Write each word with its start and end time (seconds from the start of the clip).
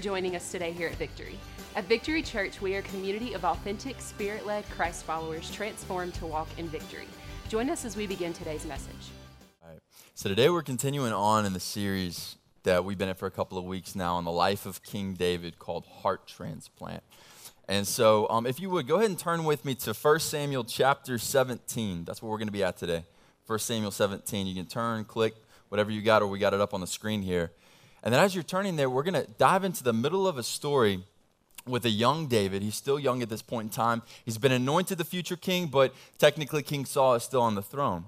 Joining 0.00 0.34
us 0.34 0.50
today 0.50 0.72
here 0.72 0.88
at 0.88 0.94
Victory. 0.94 1.38
At 1.76 1.84
Victory 1.84 2.22
Church, 2.22 2.62
we 2.62 2.74
are 2.74 2.78
a 2.78 2.82
community 2.82 3.34
of 3.34 3.44
authentic, 3.44 4.00
spirit 4.00 4.46
led 4.46 4.64
Christ 4.70 5.04
followers 5.04 5.50
transformed 5.50 6.14
to 6.14 6.26
walk 6.26 6.48
in 6.56 6.68
victory. 6.68 7.06
Join 7.50 7.68
us 7.68 7.84
as 7.84 7.96
we 7.98 8.06
begin 8.06 8.32
today's 8.32 8.64
message. 8.64 9.10
All 9.62 9.68
right. 9.68 9.78
So 10.14 10.30
today 10.30 10.48
we're 10.48 10.62
continuing 10.62 11.12
on 11.12 11.44
in 11.44 11.52
the 11.52 11.60
series 11.60 12.36
that 12.62 12.82
we've 12.82 12.96
been 12.96 13.10
in 13.10 13.14
for 13.14 13.26
a 13.26 13.30
couple 13.30 13.58
of 13.58 13.64
weeks 13.64 13.94
now 13.94 14.14
on 14.14 14.24
the 14.24 14.32
life 14.32 14.64
of 14.64 14.82
King 14.82 15.12
David 15.12 15.58
called 15.58 15.84
Heart 15.84 16.26
Transplant. 16.26 17.02
And 17.68 17.86
so, 17.86 18.26
um, 18.30 18.46
if 18.46 18.58
you 18.58 18.70
would 18.70 18.88
go 18.88 18.96
ahead 18.96 19.10
and 19.10 19.18
turn 19.18 19.44
with 19.44 19.66
me 19.66 19.74
to 19.74 19.92
1 19.92 20.20
Samuel 20.20 20.64
chapter 20.64 21.18
17. 21.18 22.04
That's 22.06 22.22
where 22.22 22.30
we're 22.30 22.38
going 22.38 22.48
to 22.48 22.52
be 22.52 22.64
at 22.64 22.78
today. 22.78 23.04
1 23.46 23.58
Samuel 23.58 23.90
17. 23.90 24.46
You 24.46 24.54
can 24.54 24.64
turn, 24.64 25.04
click, 25.04 25.34
whatever 25.68 25.90
you 25.90 26.00
got, 26.00 26.22
or 26.22 26.26
we 26.26 26.38
got 26.38 26.54
it 26.54 26.60
up 26.62 26.72
on 26.72 26.80
the 26.80 26.86
screen 26.86 27.20
here. 27.20 27.52
And 28.02 28.14
then 28.14 28.22
as 28.22 28.34
you're 28.34 28.44
turning 28.44 28.76
there, 28.76 28.88
we're 28.88 29.02
going 29.02 29.14
to 29.14 29.30
dive 29.38 29.64
into 29.64 29.84
the 29.84 29.92
middle 29.92 30.26
of 30.26 30.38
a 30.38 30.42
story 30.42 31.04
with 31.66 31.84
a 31.84 31.90
young 31.90 32.26
David. 32.26 32.62
He's 32.62 32.74
still 32.74 32.98
young 32.98 33.22
at 33.22 33.28
this 33.28 33.42
point 33.42 33.66
in 33.66 33.70
time. 33.70 34.02
He's 34.24 34.38
been 34.38 34.52
anointed 34.52 34.98
the 34.98 35.04
future 35.04 35.36
king, 35.36 35.66
but 35.66 35.94
technically 36.18 36.62
King 36.62 36.84
Saul 36.84 37.14
is 37.14 37.22
still 37.22 37.42
on 37.42 37.54
the 37.54 37.62
throne. 37.62 38.04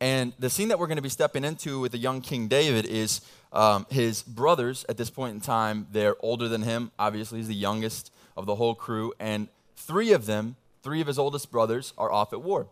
And 0.00 0.32
the 0.38 0.50
scene 0.50 0.68
that 0.68 0.78
we're 0.78 0.88
going 0.88 0.96
to 0.96 1.02
be 1.02 1.08
stepping 1.08 1.44
into 1.44 1.80
with 1.80 1.92
the 1.92 1.98
young 1.98 2.20
King 2.20 2.48
David 2.48 2.84
is 2.84 3.20
um, 3.52 3.86
his 3.90 4.22
brothers 4.22 4.84
at 4.88 4.96
this 4.96 5.08
point 5.08 5.34
in 5.34 5.40
time. 5.40 5.86
They're 5.92 6.16
older 6.20 6.48
than 6.48 6.62
him. 6.62 6.90
Obviously, 6.98 7.38
he's 7.38 7.48
the 7.48 7.54
youngest 7.54 8.12
of 8.36 8.46
the 8.46 8.56
whole 8.56 8.74
crew. 8.74 9.14
And 9.20 9.48
three 9.76 10.12
of 10.12 10.26
them, 10.26 10.56
three 10.82 11.00
of 11.00 11.06
his 11.06 11.18
oldest 11.18 11.50
brothers, 11.50 11.94
are 11.96 12.10
off 12.10 12.32
at 12.32 12.42
war. 12.42 12.66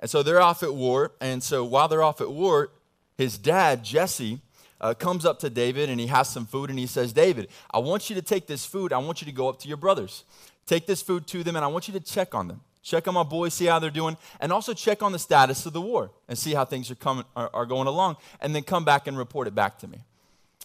And 0.00 0.10
so 0.10 0.22
they're 0.22 0.42
off 0.42 0.62
at 0.62 0.74
war. 0.74 1.12
And 1.20 1.42
so 1.42 1.64
while 1.64 1.88
they're 1.88 2.02
off 2.02 2.20
at 2.20 2.30
war, 2.30 2.70
his 3.16 3.38
dad, 3.38 3.84
Jesse, 3.84 4.40
uh, 4.80 4.94
comes 4.94 5.24
up 5.24 5.38
to 5.40 5.50
David 5.50 5.90
and 5.90 6.00
he 6.00 6.06
has 6.06 6.28
some 6.28 6.46
food 6.46 6.70
and 6.70 6.78
he 6.78 6.86
says, 6.86 7.12
David, 7.12 7.48
I 7.70 7.78
want 7.78 8.10
you 8.10 8.16
to 8.16 8.22
take 8.22 8.46
this 8.46 8.64
food. 8.64 8.92
I 8.92 8.98
want 8.98 9.20
you 9.20 9.26
to 9.26 9.32
go 9.32 9.48
up 9.48 9.58
to 9.60 9.68
your 9.68 9.76
brothers. 9.76 10.24
Take 10.66 10.86
this 10.86 11.02
food 11.02 11.26
to 11.28 11.42
them 11.42 11.56
and 11.56 11.64
I 11.64 11.68
want 11.68 11.88
you 11.88 11.94
to 11.94 12.00
check 12.00 12.34
on 12.34 12.48
them. 12.48 12.60
Check 12.82 13.06
on 13.06 13.14
my 13.14 13.22
boys, 13.22 13.52
see 13.52 13.66
how 13.66 13.78
they're 13.78 13.90
doing, 13.90 14.16
and 14.40 14.50
also 14.52 14.72
check 14.72 15.02
on 15.02 15.12
the 15.12 15.18
status 15.18 15.66
of 15.66 15.74
the 15.74 15.80
war 15.80 16.10
and 16.26 16.38
see 16.38 16.54
how 16.54 16.64
things 16.64 16.90
are, 16.90 16.94
coming, 16.94 17.24
are, 17.36 17.50
are 17.52 17.66
going 17.66 17.86
along, 17.86 18.16
and 18.40 18.54
then 18.54 18.62
come 18.62 18.84
back 18.84 19.06
and 19.06 19.18
report 19.18 19.46
it 19.46 19.54
back 19.54 19.78
to 19.80 19.86
me. 19.86 19.98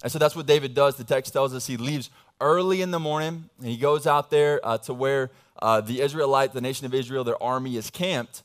And 0.03 0.11
so 0.11 0.19
that's 0.19 0.35
what 0.35 0.45
David 0.45 0.73
does. 0.73 0.95
The 0.95 1.03
text 1.03 1.33
tells 1.33 1.53
us 1.53 1.67
he 1.67 1.75
leaves 1.75 2.09
early 2.39 2.81
in 2.81 2.91
the 2.91 2.99
morning 2.99 3.49
and 3.59 3.67
he 3.67 3.77
goes 3.77 4.05
out 4.05 4.29
there 4.29 4.59
uh, 4.63 4.77
to 4.79 4.93
where 4.93 5.31
uh, 5.61 5.81
the 5.81 6.01
Israelites, 6.01 6.53
the 6.53 6.61
nation 6.61 6.85
of 6.85 6.93
Israel, 6.93 7.23
their 7.23 7.41
army 7.41 7.77
is 7.77 7.89
camped. 7.89 8.43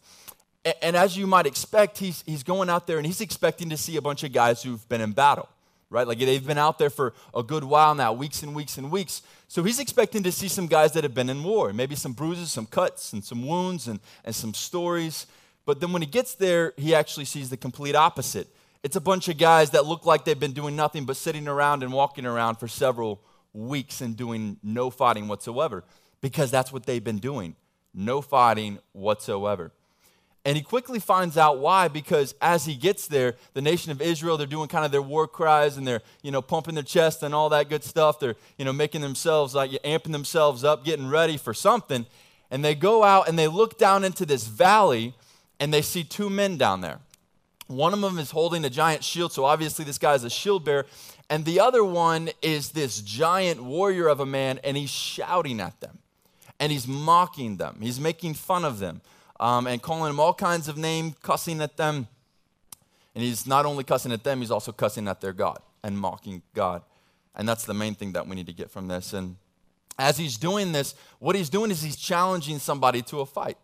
And, 0.64 0.74
and 0.82 0.96
as 0.96 1.16
you 1.16 1.26
might 1.26 1.46
expect, 1.46 1.98
he's, 1.98 2.22
he's 2.26 2.42
going 2.42 2.70
out 2.70 2.86
there 2.86 2.96
and 2.96 3.06
he's 3.06 3.20
expecting 3.20 3.70
to 3.70 3.76
see 3.76 3.96
a 3.96 4.02
bunch 4.02 4.22
of 4.22 4.32
guys 4.32 4.62
who've 4.62 4.88
been 4.88 5.00
in 5.00 5.12
battle 5.12 5.48
right? 5.90 6.06
Like 6.06 6.18
they've 6.18 6.46
been 6.46 6.58
out 6.58 6.78
there 6.78 6.90
for 6.90 7.14
a 7.34 7.42
good 7.42 7.64
while 7.64 7.94
now, 7.94 8.12
weeks 8.12 8.42
and 8.42 8.54
weeks 8.54 8.78
and 8.78 8.90
weeks. 8.90 9.22
So 9.48 9.62
he's 9.62 9.80
expecting 9.80 10.22
to 10.24 10.32
see 10.32 10.48
some 10.48 10.66
guys 10.66 10.92
that 10.92 11.04
have 11.04 11.14
been 11.14 11.30
in 11.30 11.42
war, 11.42 11.72
maybe 11.72 11.94
some 11.94 12.12
bruises, 12.12 12.52
some 12.52 12.66
cuts, 12.66 13.12
and 13.12 13.24
some 13.24 13.46
wounds, 13.46 13.88
and, 13.88 14.00
and 14.24 14.34
some 14.34 14.54
stories. 14.54 15.26
But 15.64 15.80
then 15.80 15.92
when 15.92 16.02
he 16.02 16.08
gets 16.08 16.34
there, 16.34 16.74
he 16.76 16.94
actually 16.94 17.24
sees 17.24 17.50
the 17.50 17.56
complete 17.56 17.94
opposite. 17.94 18.48
It's 18.82 18.96
a 18.96 19.00
bunch 19.00 19.28
of 19.28 19.38
guys 19.38 19.70
that 19.70 19.86
look 19.86 20.06
like 20.06 20.24
they've 20.24 20.38
been 20.38 20.52
doing 20.52 20.76
nothing 20.76 21.04
but 21.04 21.16
sitting 21.16 21.48
around 21.48 21.82
and 21.82 21.92
walking 21.92 22.26
around 22.26 22.56
for 22.56 22.68
several 22.68 23.20
weeks 23.52 24.00
and 24.00 24.16
doing 24.16 24.58
no 24.62 24.90
fighting 24.90 25.26
whatsoever, 25.26 25.84
because 26.20 26.50
that's 26.50 26.72
what 26.72 26.86
they've 26.86 27.02
been 27.02 27.18
doing 27.18 27.56
no 27.94 28.20
fighting 28.20 28.78
whatsoever. 28.92 29.72
And 30.48 30.56
he 30.56 30.62
quickly 30.62 30.98
finds 30.98 31.36
out 31.36 31.58
why, 31.58 31.88
because 31.88 32.34
as 32.40 32.64
he 32.64 32.74
gets 32.74 33.06
there, 33.06 33.34
the 33.52 33.60
nation 33.60 33.92
of 33.92 34.00
Israel, 34.00 34.38
they're 34.38 34.46
doing 34.46 34.66
kind 34.66 34.82
of 34.82 34.90
their 34.90 35.02
war 35.02 35.28
cries 35.28 35.76
and 35.76 35.86
they're, 35.86 36.00
you 36.22 36.30
know, 36.30 36.40
pumping 36.40 36.74
their 36.74 36.82
chest 36.82 37.22
and 37.22 37.34
all 37.34 37.50
that 37.50 37.68
good 37.68 37.84
stuff. 37.84 38.18
They're, 38.18 38.34
you 38.56 38.64
know, 38.64 38.72
making 38.72 39.02
themselves, 39.02 39.54
like, 39.54 39.72
amping 39.82 40.12
themselves 40.12 40.64
up, 40.64 40.86
getting 40.86 41.10
ready 41.10 41.36
for 41.36 41.52
something. 41.52 42.06
And 42.50 42.64
they 42.64 42.74
go 42.74 43.04
out 43.04 43.28
and 43.28 43.38
they 43.38 43.46
look 43.46 43.76
down 43.76 44.04
into 44.04 44.24
this 44.24 44.46
valley 44.46 45.12
and 45.60 45.70
they 45.70 45.82
see 45.82 46.02
two 46.02 46.30
men 46.30 46.56
down 46.56 46.80
there. 46.80 47.00
One 47.66 47.92
of 47.92 48.00
them 48.00 48.18
is 48.18 48.30
holding 48.30 48.64
a 48.64 48.70
giant 48.70 49.04
shield, 49.04 49.32
so 49.32 49.44
obviously 49.44 49.84
this 49.84 49.98
guy 49.98 50.14
is 50.14 50.24
a 50.24 50.30
shield 50.30 50.64
bearer. 50.64 50.86
And 51.28 51.44
the 51.44 51.60
other 51.60 51.84
one 51.84 52.30
is 52.40 52.70
this 52.70 53.02
giant 53.02 53.62
warrior 53.62 54.08
of 54.08 54.18
a 54.18 54.24
man, 54.24 54.60
and 54.64 54.78
he's 54.78 54.88
shouting 54.88 55.60
at 55.60 55.78
them. 55.82 55.98
And 56.58 56.72
he's 56.72 56.88
mocking 56.88 57.58
them. 57.58 57.80
He's 57.82 58.00
making 58.00 58.32
fun 58.32 58.64
of 58.64 58.78
them 58.78 59.02
um, 59.40 59.66
and 59.66 59.80
calling 59.80 60.10
them 60.10 60.20
all 60.20 60.34
kinds 60.34 60.68
of 60.68 60.76
names, 60.76 61.14
cussing 61.22 61.60
at 61.60 61.76
them. 61.76 62.08
And 63.14 63.24
he's 63.24 63.46
not 63.46 63.66
only 63.66 63.84
cussing 63.84 64.12
at 64.12 64.24
them, 64.24 64.40
he's 64.40 64.50
also 64.50 64.72
cussing 64.72 65.08
at 65.08 65.20
their 65.20 65.32
God 65.32 65.58
and 65.82 65.98
mocking 65.98 66.42
God. 66.54 66.82
And 67.34 67.48
that's 67.48 67.64
the 67.64 67.74
main 67.74 67.94
thing 67.94 68.12
that 68.12 68.26
we 68.26 68.36
need 68.36 68.46
to 68.46 68.52
get 68.52 68.70
from 68.70 68.88
this. 68.88 69.12
And 69.12 69.36
as 69.98 70.18
he's 70.18 70.36
doing 70.36 70.72
this, 70.72 70.94
what 71.18 71.36
he's 71.36 71.48
doing 71.48 71.70
is 71.70 71.82
he's 71.82 71.96
challenging 71.96 72.58
somebody 72.58 73.02
to 73.02 73.20
a 73.20 73.26
fight. 73.26 73.56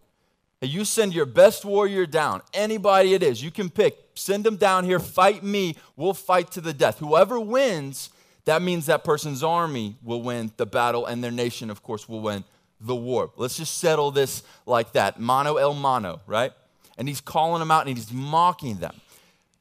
You 0.61 0.85
send 0.85 1.15
your 1.15 1.27
best 1.27 1.65
warrior 1.65 2.07
down, 2.07 2.41
anybody 2.55 3.13
it 3.13 3.23
is, 3.23 3.43
you 3.43 3.51
can 3.51 3.69
pick. 3.69 3.99
Send 4.15 4.45
them 4.45 4.57
down 4.57 4.85
here, 4.85 4.99
fight 4.99 5.43
me, 5.43 5.77
we'll 5.95 6.15
fight 6.15 6.51
to 6.53 6.61
the 6.61 6.73
death. 6.73 7.01
Whoever 7.01 7.39
wins, 7.39 8.09
that 8.47 8.63
means 8.63 8.87
that 8.87 9.05
person's 9.05 9.43
army 9.43 9.97
will 10.03 10.23
win 10.23 10.53
the 10.57 10.65
battle, 10.65 11.05
and 11.05 11.23
their 11.23 11.31
nation, 11.31 11.71
of 11.71 11.83
course, 11.83 12.09
will 12.09 12.21
win 12.21 12.45
the 12.87 12.95
war. 12.95 13.31
Let's 13.37 13.57
just 13.57 13.79
settle 13.79 14.11
this 14.11 14.43
like 14.67 14.93
that. 14.93 15.21
Mano 15.21 15.57
el 15.57 15.75
mano, 15.75 16.21
right? 16.27 16.53
And 16.97 17.09
he's 17.09 17.21
calling 17.21 17.61
them 17.61 17.71
out 17.71 17.87
and 17.87 17.97
he's 17.97 18.13
mocking 18.13 18.77
them. 18.77 19.01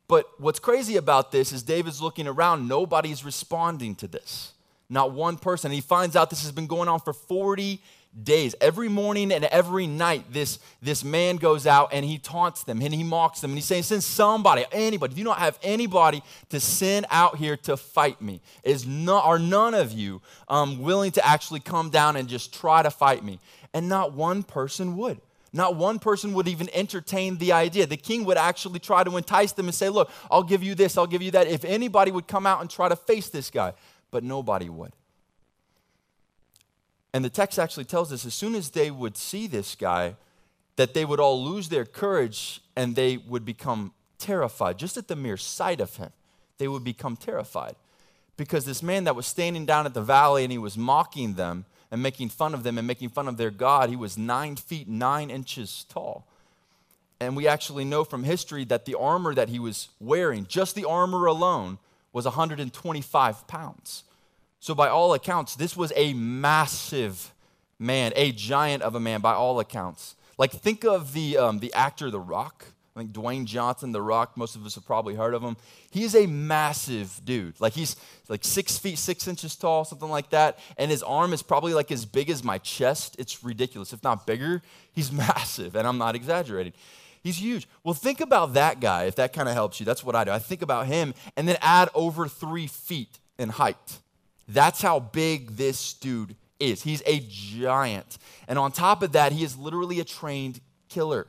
But 0.07 0.27
what's 0.39 0.59
crazy 0.59 0.97
about 0.97 1.31
this 1.31 1.51
is 1.51 1.63
David's 1.63 2.01
looking 2.01 2.27
around, 2.27 2.67
nobody's 2.67 3.25
responding 3.25 3.95
to 3.95 4.07
this. 4.07 4.53
Not 4.89 5.11
one 5.11 5.37
person. 5.37 5.71
He 5.71 5.81
finds 5.81 6.15
out 6.15 6.29
this 6.29 6.43
has 6.43 6.51
been 6.51 6.67
going 6.67 6.87
on 6.87 6.99
for 6.99 7.13
40 7.13 7.81
days. 8.21 8.55
Every 8.61 8.89
morning 8.89 9.31
and 9.31 9.45
every 9.45 9.87
night, 9.87 10.31
this, 10.31 10.59
this 10.81 11.03
man 11.03 11.37
goes 11.37 11.65
out 11.65 11.89
and 11.91 12.05
he 12.05 12.17
taunts 12.17 12.63
them 12.63 12.81
and 12.81 12.93
he 12.93 13.03
mocks 13.03 13.41
them 13.41 13.51
and 13.51 13.57
he's 13.57 13.65
saying, 13.65 13.83
Send 13.83 14.03
somebody, 14.03 14.65
anybody. 14.71 15.13
Do 15.13 15.19
you 15.19 15.25
not 15.25 15.39
have 15.39 15.57
anybody 15.63 16.21
to 16.49 16.59
send 16.59 17.05
out 17.09 17.37
here 17.37 17.57
to 17.57 17.77
fight 17.77 18.21
me? 18.21 18.41
Is 18.63 18.85
not, 18.85 19.25
are 19.25 19.39
none 19.39 19.73
of 19.73 19.91
you 19.91 20.21
um, 20.47 20.81
willing 20.81 21.11
to 21.13 21.25
actually 21.25 21.59
come 21.59 21.89
down 21.89 22.15
and 22.15 22.27
just 22.27 22.53
try 22.53 22.83
to 22.83 22.91
fight 22.91 23.23
me? 23.23 23.39
And 23.73 23.89
not 23.89 24.13
one 24.13 24.43
person 24.43 24.97
would. 24.97 25.19
Not 25.55 25.75
one 25.75 25.99
person 25.99 26.33
would 26.33 26.47
even 26.47 26.67
entertain 26.73 27.37
the 27.37 27.51
idea. 27.51 27.85
The 27.85 27.95
king 27.95 28.25
would 28.25 28.37
actually 28.37 28.79
try 28.79 29.03
to 29.03 29.17
entice 29.17 29.51
them 29.51 29.67
and 29.67 29.75
say, 29.75 29.89
Look, 29.89 30.09
I'll 30.29 30.43
give 30.43 30.63
you 30.63 30.75
this, 30.75 30.97
I'll 30.97 31.07
give 31.07 31.21
you 31.21 31.31
that. 31.31 31.47
If 31.47 31.63
anybody 31.63 32.11
would 32.11 32.27
come 32.27 32.45
out 32.45 32.61
and 32.61 32.69
try 32.69 32.89
to 32.89 32.95
face 32.95 33.29
this 33.29 33.49
guy, 33.49 33.73
but 34.11 34.23
nobody 34.23 34.69
would. 34.69 34.91
And 37.13 37.23
the 37.23 37.29
text 37.29 37.59
actually 37.59 37.85
tells 37.85 38.11
us 38.11 38.25
as 38.25 38.33
soon 38.33 38.55
as 38.55 38.71
they 38.71 38.89
would 38.89 39.15
see 39.17 39.45
this 39.47 39.75
guy, 39.75 40.15
that 40.75 40.93
they 40.93 41.05
would 41.05 41.19
all 41.19 41.43
lose 41.43 41.69
their 41.69 41.85
courage 41.85 42.61
and 42.75 42.95
they 42.95 43.17
would 43.17 43.45
become 43.45 43.93
terrified. 44.17 44.79
Just 44.79 44.97
at 44.97 45.07
the 45.07 45.15
mere 45.15 45.37
sight 45.37 45.79
of 45.79 45.97
him, 45.97 46.11
they 46.57 46.67
would 46.67 46.83
become 46.83 47.15
terrified. 47.15 47.75
Because 48.35 48.65
this 48.65 48.81
man 48.81 49.03
that 49.03 49.15
was 49.15 49.27
standing 49.27 49.65
down 49.65 49.85
at 49.85 49.93
the 49.93 50.01
valley 50.01 50.43
and 50.43 50.51
he 50.51 50.57
was 50.57 50.75
mocking 50.75 51.35
them 51.35 51.65
and 51.91 52.01
making 52.01 52.29
fun 52.29 52.55
of 52.55 52.63
them 52.63 52.79
and 52.79 52.87
making 52.87 53.09
fun 53.09 53.27
of 53.27 53.37
their 53.37 53.51
God, 53.51 53.89
he 53.89 53.95
was 53.95 54.17
nine 54.17 54.55
feet 54.55 54.87
nine 54.87 55.29
inches 55.29 55.85
tall. 55.89 56.25
And 57.19 57.37
we 57.37 57.47
actually 57.47 57.85
know 57.85 58.03
from 58.03 58.23
history 58.23 58.65
that 58.65 58.85
the 58.85 58.95
armor 58.95 59.35
that 59.35 59.49
he 59.49 59.59
was 59.59 59.89
wearing, 59.99 60.47
just 60.47 60.73
the 60.73 60.85
armor 60.85 61.27
alone, 61.27 61.77
was 62.11 62.25
125 62.25 63.47
pounds. 63.47 64.03
So, 64.63 64.73
by 64.73 64.87
all 64.87 65.13
accounts, 65.13 65.57
this 65.57 65.75
was 65.75 65.91
a 65.93 66.13
massive 66.13 67.33
man, 67.79 68.13
a 68.15 68.31
giant 68.31 68.81
of 68.81 68.95
a 68.95 68.99
man, 69.01 69.19
by 69.19 69.33
all 69.33 69.59
accounts. 69.59 70.15
Like, 70.37 70.51
think 70.51 70.85
of 70.85 71.11
the, 71.11 71.37
um, 71.37 71.59
the 71.59 71.73
actor 71.73 72.09
The 72.09 72.21
Rock. 72.21 72.67
I 72.95 73.01
think 73.01 73.11
Dwayne 73.11 73.43
Johnson, 73.43 73.91
The 73.91 74.01
Rock, 74.01 74.37
most 74.37 74.55
of 74.55 74.65
us 74.65 74.75
have 74.75 74.85
probably 74.85 75.15
heard 75.15 75.33
of 75.33 75.41
him. 75.41 75.57
He 75.91 76.05
is 76.05 76.15
a 76.15 76.27
massive 76.27 77.19
dude. 77.25 77.59
Like, 77.59 77.73
he's 77.73 77.97
like 78.29 78.45
six 78.45 78.77
feet, 78.77 78.99
six 78.99 79.27
inches 79.27 79.57
tall, 79.57 79.83
something 79.83 80.07
like 80.07 80.29
that. 80.29 80.59
And 80.77 80.89
his 80.89 81.03
arm 81.03 81.33
is 81.33 81.43
probably 81.43 81.73
like 81.73 81.91
as 81.91 82.05
big 82.05 82.29
as 82.29 82.41
my 82.41 82.57
chest. 82.57 83.17
It's 83.19 83.43
ridiculous, 83.43 83.91
if 83.91 84.01
not 84.01 84.25
bigger. 84.25 84.61
He's 84.93 85.11
massive, 85.27 85.75
and 85.75 85.85
I'm 85.85 85.97
not 85.97 86.15
exaggerating. 86.15 86.71
He's 87.21 87.41
huge. 87.41 87.67
Well, 87.83 87.95
think 87.95 88.21
about 88.21 88.53
that 88.53 88.79
guy, 88.79 89.07
if 89.07 89.15
that 89.15 89.33
kind 89.33 89.49
of 89.49 89.55
helps 89.55 89.81
you. 89.81 89.85
That's 89.85 90.05
what 90.05 90.15
I 90.15 90.23
do. 90.23 90.31
I 90.31 90.39
think 90.39 90.61
about 90.61 90.87
him, 90.87 91.13
and 91.35 91.49
then 91.49 91.57
add 91.61 91.89
over 91.93 92.29
three 92.29 92.67
feet 92.67 93.19
in 93.37 93.49
height. 93.49 93.99
That's 94.53 94.81
how 94.81 94.99
big 94.99 95.57
this 95.57 95.93
dude 95.93 96.35
is. 96.59 96.83
He's 96.83 97.01
a 97.05 97.25
giant. 97.27 98.17
And 98.47 98.59
on 98.59 98.71
top 98.71 99.01
of 99.03 99.13
that, 99.13 99.31
he 99.31 99.43
is 99.43 99.57
literally 99.57 99.99
a 99.99 100.03
trained 100.05 100.61
killer. 100.89 101.27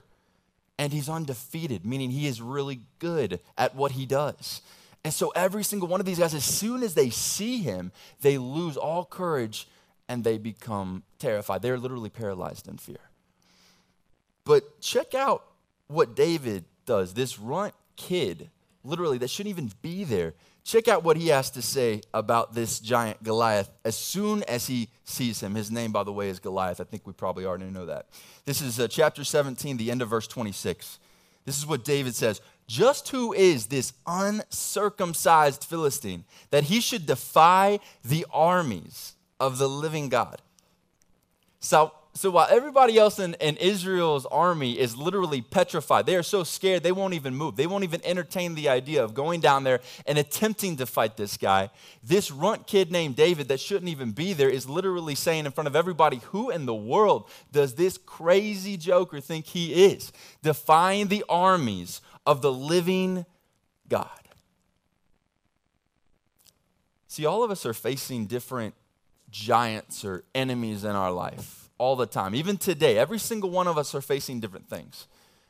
And 0.79 0.93
he's 0.93 1.09
undefeated, 1.09 1.87
meaning 1.87 2.11
he 2.11 2.26
is 2.26 2.41
really 2.41 2.81
good 2.99 3.41
at 3.56 3.75
what 3.75 3.93
he 3.93 4.06
does. 4.06 4.61
And 5.05 5.12
so 5.12 5.31
every 5.31 5.62
single 5.62 5.88
one 5.88 6.00
of 6.00 6.06
these 6.06 6.19
guys, 6.19 6.35
as 6.35 6.44
soon 6.44 6.82
as 6.82 6.94
they 6.94 7.11
see 7.11 7.59
him, 7.59 7.93
they 8.23 8.38
lose 8.38 8.76
all 8.76 9.05
courage 9.05 9.69
and 10.09 10.25
they 10.25 10.38
become 10.38 11.03
terrified. 11.19 11.62
They're 11.62 11.79
literally 11.79 12.11
paralyzed 12.11 12.69
in 12.69 12.79
fear. 12.79 12.97
But 14.44 14.81
check 14.81 15.15
out 15.15 15.44
what 15.88 16.17
David 16.17 16.65
does. 16.87 17.15
This 17.15 17.38
runt 17.38 17.75
kid, 17.97 18.50
literally, 18.82 19.19
that 19.19 19.31
shouldn't 19.31 19.50
even 19.50 19.73
be 19.81 20.05
there 20.05 20.35
check 20.64 20.88
out 20.88 21.05
what 21.05 21.16
he 21.16 21.28
has 21.28 21.50
to 21.50 21.62
say 21.62 22.00
about 22.12 22.55
this 22.55 22.81
giant 22.81 23.22
Goliath 23.22 23.70
as 23.84 23.96
soon 23.96 24.43
as 24.44 24.66
he 24.66 24.88
sees 25.05 25.43
him. 25.43 25.55
His 25.55 25.70
name, 25.70 25.93
by 25.93 26.02
the 26.02 26.12
way, 26.12 26.31
is 26.31 26.40
Goliath. 26.40 26.81
I 26.81 26.84
think 26.84 27.06
we 27.06 27.12
probably 27.12 27.44
already 27.44 27.66
know 27.66 27.87
that. 27.87 28.06
This 28.46 28.61
is 28.61 28.81
uh, 28.81 28.88
chapter 28.88 29.22
17, 29.22 29.76
the 29.76 29.90
end 29.90 30.02
of 30.02 30.08
verse 30.08 30.26
26. 30.26 30.99
This 31.44 31.58
is 31.58 31.66
what 31.66 31.84
David 31.84 32.14
says 32.14 32.40
Just 32.66 33.11
who 33.11 33.34
is 33.34 33.66
this 33.66 33.93
uncircumcised 34.06 35.64
Philistine 35.64 36.25
that 36.50 36.64
he 36.64 36.81
should 36.81 37.05
defy 37.06 37.78
the 38.02 38.26
armies 38.32 39.14
of 39.38 39.58
the 39.58 39.69
living 39.69 40.08
God? 40.08 40.40
So, 41.61 41.93
so 42.16 42.31
while 42.31 42.46
everybody 42.49 42.96
else 42.96 43.19
in, 43.19 43.34
in, 43.34 43.56
Israel's 43.56 44.25
army 44.26 44.78
is 44.78 44.96
literally 44.96 45.40
petrified, 45.40 46.06
they 46.06 46.14
are 46.14 46.22
so 46.22 46.44
scared 46.44 46.84
they 46.84 46.93
won't 46.93 47.14
even 47.14 47.34
move. 47.34 47.56
They 47.56 47.66
won't 47.66 47.82
even 47.82 48.00
entertain 48.05 48.55
the 48.55 48.69
idea 48.69 49.02
of 49.02 49.14
going 49.14 49.40
down 49.40 49.64
there 49.64 49.81
and 50.06 50.16
attempting 50.16 50.76
to 50.76 50.87
fight 50.87 51.16
this 51.16 51.37
guy. 51.37 51.70
This 52.05 52.31
runt 52.31 52.69
kid 52.69 52.93
named 52.93 53.16
David 53.16 53.49
that 53.49 53.58
shouldn't 53.58 53.88
even 53.88 54.12
be 54.12 54.32
there 54.32 54.49
is 54.49 54.69
literally 54.69 55.16
saying 55.16 55.44
in 55.44 55.50
front 55.50 55.66
of 55.66 55.75
everybody, 55.75 56.19
Who 56.26 56.50
in 56.50 56.66
the 56.66 56.75
world 56.75 57.28
does 57.50 57.75
this 57.75 57.99
crazy 57.99 58.76
joker 58.76 59.19
think 59.19 59.46
he 59.46 59.87
is? 59.87 60.12
Defying 60.40 61.08
the 61.08 61.25
armies 61.28 62.00
of 62.25 62.43
the 62.43 62.52
living 62.52 63.26
God. 63.88 64.08
See, 67.08 67.26
all 67.26 67.43
of 67.43 67.50
us 67.50 67.66
are 67.66 67.75
facing 67.75 68.26
different 68.26 68.75
giants 69.32 70.05
or 70.05 70.22
enemies 70.32 70.84
in 70.84 70.93
our 70.93 71.11
life 71.11 71.63
all 71.79 71.97
the 71.97 72.06
time. 72.06 72.35
Even 72.35 72.56
today, 72.56 72.99
every 72.99 73.19
single 73.19 73.50
one 73.50 73.67
of 73.67 73.76
us 73.79 73.94
are 73.94 74.00
facing 74.00 74.41
different 74.41 74.69
things. 74.69 75.06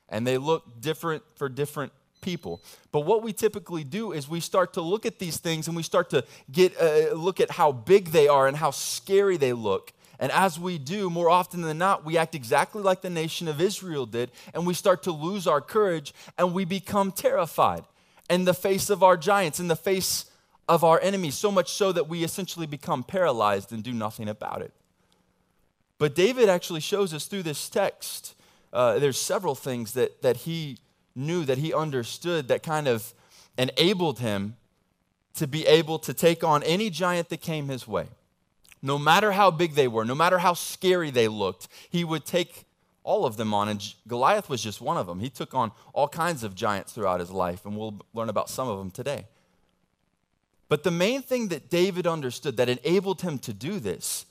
And 0.08 0.26
they 0.26 0.38
look 0.38 0.80
different 0.80 1.22
for 1.36 1.48
different 1.48 1.92
people. 2.20 2.62
But 2.90 3.00
what 3.00 3.22
we 3.22 3.32
typically 3.32 3.84
do 3.84 4.12
is 4.12 4.28
we 4.28 4.40
start 4.40 4.72
to 4.74 4.80
look 4.80 5.06
at 5.06 5.18
these 5.18 5.36
things 5.36 5.66
and 5.68 5.76
we 5.76 5.82
start 5.82 6.10
to 6.10 6.24
get 6.50 6.80
uh, 6.80 7.14
look 7.14 7.40
at 7.40 7.52
how 7.52 7.70
big 7.70 8.08
they 8.08 8.26
are 8.26 8.48
and 8.48 8.56
how 8.56 8.70
scary 8.70 9.36
they 9.36 9.52
look. 9.52 9.92
And 10.18 10.32
as 10.32 10.58
we 10.58 10.78
do, 10.78 11.10
more 11.10 11.28
often 11.28 11.62
than 11.62 11.78
not, 11.78 12.04
we 12.04 12.16
act 12.16 12.34
exactly 12.34 12.82
like 12.82 13.02
the 13.02 13.10
nation 13.10 13.48
of 13.48 13.60
Israel 13.60 14.06
did, 14.06 14.30
and 14.54 14.66
we 14.66 14.72
start 14.72 15.02
to 15.02 15.12
lose 15.12 15.46
our 15.46 15.60
courage 15.60 16.14
and 16.38 16.54
we 16.54 16.64
become 16.64 17.12
terrified 17.12 17.84
in 18.30 18.44
the 18.44 18.54
face 18.54 18.90
of 18.90 19.02
our 19.02 19.16
giants, 19.16 19.60
in 19.60 19.68
the 19.68 19.76
face 19.76 20.26
of 20.68 20.82
our 20.82 21.00
enemies, 21.00 21.34
so 21.34 21.50
much 21.50 21.72
so 21.72 21.92
that 21.92 22.08
we 22.08 22.24
essentially 22.24 22.66
become 22.66 23.02
paralyzed 23.02 23.72
and 23.72 23.82
do 23.82 23.92
nothing 23.92 24.28
about 24.28 24.62
it. 24.62 24.72
But 25.98 26.14
David 26.14 26.48
actually 26.48 26.80
shows 26.80 27.14
us 27.14 27.26
through 27.26 27.44
this 27.44 27.68
text, 27.68 28.34
uh, 28.72 28.98
there's 28.98 29.18
several 29.18 29.54
things 29.54 29.92
that, 29.92 30.22
that 30.22 30.38
he 30.38 30.78
knew, 31.14 31.44
that 31.44 31.58
he 31.58 31.72
understood, 31.72 32.48
that 32.48 32.62
kind 32.62 32.88
of 32.88 33.14
enabled 33.56 34.18
him 34.18 34.56
to 35.34 35.46
be 35.46 35.66
able 35.66 35.98
to 36.00 36.14
take 36.14 36.42
on 36.44 36.62
any 36.62 36.90
giant 36.90 37.28
that 37.28 37.40
came 37.40 37.68
his 37.68 37.86
way. 37.86 38.06
No 38.82 38.98
matter 38.98 39.32
how 39.32 39.50
big 39.50 39.74
they 39.74 39.88
were, 39.88 40.04
no 40.04 40.14
matter 40.14 40.38
how 40.38 40.54
scary 40.54 41.10
they 41.10 41.28
looked, 41.28 41.68
he 41.90 42.04
would 42.04 42.24
take 42.24 42.64
all 43.02 43.24
of 43.24 43.36
them 43.36 43.54
on. 43.54 43.68
And 43.68 43.94
Goliath 44.06 44.48
was 44.48 44.62
just 44.62 44.80
one 44.80 44.96
of 44.96 45.06
them. 45.06 45.20
He 45.20 45.30
took 45.30 45.54
on 45.54 45.72
all 45.92 46.08
kinds 46.08 46.44
of 46.44 46.54
giants 46.54 46.92
throughout 46.92 47.20
his 47.20 47.30
life, 47.30 47.64
and 47.64 47.76
we'll 47.76 48.00
learn 48.12 48.28
about 48.28 48.50
some 48.50 48.68
of 48.68 48.78
them 48.78 48.90
today. 48.90 49.26
But 50.68 50.82
the 50.82 50.90
main 50.90 51.22
thing 51.22 51.48
that 51.48 51.70
David 51.70 52.06
understood 52.06 52.56
that 52.56 52.68
enabled 52.68 53.22
him 53.22 53.38
to 53.40 53.52
do 53.52 53.78
this 53.78 54.26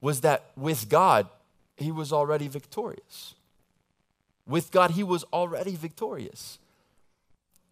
was 0.00 0.20
that 0.22 0.50
with 0.56 0.88
God, 0.88 1.28
he 1.76 1.92
was 1.92 2.12
already 2.12 2.48
victorious. 2.48 3.34
With 4.46 4.70
God, 4.70 4.92
he 4.92 5.02
was 5.02 5.24
already 5.32 5.76
victorious. 5.76 6.58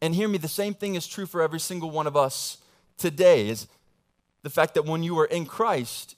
And 0.00 0.14
hear 0.14 0.28
me, 0.28 0.38
the 0.38 0.48
same 0.48 0.74
thing 0.74 0.94
is 0.94 1.06
true 1.06 1.26
for 1.26 1.42
every 1.42 1.60
single 1.60 1.90
one 1.90 2.06
of 2.06 2.16
us 2.16 2.58
today 2.96 3.48
is 3.48 3.66
the 4.42 4.50
fact 4.50 4.74
that 4.74 4.84
when 4.84 5.02
you 5.02 5.18
are 5.18 5.24
in 5.26 5.44
Christ, 5.44 6.16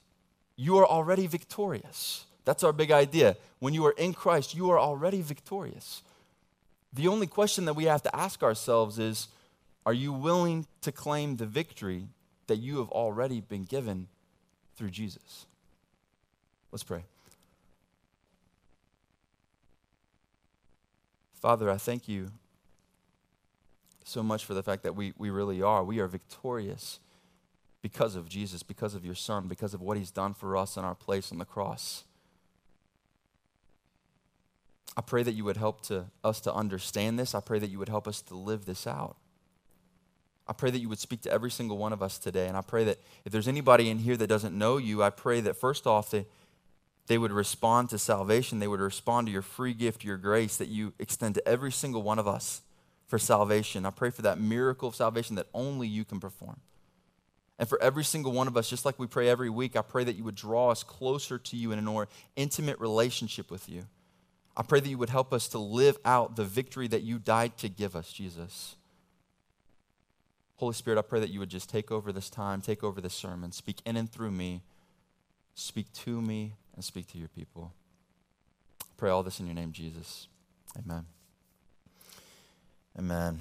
you 0.57 0.77
are 0.79 0.87
already 0.87 1.27
victorious. 1.27 2.27
That's 2.45 2.63
our 2.63 2.73
big 2.73 2.91
idea. 2.91 3.37
When 3.59 3.75
you 3.75 3.87
are 3.87 3.95
in 3.97 4.13
Christ, 4.13 4.55
you 4.55 4.71
are 4.71 4.79
already 4.79 5.23
victorious. 5.23 6.03
The 6.93 7.09
only 7.09 7.27
question 7.27 7.65
that 7.67 7.75
we 7.75 7.85
have 7.85 8.03
to 8.03 8.15
ask 8.15 8.43
ourselves 8.43 8.99
is 8.99 9.29
are 9.87 9.95
you 9.95 10.13
willing 10.13 10.67
to 10.83 10.93
claim 10.93 11.37
the 11.37 11.47
victory 11.47 12.09
that 12.49 12.57
you 12.57 12.79
have 12.79 12.91
already 12.91 13.41
been 13.41 13.65
given 13.65 14.09
through 14.77 14.91
Jesus? 14.91 15.47
Let's 16.73 16.85
pray. 16.85 17.05
Father, 21.35 21.71
I 21.71 21.77
thank 21.77 22.07
you 22.07 22.31
so 24.05 24.23
much 24.23 24.45
for 24.45 24.55
the 24.55 24.63
fact 24.63 24.83
that 24.83 24.95
we, 24.95 25.13
we 25.17 25.31
really 25.31 25.63
are. 25.63 25.83
We 25.83 26.01
are 26.01 26.07
victorious 26.07 27.01
because 27.83 28.15
of 28.15 28.29
Jesus, 28.29 28.63
because 28.63 28.95
of 28.95 29.05
your 29.05 29.15
Son, 29.15 29.49
because 29.49 29.73
of 29.73 29.81
what 29.81 29.97
He's 29.97 30.11
done 30.11 30.35
for 30.35 30.57
us 30.57 30.77
in 30.77 30.85
our 30.85 30.95
place 30.95 31.33
on 31.33 31.39
the 31.39 31.45
cross. 31.45 32.05
I 34.97 35.01
pray 35.01 35.23
that 35.23 35.33
you 35.33 35.45
would 35.45 35.57
help 35.57 35.81
to, 35.83 36.07
us 36.23 36.41
to 36.43 36.53
understand 36.53 37.19
this. 37.19 37.35
I 37.35 37.41
pray 37.41 37.59
that 37.59 37.71
you 37.71 37.79
would 37.79 37.89
help 37.89 38.07
us 38.07 38.21
to 38.23 38.35
live 38.35 38.67
this 38.67 38.87
out. 38.87 39.17
I 40.47 40.53
pray 40.53 40.71
that 40.73 40.81
you 40.81 40.89
would 40.89 40.99
speak 40.99 41.23
to 41.23 41.33
every 41.33 41.51
single 41.51 41.79
one 41.79 41.93
of 41.93 42.03
us 42.03 42.19
today. 42.19 42.49
And 42.49 42.57
I 42.57 42.61
pray 42.61 42.85
that 42.85 42.99
if 43.25 43.31
there's 43.31 43.47
anybody 43.47 43.89
in 43.89 43.99
here 43.99 44.17
that 44.17 44.27
doesn't 44.27 44.57
know 44.57 44.79
you, 44.79 45.03
I 45.03 45.11
pray 45.11 45.41
that 45.41 45.55
first 45.57 45.87
off, 45.87 46.11
they, 46.11 46.27
they 47.11 47.19
would 47.19 47.33
respond 47.33 47.91
to 47.91 47.99
salvation. 47.99 48.61
They 48.61 48.69
would 48.69 48.79
respond 48.79 49.27
to 49.27 49.33
your 49.33 49.43
free 49.43 49.75
gift, 49.75 50.05
your 50.05 50.17
grace 50.17 50.59
that 50.59 50.69
you 50.69 50.93
extend 51.01 51.35
to 51.35 51.49
every 51.49 51.73
single 51.73 52.05
one 52.05 52.21
of 52.21 52.29
us 52.29 52.63
for 53.09 53.19
salvation. 53.19 53.85
I 53.85 53.91
pray 53.91 54.11
for 54.11 54.23
that 54.23 54.39
miracle 54.39 54.89
of 54.89 54.95
salvation 54.95 55.35
that 55.35 55.49
only 55.53 55.89
you 55.89 56.05
can 56.05 56.21
perform. 56.21 56.61
And 57.59 57.69
for 57.69 57.83
every 57.83 58.05
single 58.05 58.31
one 58.31 58.47
of 58.47 58.57
us, 58.57 58.71
just 58.71 58.85
like 58.85 58.97
we 58.97 59.09
pray 59.09 59.29
every 59.29 59.51
week, 59.51 59.75
I 59.75 59.83
pray 59.83 60.05
that 60.05 60.15
you 60.15 60.23
would 60.23 60.37
draw 60.37 60.71
us 60.71 60.85
closer 60.85 61.37
to 61.37 61.57
you 61.57 61.73
in 61.73 61.81
a 61.81 61.83
more 61.83 62.07
intimate 62.37 62.79
relationship 62.79 63.51
with 63.51 63.69
you. 63.69 63.87
I 64.57 64.63
pray 64.63 64.79
that 64.79 64.89
you 64.89 64.99
would 64.99 65.11
help 65.11 65.33
us 65.33 65.49
to 65.49 65.59
live 65.59 65.99
out 66.05 66.37
the 66.37 66.45
victory 66.45 66.87
that 66.87 67.03
you 67.03 67.19
died 67.19 67.59
to 67.59 67.69
give 67.69 67.97
us, 67.97 68.13
Jesus. 68.13 68.77
Holy 70.59 70.75
Spirit, 70.75 70.97
I 70.97 71.03
pray 71.03 71.19
that 71.19 71.31
you 71.31 71.41
would 71.41 71.51
just 71.51 71.69
take 71.71 71.91
over 71.91 72.13
this 72.13 72.31
time, 72.31 72.61
take 72.61 72.85
over 72.85 73.01
this 73.01 73.15
sermon, 73.15 73.51
speak 73.51 73.79
in 73.85 73.97
and 73.97 74.09
through 74.09 74.31
me, 74.31 74.63
speak 75.57 75.93
to 75.95 76.23
me, 76.23 76.53
and 76.75 76.85
speak 76.85 77.07
to 77.09 77.19
your 77.19 77.29
people. 77.29 77.73
Pray 78.97 79.11
all 79.11 79.23
this 79.23 79.41
in 79.41 79.47
your 79.47 79.55
name, 79.55 79.73
Jesus. 79.73 80.29
Amen. 80.79 81.07
Amen. 82.99 83.41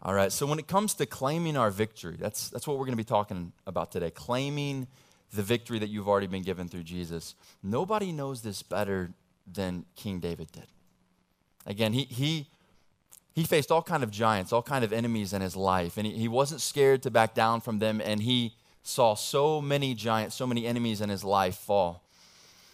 All 0.00 0.14
right, 0.14 0.30
so 0.30 0.46
when 0.46 0.58
it 0.58 0.68
comes 0.68 0.94
to 0.94 1.06
claiming 1.06 1.56
our 1.56 1.70
victory, 1.70 2.16
that's, 2.18 2.48
that's 2.50 2.66
what 2.66 2.78
we're 2.78 2.84
going 2.84 2.92
to 2.92 2.96
be 2.96 3.04
talking 3.04 3.52
about 3.66 3.90
today. 3.90 4.10
Claiming 4.10 4.86
the 5.34 5.42
victory 5.42 5.78
that 5.78 5.88
you've 5.88 6.08
already 6.08 6.26
been 6.26 6.42
given 6.42 6.68
through 6.68 6.84
Jesus. 6.84 7.34
Nobody 7.62 8.12
knows 8.12 8.42
this 8.42 8.62
better 8.62 9.10
than 9.52 9.84
King 9.96 10.20
David 10.20 10.52
did. 10.52 10.66
Again, 11.66 11.92
he, 11.92 12.04
he, 12.04 12.46
he 13.34 13.44
faced 13.44 13.70
all 13.70 13.82
kind 13.82 14.02
of 14.02 14.10
giants, 14.10 14.52
all 14.52 14.62
kind 14.62 14.84
of 14.84 14.92
enemies 14.92 15.32
in 15.32 15.42
his 15.42 15.56
life, 15.56 15.96
and 15.96 16.06
he, 16.06 16.12
he 16.14 16.28
wasn't 16.28 16.60
scared 16.60 17.02
to 17.02 17.10
back 17.10 17.34
down 17.34 17.60
from 17.60 17.78
them, 17.78 18.00
and 18.02 18.22
he 18.22 18.54
saw 18.88 19.14
so 19.14 19.60
many 19.60 19.94
giants, 19.94 20.34
so 20.34 20.46
many 20.46 20.66
enemies 20.66 21.00
in 21.00 21.10
his 21.10 21.22
life 21.22 21.56
fall. 21.56 22.02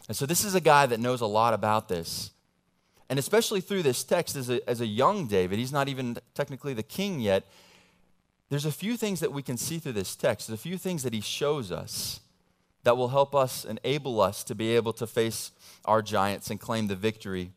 And 0.06 0.16
so, 0.16 0.26
this 0.26 0.44
is 0.44 0.54
a 0.54 0.60
guy 0.60 0.86
that 0.86 1.00
knows 1.00 1.20
a 1.20 1.26
lot 1.26 1.54
about 1.54 1.88
this. 1.88 2.30
And 3.08 3.18
especially 3.18 3.60
through 3.60 3.82
this 3.82 4.04
text, 4.04 4.36
as 4.36 4.48
a, 4.48 4.66
as 4.68 4.80
a 4.80 4.86
young 4.86 5.26
David, 5.26 5.58
he's 5.58 5.72
not 5.72 5.88
even 5.88 6.16
technically 6.34 6.72
the 6.72 6.82
king 6.82 7.20
yet. 7.20 7.44
There's 8.48 8.64
a 8.64 8.72
few 8.72 8.96
things 8.96 9.20
that 9.20 9.32
we 9.32 9.42
can 9.42 9.56
see 9.56 9.78
through 9.78 9.92
this 9.92 10.14
text. 10.14 10.48
There's 10.48 10.58
a 10.58 10.62
few 10.62 10.78
things 10.78 11.02
that 11.02 11.12
he 11.12 11.20
shows 11.20 11.72
us 11.72 12.20
that 12.84 12.96
will 12.96 13.08
help 13.08 13.34
us, 13.34 13.64
enable 13.64 14.20
us 14.20 14.44
to 14.44 14.54
be 14.54 14.76
able 14.76 14.92
to 14.94 15.06
face 15.06 15.52
our 15.84 16.02
giants 16.02 16.50
and 16.50 16.60
claim 16.60 16.86
the 16.86 16.96
victory 16.96 17.52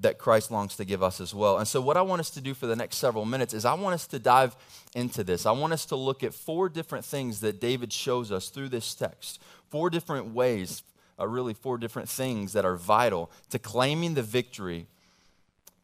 that 0.00 0.18
Christ 0.18 0.50
longs 0.50 0.76
to 0.76 0.84
give 0.84 1.02
us 1.02 1.20
as 1.20 1.34
well. 1.34 1.58
And 1.58 1.68
so, 1.68 1.80
what 1.80 1.96
I 1.96 2.02
want 2.02 2.20
us 2.20 2.30
to 2.30 2.40
do 2.40 2.54
for 2.54 2.66
the 2.66 2.76
next 2.76 2.96
several 2.96 3.24
minutes 3.24 3.54
is 3.54 3.64
I 3.64 3.74
want 3.74 3.94
us 3.94 4.06
to 4.08 4.18
dive 4.18 4.56
into 4.94 5.22
this. 5.22 5.46
I 5.46 5.52
want 5.52 5.72
us 5.72 5.84
to 5.86 5.96
look 5.96 6.24
at 6.24 6.34
four 6.34 6.68
different 6.68 7.04
things 7.04 7.40
that 7.40 7.60
David 7.60 7.92
shows 7.92 8.32
us 8.32 8.48
through 8.48 8.70
this 8.70 8.94
text, 8.94 9.40
four 9.68 9.90
different 9.90 10.34
ways, 10.34 10.82
uh, 11.18 11.26
really, 11.26 11.54
four 11.54 11.76
different 11.78 12.08
things 12.08 12.54
that 12.54 12.64
are 12.64 12.76
vital 12.76 13.30
to 13.50 13.58
claiming 13.58 14.14
the 14.14 14.22
victory 14.22 14.86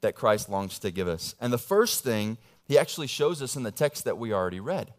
that 0.01 0.15
Christ 0.15 0.49
longs 0.49 0.79
to 0.81 0.91
give 0.91 1.09
us. 1.09 1.35
And 1.41 1.53
the 1.53 1.59
first 1.59 2.03
thing 2.03 2.39
he 2.67 2.79
actually 2.79 3.07
shows 3.07 3.43
us 3.43 3.55
in 3.55 3.63
the 3.63 3.71
text 3.71 4.05
that 4.05 4.19
we 4.19 4.33
already 4.33 4.61
read. 4.61 4.93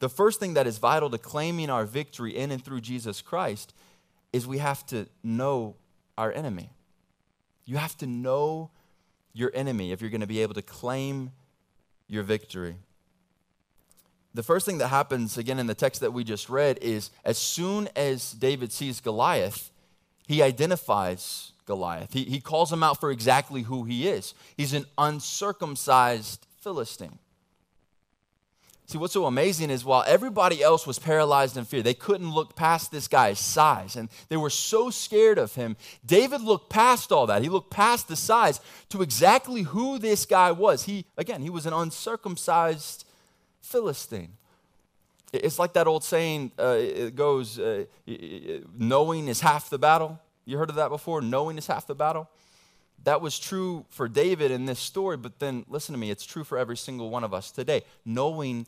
The 0.00 0.08
first 0.08 0.40
thing 0.40 0.54
that 0.54 0.66
is 0.66 0.78
vital 0.78 1.10
to 1.10 1.18
claiming 1.18 1.70
our 1.70 1.84
victory 1.84 2.36
in 2.36 2.50
and 2.50 2.62
through 2.62 2.80
Jesus 2.80 3.20
Christ 3.20 3.74
is 4.32 4.46
we 4.46 4.58
have 4.58 4.84
to 4.86 5.06
know 5.22 5.76
our 6.16 6.32
enemy. 6.32 6.70
You 7.70 7.76
have 7.76 7.96
to 7.98 8.06
know 8.08 8.72
your 9.32 9.52
enemy 9.54 9.92
if 9.92 10.00
you're 10.00 10.10
going 10.10 10.22
to 10.22 10.26
be 10.26 10.42
able 10.42 10.54
to 10.54 10.62
claim 10.62 11.30
your 12.08 12.24
victory. 12.24 12.74
The 14.34 14.42
first 14.42 14.66
thing 14.66 14.78
that 14.78 14.88
happens, 14.88 15.38
again, 15.38 15.60
in 15.60 15.68
the 15.68 15.74
text 15.76 16.00
that 16.00 16.12
we 16.12 16.24
just 16.24 16.48
read, 16.48 16.80
is 16.82 17.10
as 17.24 17.38
soon 17.38 17.88
as 17.94 18.32
David 18.32 18.72
sees 18.72 19.00
Goliath, 19.00 19.70
he 20.26 20.42
identifies 20.42 21.52
Goliath. 21.64 22.12
He, 22.12 22.24
he 22.24 22.40
calls 22.40 22.72
him 22.72 22.82
out 22.82 22.98
for 22.98 23.12
exactly 23.12 23.62
who 23.62 23.84
he 23.84 24.08
is. 24.08 24.34
He's 24.56 24.72
an 24.72 24.86
uncircumcised 24.98 26.48
Philistine. 26.60 27.19
See, 28.90 28.98
what's 28.98 29.12
so 29.12 29.26
amazing 29.26 29.70
is 29.70 29.84
while 29.84 30.02
everybody 30.04 30.64
else 30.64 30.84
was 30.84 30.98
paralyzed 30.98 31.56
in 31.56 31.64
fear, 31.64 31.80
they 31.80 31.94
couldn't 31.94 32.32
look 32.32 32.56
past 32.56 32.90
this 32.90 33.06
guy's 33.06 33.38
size 33.38 33.94
and 33.94 34.08
they 34.28 34.36
were 34.36 34.50
so 34.50 34.90
scared 34.90 35.38
of 35.38 35.54
him. 35.54 35.76
David 36.04 36.40
looked 36.40 36.70
past 36.70 37.12
all 37.12 37.24
that. 37.28 37.40
He 37.40 37.48
looked 37.48 37.70
past 37.70 38.08
the 38.08 38.16
size 38.16 38.60
to 38.88 39.00
exactly 39.00 39.62
who 39.62 40.00
this 40.00 40.26
guy 40.26 40.50
was. 40.50 40.86
He, 40.86 41.04
again, 41.16 41.40
he 41.40 41.50
was 41.50 41.66
an 41.66 41.72
uncircumcised 41.72 43.04
Philistine. 43.62 44.32
It's 45.32 45.60
like 45.60 45.74
that 45.74 45.86
old 45.86 46.02
saying, 46.02 46.50
uh, 46.58 46.76
it 46.80 47.14
goes, 47.14 47.60
uh, 47.60 47.84
knowing 48.76 49.28
is 49.28 49.40
half 49.40 49.70
the 49.70 49.78
battle. 49.78 50.18
You 50.44 50.58
heard 50.58 50.68
of 50.68 50.74
that 50.74 50.88
before? 50.88 51.22
Knowing 51.22 51.58
is 51.58 51.68
half 51.68 51.86
the 51.86 51.94
battle. 51.94 52.28
That 53.04 53.20
was 53.20 53.38
true 53.38 53.86
for 53.88 54.08
David 54.08 54.50
in 54.50 54.64
this 54.64 54.80
story, 54.80 55.16
but 55.16 55.38
then 55.38 55.64
listen 55.68 55.92
to 55.92 55.98
me, 56.00 56.10
it's 56.10 56.26
true 56.26 56.42
for 56.42 56.58
every 56.58 56.76
single 56.76 57.08
one 57.08 57.22
of 57.22 57.32
us 57.32 57.52
today. 57.52 57.84
Knowing 58.04 58.66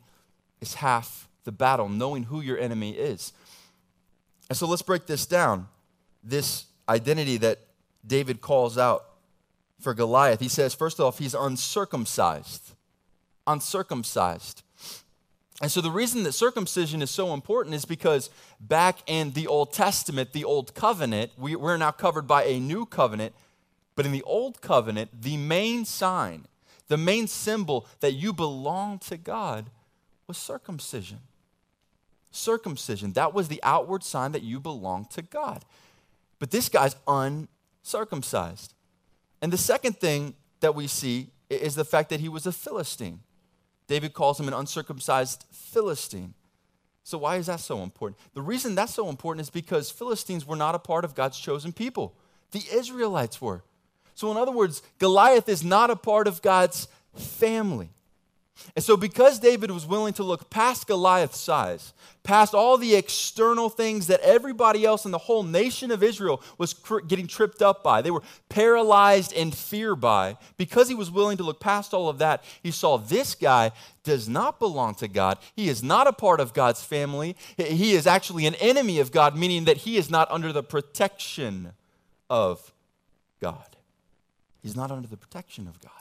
is 0.63 0.75
half 0.75 1.27
the 1.43 1.51
battle, 1.51 1.89
knowing 1.89 2.23
who 2.23 2.41
your 2.41 2.57
enemy 2.57 2.91
is. 2.91 3.33
And 4.49 4.57
so 4.57 4.65
let's 4.65 4.81
break 4.81 5.05
this 5.05 5.25
down. 5.25 5.67
This 6.23 6.65
identity 6.87 7.37
that 7.37 7.59
David 8.07 8.39
calls 8.41 8.77
out 8.77 9.05
for 9.79 9.93
Goliath. 9.93 10.39
He 10.39 10.47
says, 10.47 10.73
first 10.73 10.99
off, 11.01 11.19
he's 11.19 11.33
uncircumcised. 11.33 12.73
Uncircumcised. 13.45 14.63
And 15.61 15.69
so 15.69 15.81
the 15.81 15.91
reason 15.91 16.23
that 16.23 16.31
circumcision 16.31 17.01
is 17.01 17.11
so 17.11 17.33
important 17.33 17.75
is 17.75 17.85
because 17.85 18.29
back 18.59 18.99
in 19.05 19.31
the 19.31 19.47
Old 19.47 19.73
Testament, 19.73 20.31
the 20.31 20.45
Old 20.45 20.73
Covenant, 20.73 21.31
we, 21.37 21.55
are 21.55 21.77
now 21.77 21.91
covered 21.91 22.25
by 22.25 22.43
a 22.45 22.59
new 22.59 22.85
covenant. 22.85 23.33
But 23.95 24.05
in 24.05 24.13
the 24.13 24.23
Old 24.23 24.61
Covenant, 24.61 25.09
the 25.21 25.37
main 25.37 25.83
sign, 25.83 26.45
the 26.87 26.97
main 26.97 27.27
symbol 27.27 27.85
that 27.99 28.13
you 28.13 28.31
belong 28.31 28.99
to 28.99 29.17
God 29.17 29.69
was 30.27 30.37
circumcision. 30.37 31.19
Circumcision. 32.31 33.13
That 33.13 33.33
was 33.33 33.47
the 33.47 33.61
outward 33.63 34.03
sign 34.03 34.31
that 34.31 34.43
you 34.43 34.59
belong 34.59 35.05
to 35.11 35.21
God. 35.21 35.65
But 36.39 36.51
this 36.51 36.69
guy's 36.69 36.95
uncircumcised. 37.07 38.73
And 39.41 39.51
the 39.51 39.57
second 39.57 39.99
thing 39.99 40.35
that 40.61 40.75
we 40.75 40.87
see 40.87 41.29
is 41.49 41.75
the 41.75 41.85
fact 41.85 42.09
that 42.09 42.19
he 42.19 42.29
was 42.29 42.45
a 42.45 42.51
Philistine. 42.51 43.19
David 43.87 44.13
calls 44.13 44.39
him 44.39 44.47
an 44.47 44.53
uncircumcised 44.53 45.45
Philistine. 45.51 46.33
So, 47.03 47.17
why 47.17 47.35
is 47.35 47.47
that 47.47 47.59
so 47.59 47.83
important? 47.83 48.17
The 48.33 48.41
reason 48.41 48.75
that's 48.75 48.93
so 48.93 49.09
important 49.09 49.41
is 49.41 49.49
because 49.49 49.91
Philistines 49.91 50.47
were 50.47 50.55
not 50.55 50.73
a 50.73 50.79
part 50.79 51.03
of 51.03 51.15
God's 51.15 51.37
chosen 51.37 51.73
people, 51.73 52.15
the 52.51 52.63
Israelites 52.71 53.41
were. 53.41 53.63
So, 54.15 54.31
in 54.31 54.37
other 54.37 54.51
words, 54.51 54.81
Goliath 54.99 55.49
is 55.49 55.63
not 55.63 55.89
a 55.89 55.95
part 55.95 56.27
of 56.27 56.41
God's 56.41 56.87
family. 57.13 57.89
And 58.75 58.83
so, 58.83 58.95
because 58.95 59.39
David 59.39 59.71
was 59.71 59.85
willing 59.85 60.13
to 60.13 60.23
look 60.23 60.49
past 60.49 60.87
Goliath's 60.87 61.39
size, 61.39 61.93
past 62.23 62.53
all 62.53 62.77
the 62.77 62.95
external 62.95 63.69
things 63.69 64.07
that 64.07 64.19
everybody 64.21 64.85
else 64.85 65.05
in 65.05 65.11
the 65.11 65.17
whole 65.17 65.43
nation 65.43 65.91
of 65.91 66.01
Israel 66.01 66.41
was 66.57 66.73
cr- 66.73 66.99
getting 66.99 67.27
tripped 67.27 67.61
up 67.61 67.83
by, 67.83 68.01
they 68.01 68.11
were 68.11 68.23
paralyzed 68.49 69.33
in 69.33 69.51
fear 69.51 69.95
by, 69.95 70.37
because 70.57 70.87
he 70.87 70.95
was 70.95 71.11
willing 71.11 71.37
to 71.37 71.43
look 71.43 71.59
past 71.59 71.93
all 71.93 72.09
of 72.09 72.19
that, 72.19 72.43
he 72.61 72.71
saw 72.71 72.97
this 72.97 73.35
guy 73.35 73.71
does 74.03 74.29
not 74.29 74.59
belong 74.59 74.95
to 74.95 75.07
God. 75.07 75.37
He 75.55 75.67
is 75.67 75.83
not 75.83 76.07
a 76.07 76.13
part 76.13 76.39
of 76.39 76.53
God's 76.53 76.83
family. 76.83 77.35
He 77.57 77.93
is 77.93 78.05
actually 78.05 78.45
an 78.45 78.55
enemy 78.55 78.99
of 78.99 79.11
God, 79.11 79.37
meaning 79.37 79.65
that 79.65 79.77
he 79.77 79.97
is 79.97 80.09
not 80.09 80.29
under 80.31 80.51
the 80.51 80.63
protection 80.63 81.73
of 82.29 82.71
God. 83.41 83.75
He's 84.61 84.75
not 84.75 84.91
under 84.91 85.07
the 85.07 85.17
protection 85.17 85.67
of 85.67 85.81
God. 85.81 85.91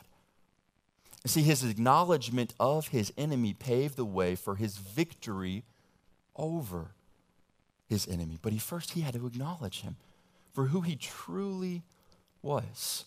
See, 1.24 1.42
his 1.42 1.62
acknowledgement 1.62 2.52
of 2.58 2.88
his 2.88 3.12
enemy 3.16 3.54
paved 3.54 3.96
the 3.96 4.04
way 4.04 4.34
for 4.34 4.56
his 4.56 4.76
victory 4.78 5.64
over 6.34 6.92
his 7.86 8.08
enemy. 8.08 8.38
But 8.42 8.52
he 8.52 8.58
first 8.58 8.92
he 8.92 9.02
had 9.02 9.14
to 9.14 9.26
acknowledge 9.26 9.82
him 9.82 9.96
for 10.52 10.66
who 10.66 10.80
he 10.80 10.96
truly 10.96 11.82
was. 12.42 13.04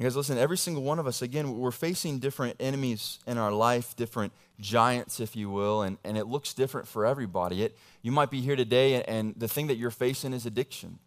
Guys, 0.00 0.16
listen, 0.16 0.38
every 0.38 0.56
single 0.56 0.82
one 0.82 0.98
of 0.98 1.06
us, 1.06 1.20
again, 1.20 1.58
we're 1.58 1.70
facing 1.70 2.18
different 2.18 2.56
enemies 2.58 3.18
in 3.26 3.36
our 3.36 3.52
life, 3.52 3.94
different 3.94 4.32
giants, 4.58 5.20
if 5.20 5.36
you 5.36 5.50
will, 5.50 5.82
and, 5.82 5.98
and 6.02 6.16
it 6.16 6.26
looks 6.26 6.54
different 6.54 6.88
for 6.88 7.04
everybody. 7.04 7.62
It, 7.62 7.76
you 8.00 8.10
might 8.10 8.30
be 8.30 8.40
here 8.40 8.56
today, 8.56 8.94
and, 8.94 9.08
and 9.08 9.34
the 9.36 9.48
thing 9.48 9.66
that 9.66 9.76
you're 9.76 9.90
facing 9.90 10.32
is 10.32 10.46
addiction. 10.46 10.98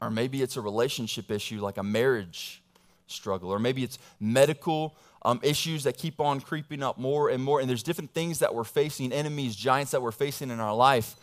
Or 0.00 0.10
maybe 0.10 0.42
it's 0.42 0.56
a 0.56 0.60
relationship 0.60 1.30
issue 1.30 1.60
like 1.60 1.76
a 1.76 1.82
marriage 1.82 2.59
struggle, 3.10 3.50
or 3.50 3.58
maybe 3.58 3.82
it's 3.82 3.98
medical 4.18 4.96
um, 5.22 5.40
issues 5.42 5.84
that 5.84 5.98
keep 5.98 6.20
on 6.20 6.40
creeping 6.40 6.82
up 6.82 6.98
more 6.98 7.28
and 7.28 7.42
more. 7.42 7.60
And 7.60 7.68
there's 7.68 7.82
different 7.82 8.12
things 8.12 8.38
that 8.38 8.54
we're 8.54 8.64
facing, 8.64 9.12
enemies, 9.12 9.54
giants 9.56 9.92
that 9.92 10.02
we're 10.02 10.12
facing 10.12 10.50
in 10.50 10.60
our 10.60 10.74
life. 10.74 11.16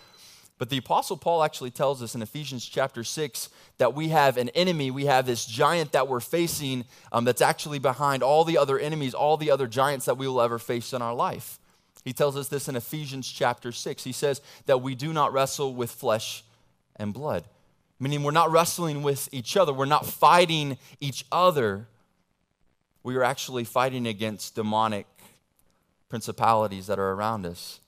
But 0.60 0.70
the 0.70 0.78
Apostle 0.78 1.18
Paul 1.18 1.44
actually 1.44 1.70
tells 1.70 2.02
us 2.02 2.16
in 2.16 2.22
Ephesians 2.22 2.66
chapter 2.66 3.04
6 3.04 3.50
that 3.78 3.94
we 3.94 4.10
have 4.10 4.38
an 4.38 4.50
enemy, 4.50 4.90
we 4.90 5.06
have 5.06 5.28
this 5.28 5.46
giant 5.46 5.92
that 5.92 6.08
we're 6.08 6.20
facing 6.20 6.86
um, 7.12 7.26
that's 7.26 7.42
actually 7.42 7.78
behind 7.78 8.24
all 8.24 8.44
the 8.44 8.58
other 8.58 8.80
enemies, 8.80 9.14
all 9.14 9.38
the 9.38 9.52
other 9.52 9.68
giants 9.68 10.06
that 10.06 10.18
we 10.18 10.28
will 10.28 10.42
ever 10.42 10.58
face 10.58 10.94
in 10.94 11.02
our 11.02 11.14
life. 11.14 11.60
He 12.04 12.14
tells 12.14 12.36
us 12.38 12.48
this 12.48 12.68
in 12.68 12.76
Ephesians 12.76 13.32
chapter 13.32 13.72
6. 13.72 14.04
He 14.04 14.12
says 14.12 14.42
that 14.66 14.82
we 14.82 14.96
do 14.96 15.14
not 15.14 15.32
wrestle 15.32 15.76
with 15.76 15.92
flesh 15.92 16.44
and 16.96 17.14
blood 17.14 17.44
meaning 18.00 18.24
we're 18.24 18.32
not 18.32 18.52
wrestling 18.52 19.04
with 19.04 19.30
each 19.32 19.58
other, 19.58 19.74
we're 19.74 19.86
not 19.86 20.06
fighting 20.06 20.78
each 21.00 21.26
other. 21.32 21.88
We 23.04 23.16
are 23.16 23.24
actually 23.24 23.64
fighting 23.64 24.06
against 24.06 24.56
demonic 24.56 25.08
principalities 26.10 26.88
that 26.88 27.00
are 27.00 27.14
around 27.14 27.46
us. 27.46 27.80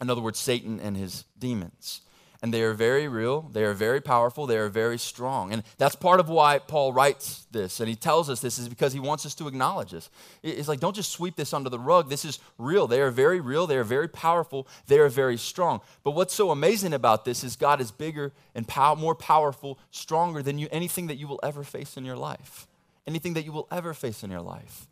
In 0.00 0.10
other 0.10 0.20
words, 0.20 0.38
Satan 0.38 0.80
and 0.80 0.96
his 0.96 1.24
demons 1.38 2.02
and 2.42 2.52
they 2.52 2.62
are 2.62 2.74
very 2.74 3.06
real, 3.06 3.42
they 3.52 3.62
are 3.62 3.72
very 3.72 4.00
powerful, 4.00 4.48
they 4.48 4.58
are 4.58 4.68
very 4.68 4.98
strong. 4.98 5.52
And 5.52 5.62
that's 5.78 5.94
part 5.94 6.18
of 6.18 6.28
why 6.28 6.58
Paul 6.58 6.92
writes 6.92 7.46
this 7.52 7.78
and 7.78 7.88
he 7.88 7.94
tells 7.94 8.28
us 8.28 8.40
this 8.40 8.58
is 8.58 8.68
because 8.68 8.92
he 8.92 8.98
wants 8.98 9.24
us 9.24 9.34
to 9.36 9.46
acknowledge 9.46 9.92
this. 9.92 10.10
It's 10.42 10.66
like, 10.66 10.80
don't 10.80 10.96
just 10.96 11.12
sweep 11.12 11.36
this 11.36 11.52
under 11.52 11.70
the 11.70 11.78
rug. 11.78 12.10
This 12.10 12.24
is 12.24 12.40
real. 12.58 12.88
They 12.88 13.00
are 13.00 13.12
very 13.12 13.38
real, 13.38 13.68
they 13.68 13.76
are 13.76 13.84
very 13.84 14.08
powerful, 14.08 14.66
they 14.88 14.98
are 14.98 15.08
very 15.08 15.36
strong. 15.36 15.80
But 16.02 16.10
what's 16.12 16.34
so 16.34 16.50
amazing 16.50 16.92
about 16.92 17.24
this 17.24 17.44
is 17.44 17.54
God 17.54 17.80
is 17.80 17.92
bigger 17.92 18.32
and 18.56 18.66
pow- 18.66 18.96
more 18.96 19.14
powerful, 19.14 19.78
stronger 19.92 20.42
than 20.42 20.58
you, 20.58 20.66
anything 20.72 21.06
that 21.06 21.16
you 21.16 21.28
will 21.28 21.40
ever 21.44 21.62
face 21.62 21.96
in 21.96 22.04
your 22.04 22.16
life. 22.16 22.66
Anything 23.06 23.34
that 23.34 23.44
you 23.44 23.52
will 23.52 23.68
ever 23.70 23.94
face 23.94 24.24
in 24.24 24.30
your 24.30 24.40
life. 24.40 24.88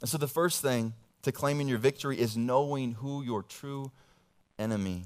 And 0.00 0.08
so 0.08 0.16
the 0.18 0.28
first 0.28 0.62
thing 0.62 0.94
to 1.22 1.30
claiming 1.30 1.68
your 1.68 1.78
victory 1.78 2.18
is 2.18 2.36
knowing 2.36 2.94
who 2.94 3.22
your 3.22 3.42
true 3.42 3.92
enemy 4.58 5.04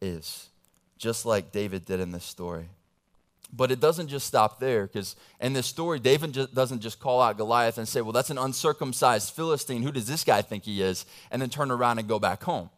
is, 0.00 0.48
just 0.96 1.26
like 1.26 1.52
David 1.52 1.84
did 1.84 2.00
in 2.00 2.12
this 2.12 2.24
story. 2.24 2.68
But 3.52 3.70
it 3.70 3.80
doesn't 3.80 4.08
just 4.08 4.26
stop 4.26 4.60
there, 4.60 4.86
because 4.86 5.16
in 5.40 5.54
this 5.54 5.66
story, 5.66 5.98
David 5.98 6.32
just 6.32 6.54
doesn't 6.54 6.80
just 6.80 7.00
call 7.00 7.22
out 7.22 7.38
Goliath 7.38 7.78
and 7.78 7.88
say, 7.88 8.02
Well, 8.02 8.12
that's 8.12 8.30
an 8.30 8.38
uncircumcised 8.38 9.32
Philistine. 9.34 9.82
Who 9.82 9.92
does 9.92 10.06
this 10.06 10.22
guy 10.22 10.42
think 10.42 10.64
he 10.64 10.82
is? 10.82 11.06
And 11.30 11.40
then 11.40 11.48
turn 11.48 11.70
around 11.70 11.98
and 11.98 12.06
go 12.06 12.18
back 12.18 12.42
home. 12.42 12.68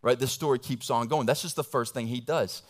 Right? 0.00 0.18
This 0.18 0.32
story 0.32 0.58
keeps 0.58 0.90
on 0.90 1.08
going. 1.08 1.26
That's 1.26 1.42
just 1.42 1.56
the 1.56 1.64
first 1.64 1.94
thing 1.94 2.06
he 2.06 2.20
does. 2.20 2.62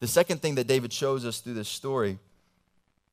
The 0.00 0.06
second 0.06 0.42
thing 0.42 0.56
that 0.56 0.66
David 0.66 0.92
shows 0.92 1.24
us 1.24 1.40
through 1.40 1.54
this 1.54 1.68
story 1.68 2.18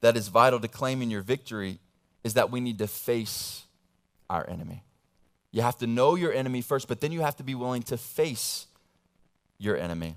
that 0.01 0.17
is 0.17 0.27
vital 0.27 0.59
to 0.59 0.67
claiming 0.67 1.09
your 1.09 1.21
victory 1.21 1.79
is 2.23 2.33
that 2.33 2.51
we 2.51 2.59
need 2.59 2.79
to 2.79 2.87
face 2.87 3.63
our 4.29 4.49
enemy. 4.49 4.83
You 5.51 5.61
have 5.61 5.77
to 5.77 5.87
know 5.87 6.15
your 6.15 6.33
enemy 6.33 6.61
first, 6.61 6.87
but 6.87 6.99
then 6.99 7.11
you 7.11 7.21
have 7.21 7.37
to 7.37 7.43
be 7.43 7.55
willing 7.55 7.83
to 7.83 7.97
face 7.97 8.65
your 9.63 9.77
enemy. 9.77 10.15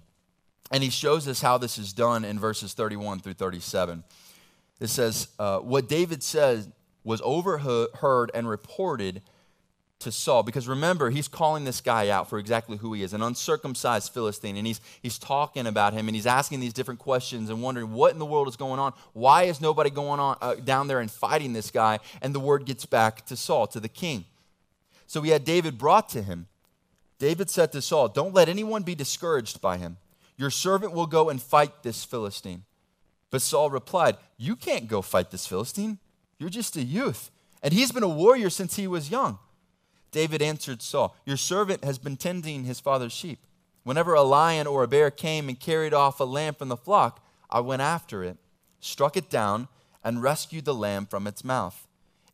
And 0.70 0.82
he 0.82 0.90
shows 0.90 1.28
us 1.28 1.40
how 1.40 1.58
this 1.58 1.78
is 1.78 1.92
done 1.92 2.24
in 2.24 2.38
verses 2.38 2.74
31 2.74 3.20
through 3.20 3.34
37. 3.34 4.02
It 4.80 4.88
says, 4.88 5.28
uh, 5.38 5.58
What 5.58 5.88
David 5.88 6.22
said 6.22 6.72
was 7.04 7.20
overheard 7.24 8.30
and 8.34 8.48
reported 8.48 9.22
to 10.00 10.12
Saul. 10.12 10.42
Because 10.42 10.68
remember, 10.68 11.10
he's 11.10 11.28
calling 11.28 11.64
this 11.64 11.80
guy 11.80 12.08
out 12.08 12.28
for 12.28 12.38
exactly 12.38 12.76
who 12.76 12.92
he 12.92 13.02
is 13.02 13.12
an 13.12 13.22
uncircumcised 13.22 14.12
Philistine. 14.12 14.56
And 14.56 14.66
he's, 14.66 14.80
he's 15.02 15.18
talking 15.18 15.66
about 15.66 15.92
him 15.92 16.08
and 16.08 16.14
he's 16.14 16.26
asking 16.26 16.60
these 16.60 16.72
different 16.72 17.00
questions 17.00 17.48
and 17.48 17.62
wondering 17.62 17.92
what 17.92 18.12
in 18.12 18.18
the 18.18 18.26
world 18.26 18.48
is 18.48 18.56
going 18.56 18.78
on. 18.78 18.92
Why 19.12 19.44
is 19.44 19.60
nobody 19.60 19.90
going 19.90 20.20
on 20.20 20.36
uh, 20.40 20.54
down 20.56 20.88
there 20.88 21.00
and 21.00 21.10
fighting 21.10 21.52
this 21.52 21.70
guy? 21.70 22.00
And 22.20 22.34
the 22.34 22.40
word 22.40 22.66
gets 22.66 22.84
back 22.84 23.24
to 23.26 23.36
Saul, 23.36 23.66
to 23.68 23.80
the 23.80 23.88
king. 23.88 24.24
So 25.06 25.22
he 25.22 25.30
had 25.30 25.44
David 25.44 25.78
brought 25.78 26.08
to 26.10 26.22
him. 26.22 26.48
David 27.18 27.48
said 27.50 27.72
to 27.72 27.82
Saul, 27.82 28.08
Don't 28.08 28.34
let 28.34 28.48
anyone 28.48 28.82
be 28.82 28.94
discouraged 28.94 29.60
by 29.60 29.78
him. 29.78 29.96
Your 30.36 30.50
servant 30.50 30.92
will 30.92 31.06
go 31.06 31.30
and 31.30 31.40
fight 31.40 31.82
this 31.82 32.04
Philistine. 32.04 32.64
But 33.30 33.42
Saul 33.42 33.70
replied, 33.70 34.16
You 34.36 34.56
can't 34.56 34.88
go 34.88 35.02
fight 35.02 35.30
this 35.30 35.46
Philistine. 35.46 35.98
You're 36.38 36.50
just 36.50 36.76
a 36.76 36.82
youth, 36.82 37.30
and 37.62 37.72
he's 37.72 37.92
been 37.92 38.02
a 38.02 38.08
warrior 38.08 38.50
since 38.50 38.76
he 38.76 38.86
was 38.86 39.10
young. 39.10 39.38
David 40.10 40.42
answered 40.42 40.82
Saul, 40.82 41.16
Your 41.24 41.36
servant 41.36 41.84
has 41.84 41.98
been 41.98 42.16
tending 42.16 42.64
his 42.64 42.80
father's 42.80 43.12
sheep. 43.12 43.40
Whenever 43.82 44.14
a 44.14 44.22
lion 44.22 44.66
or 44.66 44.82
a 44.82 44.88
bear 44.88 45.10
came 45.10 45.48
and 45.48 45.58
carried 45.58 45.94
off 45.94 46.20
a 46.20 46.24
lamb 46.24 46.54
from 46.54 46.68
the 46.68 46.76
flock, 46.76 47.24
I 47.48 47.60
went 47.60 47.82
after 47.82 48.24
it, 48.24 48.36
struck 48.80 49.16
it 49.16 49.30
down, 49.30 49.68
and 50.02 50.22
rescued 50.22 50.64
the 50.64 50.74
lamb 50.74 51.06
from 51.06 51.26
its 51.26 51.44
mouth. 51.44 51.86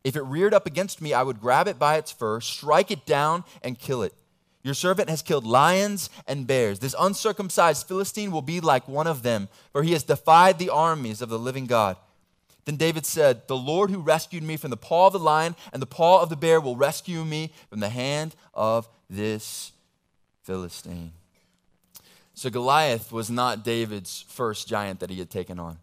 If 0.04 0.16
it 0.16 0.22
reared 0.22 0.54
up 0.54 0.66
against 0.66 1.00
me, 1.00 1.14
I 1.14 1.22
would 1.22 1.40
grab 1.40 1.68
it 1.68 1.78
by 1.78 1.96
its 1.96 2.10
fur, 2.10 2.40
strike 2.40 2.90
it 2.90 3.06
down, 3.06 3.44
and 3.62 3.78
kill 3.78 4.02
it. 4.02 4.14
Your 4.62 4.74
servant 4.74 5.10
has 5.10 5.22
killed 5.22 5.44
lions 5.44 6.08
and 6.26 6.46
bears. 6.46 6.78
This 6.78 6.94
uncircumcised 6.98 7.86
Philistine 7.88 8.30
will 8.30 8.42
be 8.42 8.60
like 8.60 8.86
one 8.86 9.08
of 9.08 9.22
them, 9.22 9.48
for 9.72 9.82
he 9.82 9.92
has 9.92 10.04
defied 10.04 10.58
the 10.58 10.70
armies 10.70 11.20
of 11.20 11.28
the 11.28 11.38
living 11.38 11.66
God. 11.66 11.96
Then 12.64 12.76
David 12.76 13.04
said, 13.04 13.48
The 13.48 13.56
Lord 13.56 13.90
who 13.90 13.98
rescued 13.98 14.44
me 14.44 14.56
from 14.56 14.70
the 14.70 14.76
paw 14.76 15.08
of 15.08 15.14
the 15.14 15.18
lion 15.18 15.56
and 15.72 15.82
the 15.82 15.86
paw 15.86 16.22
of 16.22 16.28
the 16.28 16.36
bear 16.36 16.60
will 16.60 16.76
rescue 16.76 17.24
me 17.24 17.52
from 17.68 17.80
the 17.80 17.88
hand 17.88 18.36
of 18.54 18.88
this 19.10 19.72
Philistine. 20.44 21.12
So 22.34 22.50
Goliath 22.50 23.12
was 23.12 23.30
not 23.30 23.64
David's 23.64 24.24
first 24.28 24.68
giant 24.68 25.00
that 25.00 25.10
he 25.10 25.18
had 25.18 25.30
taken 25.30 25.58
on. 25.58 25.78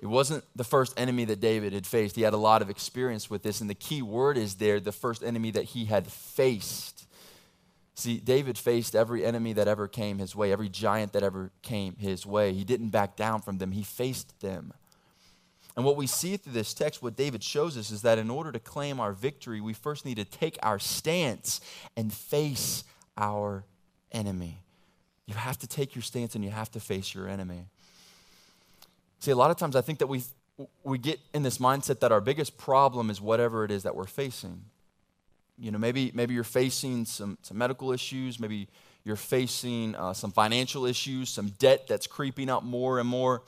It 0.00 0.06
wasn't 0.06 0.44
the 0.56 0.64
first 0.64 0.98
enemy 0.98 1.24
that 1.26 1.40
David 1.40 1.72
had 1.72 1.86
faced. 1.86 2.16
He 2.16 2.22
had 2.22 2.32
a 2.32 2.38
lot 2.38 2.62
of 2.62 2.70
experience 2.70 3.30
with 3.30 3.42
this, 3.42 3.60
and 3.60 3.70
the 3.70 3.74
key 3.74 4.02
word 4.02 4.36
is 4.36 4.56
there 4.56 4.80
the 4.80 4.90
first 4.90 5.22
enemy 5.22 5.52
that 5.52 5.64
he 5.64 5.84
had 5.84 6.08
faced. 6.08 7.06
See, 7.94 8.18
David 8.18 8.56
faced 8.56 8.96
every 8.96 9.24
enemy 9.24 9.52
that 9.52 9.68
ever 9.68 9.86
came 9.86 10.18
his 10.18 10.34
way, 10.34 10.50
every 10.50 10.68
giant 10.68 11.12
that 11.12 11.22
ever 11.22 11.50
came 11.60 11.96
his 11.96 12.24
way. 12.24 12.52
He 12.54 12.64
didn't 12.64 12.88
back 12.88 13.16
down 13.16 13.42
from 13.42 13.58
them, 13.58 13.72
he 13.72 13.82
faced 13.82 14.40
them. 14.40 14.72
And 15.74 15.84
what 15.84 15.96
we 15.96 16.06
see 16.06 16.36
through 16.36 16.52
this 16.52 16.74
text, 16.74 17.02
what 17.02 17.16
David 17.16 17.42
shows 17.42 17.78
us, 17.78 17.90
is 17.90 18.02
that 18.02 18.18
in 18.18 18.28
order 18.28 18.52
to 18.52 18.58
claim 18.58 19.00
our 19.00 19.12
victory, 19.12 19.60
we 19.60 19.72
first 19.72 20.04
need 20.04 20.16
to 20.16 20.24
take 20.24 20.58
our 20.62 20.78
stance 20.78 21.60
and 21.96 22.12
face 22.12 22.84
our 23.16 23.64
enemy. 24.10 24.58
You 25.26 25.34
have 25.34 25.58
to 25.60 25.66
take 25.66 25.94
your 25.94 26.02
stance 26.02 26.34
and 26.34 26.44
you 26.44 26.50
have 26.50 26.70
to 26.72 26.80
face 26.80 27.14
your 27.14 27.26
enemy. 27.26 27.66
See, 29.20 29.30
a 29.30 29.36
lot 29.36 29.50
of 29.50 29.56
times 29.56 29.76
I 29.76 29.80
think 29.80 29.98
that 30.00 30.08
we, 30.08 30.22
we 30.84 30.98
get 30.98 31.20
in 31.32 31.42
this 31.42 31.58
mindset 31.58 32.00
that 32.00 32.12
our 32.12 32.20
biggest 32.20 32.58
problem 32.58 33.08
is 33.08 33.20
whatever 33.20 33.64
it 33.64 33.70
is 33.70 33.84
that 33.84 33.94
we're 33.94 34.04
facing. 34.04 34.64
You 35.58 35.70
know, 35.70 35.78
maybe, 35.78 36.10
maybe 36.14 36.34
you're 36.34 36.44
facing 36.44 37.04
some, 37.04 37.38
some 37.42 37.58
medical 37.58 37.92
issues, 37.92 38.40
maybe 38.40 38.68
you're 39.04 39.16
facing 39.16 39.94
uh, 39.96 40.12
some 40.12 40.32
financial 40.32 40.86
issues, 40.86 41.28
some 41.28 41.48
debt 41.58 41.86
that's 41.86 42.06
creeping 42.06 42.48
up 42.48 42.62
more 42.62 42.98
and 42.98 43.08
more, 43.08 43.42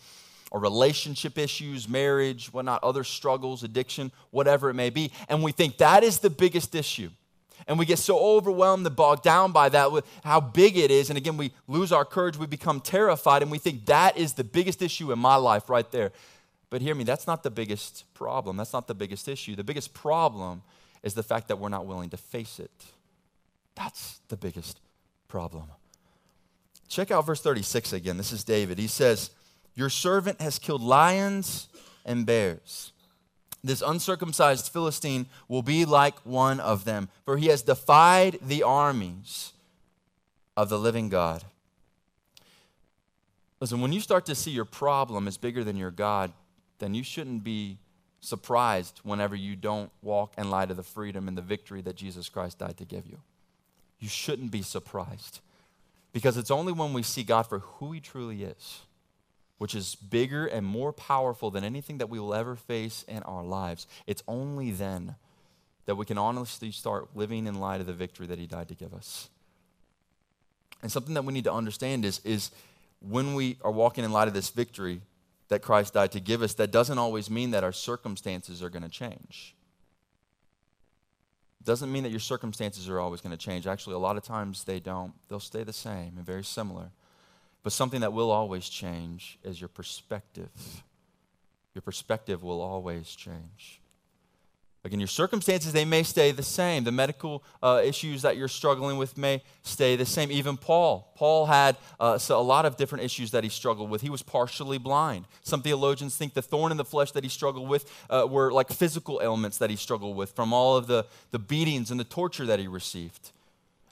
or 0.50 0.60
relationship 0.60 1.38
issues, 1.38 1.88
marriage, 1.88 2.52
whatnot, 2.52 2.82
other 2.84 3.04
struggles, 3.04 3.62
addiction, 3.62 4.12
whatever 4.30 4.70
it 4.70 4.74
may 4.74 4.90
be. 4.90 5.10
And 5.28 5.42
we 5.42 5.52
think 5.52 5.78
that 5.78 6.04
is 6.04 6.18
the 6.18 6.30
biggest 6.30 6.74
issue. 6.74 7.10
And 7.66 7.78
we 7.78 7.86
get 7.86 7.98
so 7.98 8.18
overwhelmed 8.18 8.86
and 8.86 8.94
bogged 8.94 9.22
down 9.22 9.52
by 9.52 9.68
that, 9.70 9.90
with 9.90 10.04
how 10.22 10.40
big 10.40 10.76
it 10.76 10.90
is. 10.90 11.08
And 11.08 11.16
again, 11.16 11.36
we 11.36 11.52
lose 11.66 11.92
our 11.92 12.04
courage, 12.04 12.36
we 12.36 12.46
become 12.46 12.80
terrified, 12.80 13.42
and 13.42 13.50
we 13.50 13.58
think 13.58 13.86
that 13.86 14.18
is 14.18 14.34
the 14.34 14.44
biggest 14.44 14.82
issue 14.82 15.10
in 15.12 15.18
my 15.18 15.36
life 15.36 15.70
right 15.70 15.90
there. 15.90 16.12
But 16.68 16.82
hear 16.82 16.94
me, 16.94 17.04
that's 17.04 17.26
not 17.26 17.42
the 17.42 17.50
biggest 17.50 18.04
problem. 18.14 18.56
That's 18.56 18.72
not 18.72 18.86
the 18.86 18.94
biggest 18.94 19.28
issue. 19.28 19.54
The 19.54 19.64
biggest 19.64 19.94
problem 19.94 20.62
is 21.04 21.14
the 21.14 21.22
fact 21.22 21.46
that 21.48 21.60
we're 21.60 21.68
not 21.68 21.86
willing 21.86 22.10
to 22.10 22.16
face 22.16 22.58
it. 22.58 22.72
That's 23.76 24.20
the 24.26 24.36
biggest 24.36 24.80
problem. 25.28 25.66
Check 26.88 27.12
out 27.12 27.24
verse 27.24 27.40
36 27.40 27.92
again. 27.92 28.16
This 28.16 28.32
is 28.32 28.42
David. 28.42 28.78
He 28.78 28.88
says, 28.88 29.30
Your 29.76 29.90
servant 29.90 30.40
has 30.40 30.58
killed 30.58 30.82
lions 30.82 31.68
and 32.04 32.26
bears 32.26 32.92
this 33.64 33.80
uncircumcised 33.80 34.68
Philistine 34.68 35.26
will 35.48 35.62
be 35.62 35.86
like 35.86 36.20
one 36.20 36.60
of 36.60 36.84
them, 36.84 37.08
for 37.24 37.38
he 37.38 37.46
has 37.46 37.62
defied 37.62 38.38
the 38.42 38.62
armies 38.62 39.54
of 40.54 40.68
the 40.68 40.78
living 40.78 41.08
God. 41.08 41.42
Listen, 43.60 43.80
when 43.80 43.94
you 43.94 44.00
start 44.00 44.26
to 44.26 44.34
see 44.34 44.50
your 44.50 44.66
problem 44.66 45.26
is 45.26 45.38
bigger 45.38 45.64
than 45.64 45.78
your 45.78 45.90
God, 45.90 46.32
then 46.78 46.94
you 46.94 47.02
shouldn't 47.02 47.42
be 47.42 47.78
surprised 48.24 49.00
whenever 49.02 49.34
you 49.36 49.56
don't 49.56 49.90
walk 50.02 50.34
in 50.36 50.50
light 50.50 50.70
of 50.70 50.76
the 50.76 50.82
freedom 50.82 51.28
and 51.28 51.36
the 51.36 51.42
victory 51.42 51.82
that 51.82 51.96
Jesus 51.96 52.28
Christ 52.28 52.58
died 52.58 52.76
to 52.78 52.84
give 52.84 53.06
you. 53.06 53.20
You 54.00 54.08
shouldn't 54.08 54.50
be 54.50 54.62
surprised 54.62 55.40
because 56.12 56.36
it's 56.36 56.50
only 56.50 56.72
when 56.72 56.92
we 56.92 57.02
see 57.02 57.22
God 57.22 57.42
for 57.42 57.60
who 57.60 57.92
he 57.92 58.00
truly 58.00 58.44
is 58.44 58.80
which 59.58 59.74
is 59.74 59.94
bigger 59.94 60.46
and 60.46 60.66
more 60.66 60.92
powerful 60.92 61.50
than 61.50 61.64
anything 61.64 61.98
that 61.98 62.10
we 62.10 62.18
will 62.18 62.34
ever 62.34 62.56
face 62.56 63.04
in 63.08 63.22
our 63.22 63.44
lives, 63.44 63.86
it's 64.06 64.22
only 64.26 64.70
then 64.70 65.14
that 65.86 65.94
we 65.94 66.04
can 66.04 66.18
honestly 66.18 66.70
start 66.70 67.08
living 67.14 67.46
in 67.46 67.60
light 67.60 67.80
of 67.80 67.86
the 67.86 67.92
victory 67.92 68.26
that 68.26 68.38
He 68.38 68.46
died 68.46 68.68
to 68.68 68.74
give 68.74 68.92
us. 68.92 69.28
And 70.82 70.90
something 70.90 71.14
that 71.14 71.24
we 71.24 71.32
need 71.32 71.44
to 71.44 71.52
understand 71.52 72.04
is, 72.04 72.20
is 72.24 72.50
when 73.00 73.34
we 73.34 73.56
are 73.62 73.70
walking 73.70 74.04
in 74.04 74.12
light 74.12 74.28
of 74.28 74.34
this 74.34 74.50
victory 74.50 75.00
that 75.48 75.62
Christ 75.62 75.94
died 75.94 76.12
to 76.12 76.20
give 76.20 76.42
us, 76.42 76.54
that 76.54 76.70
doesn't 76.70 76.98
always 76.98 77.30
mean 77.30 77.50
that 77.50 77.64
our 77.64 77.72
circumstances 77.72 78.62
are 78.62 78.70
going 78.70 78.82
to 78.82 78.88
change. 78.88 79.54
Doesn't 81.62 81.90
mean 81.90 82.02
that 82.02 82.10
your 82.10 82.20
circumstances 82.20 82.88
are 82.88 83.00
always 83.00 83.20
going 83.20 83.30
to 83.30 83.42
change. 83.42 83.66
Actually, 83.66 83.94
a 83.94 83.98
lot 83.98 84.16
of 84.16 84.22
times 84.22 84.64
they 84.64 84.80
don't. 84.80 85.14
They'll 85.28 85.40
stay 85.40 85.64
the 85.64 85.72
same 85.72 86.14
and 86.16 86.26
very 86.26 86.44
similar. 86.44 86.90
But 87.62 87.72
something 87.72 88.02
that 88.02 88.12
will 88.12 88.30
always 88.30 88.68
change 88.68 89.38
is 89.42 89.60
your 89.60 89.68
perspective. 89.68 90.82
Your 91.74 91.82
perspective 91.82 92.42
will 92.42 92.60
always 92.60 93.14
change. 93.14 93.80
Again, 94.84 95.00
your 95.00 95.06
circumstances, 95.06 95.72
they 95.72 95.86
may 95.86 96.02
stay 96.02 96.30
the 96.30 96.42
same. 96.42 96.84
The 96.84 96.92
medical 96.92 97.42
uh, 97.62 97.80
issues 97.82 98.20
that 98.20 98.36
you're 98.36 98.48
struggling 98.48 98.98
with 98.98 99.16
may 99.16 99.42
stay 99.62 99.96
the 99.96 100.04
same. 100.04 100.30
Even 100.30 100.58
Paul. 100.58 101.10
Paul 101.16 101.46
had 101.46 101.78
uh, 101.98 102.18
so 102.18 102.38
a 102.38 102.42
lot 102.42 102.66
of 102.66 102.76
different 102.76 103.02
issues 103.02 103.30
that 103.30 103.44
he 103.44 103.48
struggled 103.48 103.88
with. 103.88 104.02
He 104.02 104.10
was 104.10 104.22
partially 104.22 104.76
blind. 104.76 105.24
Some 105.42 105.62
theologians 105.62 106.16
think 106.16 106.34
the 106.34 106.42
thorn 106.42 106.70
in 106.70 106.76
the 106.76 106.84
flesh 106.84 107.12
that 107.12 107.24
he 107.24 107.30
struggled 107.30 107.66
with 107.66 107.90
uh, 108.10 108.26
were 108.28 108.52
like 108.52 108.70
physical 108.70 109.20
ailments 109.22 109.56
that 109.56 109.70
he 109.70 109.76
struggled 109.76 110.16
with 110.16 110.32
from 110.32 110.52
all 110.52 110.76
of 110.76 110.86
the, 110.86 111.06
the 111.30 111.38
beatings 111.38 111.90
and 111.90 111.98
the 111.98 112.04
torture 112.04 112.44
that 112.44 112.58
he 112.58 112.68
received. 112.68 113.30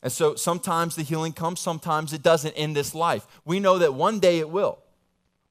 And 0.02 0.12
so 0.12 0.34
sometimes 0.34 0.94
the 0.94 1.02
healing 1.02 1.32
comes, 1.32 1.60
sometimes 1.60 2.12
it 2.12 2.22
doesn't 2.22 2.54
in 2.54 2.74
this 2.74 2.94
life. 2.94 3.26
We 3.46 3.60
know 3.60 3.78
that 3.78 3.94
one 3.94 4.20
day 4.20 4.40
it 4.40 4.50
will. 4.50 4.78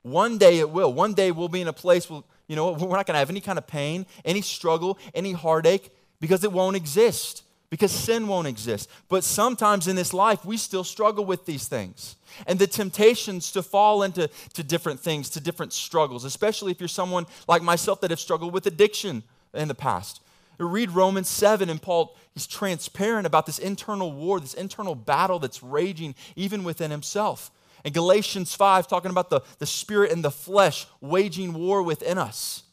One 0.03 0.37
day 0.37 0.59
it 0.59 0.69
will. 0.69 0.93
One 0.93 1.13
day 1.13 1.31
we'll 1.31 1.47
be 1.47 1.61
in 1.61 1.67
a 1.67 1.73
place 1.73 2.11
you 2.51 2.57
know, 2.57 2.73
we're 2.73 2.97
not 2.97 3.05
going 3.05 3.13
to 3.13 3.19
have 3.19 3.29
any 3.29 3.39
kind 3.39 3.57
of 3.57 3.65
pain, 3.65 4.05
any 4.25 4.41
struggle, 4.41 4.99
any 5.15 5.31
heartache 5.31 5.89
because 6.19 6.43
it 6.43 6.51
won't 6.51 6.75
exist, 6.75 7.43
because 7.69 7.93
sin 7.93 8.27
won't 8.27 8.45
exist. 8.45 8.89
But 9.07 9.23
sometimes 9.23 9.87
in 9.87 9.95
this 9.95 10.13
life, 10.13 10.43
we 10.43 10.57
still 10.57 10.83
struggle 10.83 11.23
with 11.23 11.45
these 11.45 11.69
things. 11.69 12.17
And 12.45 12.59
the 12.59 12.67
temptations 12.67 13.53
to 13.53 13.63
fall 13.63 14.03
into 14.03 14.29
to 14.55 14.63
different 14.63 14.99
things, 14.99 15.29
to 15.29 15.39
different 15.39 15.71
struggles, 15.71 16.25
especially 16.25 16.73
if 16.73 16.81
you're 16.81 16.89
someone 16.89 17.25
like 17.47 17.61
myself 17.61 18.01
that 18.01 18.09
have 18.09 18.19
struggled 18.19 18.53
with 18.53 18.65
addiction 18.65 19.23
in 19.53 19.69
the 19.69 19.73
past 19.73 20.19
read 20.65 20.91
Romans 20.91 21.27
7, 21.27 21.69
and 21.69 21.81
Paul, 21.81 22.15
he's 22.33 22.47
transparent 22.47 23.25
about 23.25 23.45
this 23.45 23.59
internal 23.59 24.11
war, 24.11 24.39
this 24.39 24.53
internal 24.53 24.95
battle 24.95 25.39
that's 25.39 25.63
raging 25.63 26.15
even 26.35 26.63
within 26.63 26.91
himself. 26.91 27.51
And 27.83 27.93
Galatians 27.93 28.53
5, 28.53 28.87
talking 28.87 29.11
about 29.11 29.29
the, 29.29 29.41
the 29.59 29.65
spirit 29.65 30.11
and 30.11 30.23
the 30.23 30.31
flesh 30.31 30.85
waging 30.99 31.53
war 31.53 31.81
within 31.81 32.17
us. 32.17 32.63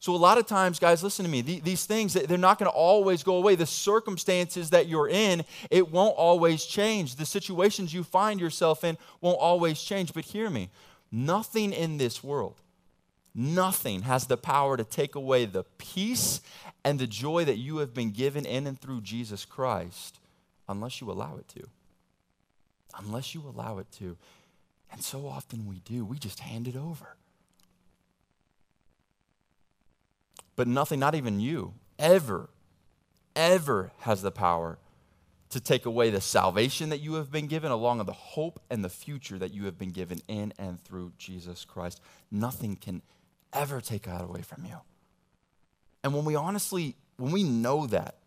So, 0.00 0.14
a 0.14 0.16
lot 0.16 0.38
of 0.38 0.46
times, 0.46 0.78
guys, 0.78 1.02
listen 1.02 1.26
to 1.26 1.30
me. 1.30 1.42
These 1.42 1.84
things, 1.84 2.14
they're 2.14 2.38
not 2.38 2.58
going 2.58 2.70
to 2.70 2.76
always 2.76 3.22
go 3.22 3.36
away. 3.36 3.54
The 3.54 3.66
circumstances 3.66 4.70
that 4.70 4.88
you're 4.88 5.08
in, 5.08 5.44
it 5.70 5.90
won't 5.90 6.16
always 6.16 6.64
change. 6.64 7.16
The 7.16 7.26
situations 7.26 7.92
you 7.92 8.02
find 8.02 8.40
yourself 8.40 8.82
in 8.82 8.96
won't 9.20 9.38
always 9.38 9.82
change. 9.82 10.14
But 10.14 10.24
hear 10.24 10.48
me 10.48 10.70
nothing 11.12 11.74
in 11.74 11.98
this 11.98 12.24
world, 12.24 12.62
nothing 13.34 14.02
has 14.02 14.26
the 14.26 14.38
power 14.38 14.78
to 14.78 14.84
take 14.84 15.16
away 15.16 15.44
the 15.44 15.64
peace 15.76 16.40
and 16.82 16.98
the 16.98 17.06
joy 17.06 17.44
that 17.44 17.58
you 17.58 17.78
have 17.78 17.92
been 17.92 18.10
given 18.10 18.46
in 18.46 18.66
and 18.66 18.80
through 18.80 19.02
Jesus 19.02 19.44
Christ 19.44 20.18
unless 20.66 21.02
you 21.02 21.10
allow 21.10 21.36
it 21.36 21.48
to. 21.48 21.68
Unless 22.98 23.34
you 23.34 23.42
allow 23.42 23.78
it 23.78 23.90
to. 23.98 24.16
And 24.92 25.02
so 25.02 25.26
often 25.26 25.66
we 25.66 25.80
do, 25.80 26.04
we 26.04 26.18
just 26.18 26.40
hand 26.40 26.66
it 26.66 26.76
over. 26.76 27.16
But 30.56 30.66
nothing, 30.68 31.00
not 31.00 31.14
even 31.14 31.40
you, 31.40 31.74
ever, 31.98 32.50
ever 33.34 33.92
has 34.00 34.20
the 34.22 34.30
power 34.30 34.78
to 35.50 35.60
take 35.60 35.84
away 35.84 36.10
the 36.10 36.20
salvation 36.20 36.90
that 36.90 37.00
you 37.00 37.14
have 37.14 37.30
been 37.30 37.46
given, 37.46 37.72
along 37.72 37.98
with 37.98 38.06
the 38.06 38.12
hope 38.12 38.60
and 38.70 38.84
the 38.84 38.88
future 38.88 39.38
that 39.38 39.52
you 39.52 39.64
have 39.64 39.78
been 39.78 39.90
given 39.90 40.20
in 40.28 40.52
and 40.58 40.82
through 40.84 41.12
Jesus 41.18 41.64
Christ. 41.64 42.00
Nothing 42.30 42.76
can 42.76 43.02
ever 43.52 43.80
take 43.80 44.02
that 44.02 44.22
away 44.22 44.42
from 44.42 44.64
you. 44.64 44.76
And 46.04 46.14
when 46.14 46.24
we 46.24 46.36
honestly, 46.36 46.96
when 47.16 47.32
we 47.32 47.42
know 47.42 47.86
that, 47.88 48.19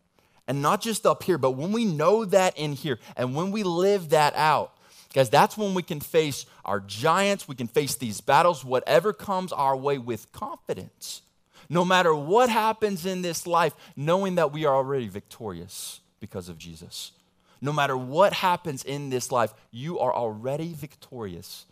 and 0.48 0.62
not 0.62 0.82
just 0.82 1.06
up 1.06 1.24
here, 1.24 1.38
but 1.38 1.52
when 1.52 1.72
we 1.72 1.86
know 1.86 2.26
that 2.26 2.58
in 2.58 2.74
here, 2.74 3.00
and 3.16 3.36
when 3.36 3.52
we 3.52 3.64
live 3.64 4.10
that 4.10 4.36
out, 4.36 4.76
guys, 5.14 5.30
that's 5.30 5.58
when 5.58 5.74
we 5.74 5.84
can 5.84 6.00
face 6.00 6.46
our 6.66 6.80
giants, 6.80 7.48
we 7.48 7.56
can 7.56 7.68
face 7.68 7.96
these 7.96 8.22
battles, 8.22 8.66
whatever 8.66 9.14
comes 9.14 9.54
our 9.54 9.76
way 9.76 9.98
with 9.98 10.32
confidence. 10.32 11.22
No 11.70 11.86
matter 11.86 12.14
what 12.14 12.50
happens 12.50 13.06
in 13.06 13.22
this 13.22 13.48
life, 13.48 13.74
knowing 13.96 14.36
that 14.36 14.52
we 14.52 14.66
are 14.66 14.76
already 14.76 15.08
victorious 15.08 16.02
because 16.20 16.50
of 16.50 16.58
Jesus. 16.58 17.14
No 17.62 17.72
matter 17.72 17.96
what 17.96 18.34
happens 18.34 18.84
in 18.84 19.10
this 19.10 19.32
life, 19.32 19.54
you 19.72 19.98
are 20.00 20.14
already 20.14 20.74
victorious 20.74 21.66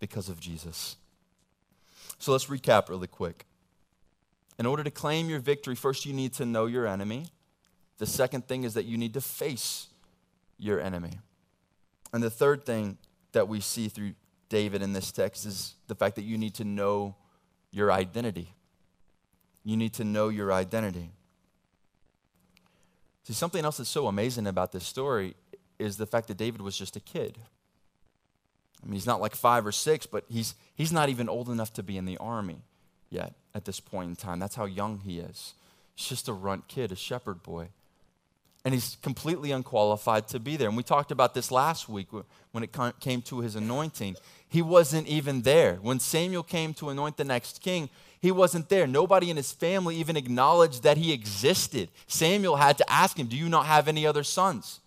because 0.00 0.28
of 0.28 0.40
Jesus. 0.40 0.96
So 2.18 2.32
let's 2.32 2.46
recap 2.46 2.88
really 2.88 3.06
quick. 3.06 3.46
In 4.58 4.66
order 4.66 4.82
to 4.82 4.90
claim 4.90 5.28
your 5.28 5.38
victory, 5.38 5.76
first 5.76 6.06
you 6.06 6.12
need 6.12 6.32
to 6.34 6.44
know 6.44 6.66
your 6.66 6.86
enemy. 6.86 7.26
The 7.98 8.06
second 8.06 8.46
thing 8.46 8.64
is 8.64 8.74
that 8.74 8.84
you 8.84 8.98
need 8.98 9.14
to 9.14 9.20
face 9.20 9.88
your 10.58 10.80
enemy. 10.80 11.18
And 12.12 12.22
the 12.22 12.30
third 12.30 12.64
thing 12.64 12.98
that 13.32 13.48
we 13.48 13.60
see 13.60 13.88
through 13.88 14.14
David 14.48 14.82
in 14.82 14.92
this 14.92 15.12
text 15.12 15.46
is 15.46 15.74
the 15.88 15.94
fact 15.94 16.16
that 16.16 16.22
you 16.22 16.38
need 16.38 16.54
to 16.54 16.64
know 16.64 17.14
your 17.70 17.90
identity. 17.90 18.54
You 19.64 19.76
need 19.76 19.94
to 19.94 20.04
know 20.04 20.28
your 20.28 20.52
identity. 20.52 21.10
See, 23.24 23.32
something 23.32 23.64
else 23.64 23.78
that's 23.78 23.90
so 23.90 24.06
amazing 24.06 24.46
about 24.46 24.72
this 24.72 24.86
story 24.86 25.34
is 25.78 25.96
the 25.96 26.06
fact 26.06 26.28
that 26.28 26.36
David 26.36 26.62
was 26.62 26.78
just 26.78 26.96
a 26.96 27.00
kid. 27.00 27.38
I 28.82 28.86
mean, 28.86 28.94
he's 28.94 29.06
not 29.06 29.20
like 29.20 29.34
five 29.34 29.66
or 29.66 29.72
six, 29.72 30.06
but 30.06 30.24
he's, 30.28 30.54
he's 30.74 30.92
not 30.92 31.08
even 31.08 31.28
old 31.28 31.48
enough 31.48 31.72
to 31.74 31.82
be 31.82 31.96
in 31.96 32.04
the 32.04 32.16
army 32.18 32.62
yet 33.10 33.34
at 33.54 33.64
this 33.64 33.80
point 33.80 34.10
in 34.10 34.16
time. 34.16 34.38
That's 34.38 34.54
how 34.54 34.64
young 34.64 35.00
he 35.00 35.18
is. 35.18 35.54
He's 35.96 36.08
just 36.08 36.28
a 36.28 36.32
runt 36.32 36.68
kid, 36.68 36.92
a 36.92 36.96
shepherd 36.96 37.42
boy. 37.42 37.70
And 38.66 38.74
he's 38.74 38.96
completely 39.00 39.52
unqualified 39.52 40.26
to 40.28 40.40
be 40.40 40.56
there. 40.56 40.66
And 40.66 40.76
we 40.76 40.82
talked 40.82 41.12
about 41.12 41.34
this 41.34 41.52
last 41.52 41.88
week 41.88 42.08
when 42.50 42.64
it 42.64 42.76
came 42.98 43.22
to 43.22 43.38
his 43.38 43.54
anointing. 43.54 44.16
He 44.48 44.60
wasn't 44.60 45.06
even 45.06 45.42
there. 45.42 45.76
When 45.76 46.00
Samuel 46.00 46.42
came 46.42 46.74
to 46.74 46.90
anoint 46.90 47.16
the 47.16 47.22
next 47.22 47.60
king, 47.60 47.90
he 48.20 48.32
wasn't 48.32 48.68
there. 48.68 48.88
Nobody 48.88 49.30
in 49.30 49.36
his 49.36 49.52
family 49.52 49.94
even 49.98 50.16
acknowledged 50.16 50.82
that 50.82 50.96
he 50.96 51.12
existed. 51.12 51.90
Samuel 52.08 52.56
had 52.56 52.76
to 52.78 52.90
ask 52.90 53.16
him, 53.16 53.28
Do 53.28 53.36
you 53.36 53.48
not 53.48 53.66
have 53.66 53.86
any 53.86 54.04
other 54.04 54.24
sons? 54.24 54.80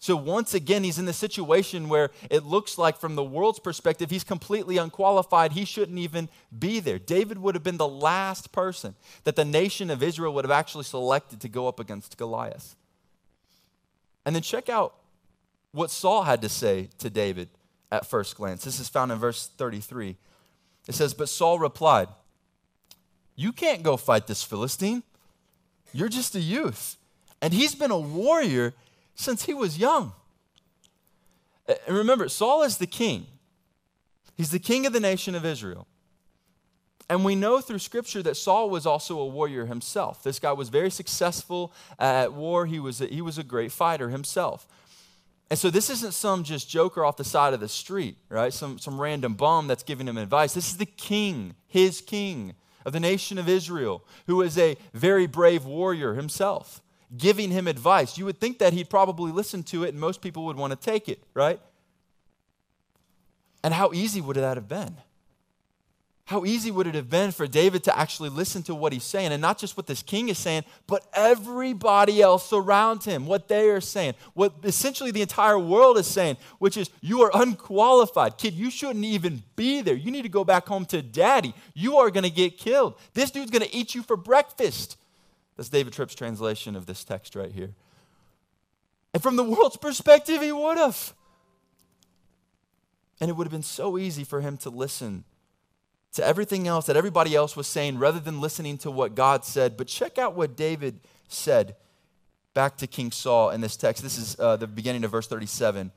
So 0.00 0.16
once 0.16 0.52
again, 0.52 0.82
he's 0.82 0.98
in 0.98 1.04
the 1.04 1.12
situation 1.12 1.88
where 1.88 2.10
it 2.28 2.44
looks 2.44 2.76
like, 2.76 2.96
from 2.96 3.14
the 3.14 3.22
world's 3.22 3.60
perspective, 3.60 4.10
he's 4.10 4.24
completely 4.24 4.78
unqualified. 4.78 5.52
He 5.52 5.64
shouldn't 5.64 5.98
even 5.98 6.28
be 6.58 6.80
there. 6.80 6.98
David 6.98 7.38
would 7.38 7.54
have 7.54 7.62
been 7.62 7.76
the 7.76 7.86
last 7.86 8.50
person 8.50 8.96
that 9.22 9.36
the 9.36 9.44
nation 9.44 9.90
of 9.90 10.02
Israel 10.02 10.34
would 10.34 10.44
have 10.44 10.50
actually 10.50 10.84
selected 10.84 11.40
to 11.42 11.48
go 11.48 11.68
up 11.68 11.78
against 11.78 12.16
Goliath. 12.16 12.74
And 14.24 14.34
then 14.34 14.42
check 14.42 14.68
out 14.68 14.94
what 15.72 15.90
Saul 15.90 16.24
had 16.24 16.42
to 16.42 16.48
say 16.48 16.88
to 16.98 17.10
David 17.10 17.48
at 17.90 18.06
first 18.06 18.36
glance. 18.36 18.64
This 18.64 18.80
is 18.80 18.88
found 18.88 19.12
in 19.12 19.18
verse 19.18 19.50
33. 19.56 20.16
It 20.88 20.94
says, 20.94 21.14
But 21.14 21.28
Saul 21.28 21.58
replied, 21.58 22.08
You 23.36 23.52
can't 23.52 23.82
go 23.82 23.96
fight 23.96 24.26
this 24.26 24.42
Philistine. 24.42 25.02
You're 25.92 26.08
just 26.08 26.34
a 26.34 26.40
youth. 26.40 26.96
And 27.42 27.52
he's 27.52 27.74
been 27.74 27.90
a 27.90 27.98
warrior 27.98 28.74
since 29.14 29.44
he 29.44 29.54
was 29.54 29.78
young. 29.78 30.12
And 31.66 31.96
remember, 31.96 32.28
Saul 32.28 32.62
is 32.62 32.78
the 32.78 32.86
king, 32.86 33.26
he's 34.36 34.50
the 34.50 34.58
king 34.58 34.86
of 34.86 34.92
the 34.92 35.00
nation 35.00 35.34
of 35.34 35.44
Israel. 35.44 35.86
And 37.10 37.24
we 37.24 37.34
know 37.34 37.60
through 37.60 37.80
scripture 37.80 38.22
that 38.22 38.36
Saul 38.36 38.70
was 38.70 38.86
also 38.86 39.18
a 39.18 39.26
warrior 39.26 39.66
himself. 39.66 40.22
This 40.22 40.38
guy 40.38 40.52
was 40.52 40.68
very 40.68 40.90
successful 40.90 41.74
at 41.98 42.32
war, 42.32 42.66
he 42.66 42.78
was 42.78 43.00
a, 43.00 43.06
he 43.06 43.20
was 43.20 43.36
a 43.36 43.42
great 43.42 43.72
fighter 43.72 44.10
himself. 44.10 44.66
And 45.50 45.58
so 45.58 45.68
this 45.68 45.90
isn't 45.90 46.14
some 46.14 46.44
just 46.44 46.70
joker 46.70 47.04
off 47.04 47.16
the 47.16 47.24
side 47.24 47.52
of 47.52 47.58
the 47.58 47.68
street, 47.68 48.16
right? 48.28 48.52
Some, 48.52 48.78
some 48.78 49.00
random 49.00 49.34
bum 49.34 49.66
that's 49.66 49.82
giving 49.82 50.06
him 50.06 50.16
advice. 50.16 50.54
This 50.54 50.70
is 50.70 50.76
the 50.76 50.86
king, 50.86 51.56
his 51.66 52.00
king 52.00 52.54
of 52.86 52.92
the 52.92 53.00
nation 53.00 53.38
of 53.38 53.48
Israel, 53.48 54.04
who 54.28 54.40
is 54.40 54.56
a 54.56 54.76
very 54.94 55.26
brave 55.26 55.64
warrior 55.64 56.14
himself 56.14 56.80
giving 57.16 57.50
him 57.50 57.66
advice. 57.66 58.16
You 58.18 58.24
would 58.26 58.38
think 58.38 58.60
that 58.60 58.72
he'd 58.72 58.88
probably 58.88 59.32
listen 59.32 59.64
to 59.64 59.82
it 59.82 59.88
and 59.88 59.98
most 60.00 60.22
people 60.22 60.44
would 60.44 60.56
want 60.56 60.70
to 60.72 60.78
take 60.78 61.08
it, 61.08 61.20
right? 61.34 61.60
And 63.64 63.74
how 63.74 63.90
easy 63.92 64.20
would 64.20 64.36
that 64.36 64.56
have 64.56 64.68
been? 64.68 64.96
How 66.30 66.44
easy 66.44 66.70
would 66.70 66.86
it 66.86 66.94
have 66.94 67.10
been 67.10 67.32
for 67.32 67.48
David 67.48 67.82
to 67.82 67.98
actually 67.98 68.28
listen 68.28 68.62
to 68.62 68.74
what 68.76 68.92
he's 68.92 69.02
saying 69.02 69.32
and 69.32 69.42
not 69.42 69.58
just 69.58 69.76
what 69.76 69.88
this 69.88 70.00
king 70.00 70.28
is 70.28 70.38
saying, 70.38 70.62
but 70.86 71.04
everybody 71.12 72.22
else 72.22 72.52
around 72.52 73.02
him, 73.02 73.26
what 73.26 73.48
they 73.48 73.68
are 73.68 73.80
saying, 73.80 74.14
what 74.34 74.54
essentially 74.62 75.10
the 75.10 75.22
entire 75.22 75.58
world 75.58 75.98
is 75.98 76.06
saying, 76.06 76.36
which 76.60 76.76
is, 76.76 76.88
You 77.00 77.22
are 77.22 77.32
unqualified. 77.34 78.38
Kid, 78.38 78.54
you 78.54 78.70
shouldn't 78.70 79.04
even 79.04 79.42
be 79.56 79.82
there. 79.82 79.96
You 79.96 80.12
need 80.12 80.22
to 80.22 80.28
go 80.28 80.44
back 80.44 80.68
home 80.68 80.84
to 80.84 81.02
daddy. 81.02 81.52
You 81.74 81.96
are 81.96 82.12
going 82.12 82.22
to 82.22 82.30
get 82.30 82.56
killed. 82.56 82.94
This 83.12 83.32
dude's 83.32 83.50
going 83.50 83.66
to 83.66 83.74
eat 83.74 83.96
you 83.96 84.04
for 84.04 84.16
breakfast. 84.16 84.98
That's 85.56 85.68
David 85.68 85.92
Tripp's 85.92 86.14
translation 86.14 86.76
of 86.76 86.86
this 86.86 87.02
text 87.02 87.34
right 87.34 87.50
here. 87.50 87.70
And 89.12 89.20
from 89.20 89.34
the 89.34 89.42
world's 89.42 89.78
perspective, 89.78 90.40
he 90.42 90.52
would 90.52 90.76
have. 90.76 91.12
And 93.20 93.28
it 93.28 93.32
would 93.34 93.48
have 93.48 93.52
been 93.52 93.64
so 93.64 93.98
easy 93.98 94.22
for 94.22 94.40
him 94.42 94.56
to 94.58 94.70
listen 94.70 95.24
to 96.12 96.24
everything 96.24 96.66
else 96.66 96.86
that 96.86 96.96
everybody 96.96 97.34
else 97.34 97.56
was 97.56 97.66
saying 97.66 97.98
rather 97.98 98.20
than 98.20 98.40
listening 98.40 98.78
to 98.78 98.90
what 98.90 99.14
God 99.14 99.44
said. 99.44 99.76
But 99.76 99.86
check 99.86 100.18
out 100.18 100.34
what 100.34 100.56
David 100.56 101.00
said 101.28 101.76
back 102.54 102.76
to 102.78 102.86
King 102.86 103.12
Saul 103.12 103.50
in 103.50 103.60
this 103.60 103.76
text. 103.76 104.02
This 104.02 104.18
is 104.18 104.38
uh, 104.38 104.56
the 104.56 104.66
beginning 104.66 105.04
of 105.04 105.10
verse 105.10 105.26
37. 105.26 105.92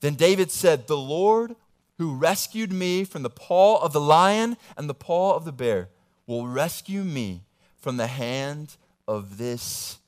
Then 0.00 0.14
David 0.14 0.50
said, 0.50 0.86
The 0.86 0.96
Lord 0.96 1.54
who 1.98 2.14
rescued 2.16 2.72
me 2.72 3.04
from 3.04 3.22
the 3.22 3.30
paw 3.30 3.80
of 3.80 3.92
the 3.92 4.00
lion 4.00 4.56
and 4.76 4.88
the 4.88 4.94
paw 4.94 5.34
of 5.36 5.44
the 5.44 5.52
bear 5.52 5.88
will 6.26 6.46
rescue 6.46 7.04
me 7.04 7.42
from 7.78 7.96
the 7.96 8.06
hand 8.06 8.76
of 9.06 9.38
this 9.38 9.98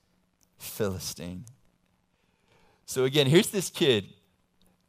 Philistine. 0.57 1.45
So 2.85 3.03
again, 3.03 3.27
here's 3.27 3.49
this 3.49 3.69
kid, 3.69 4.05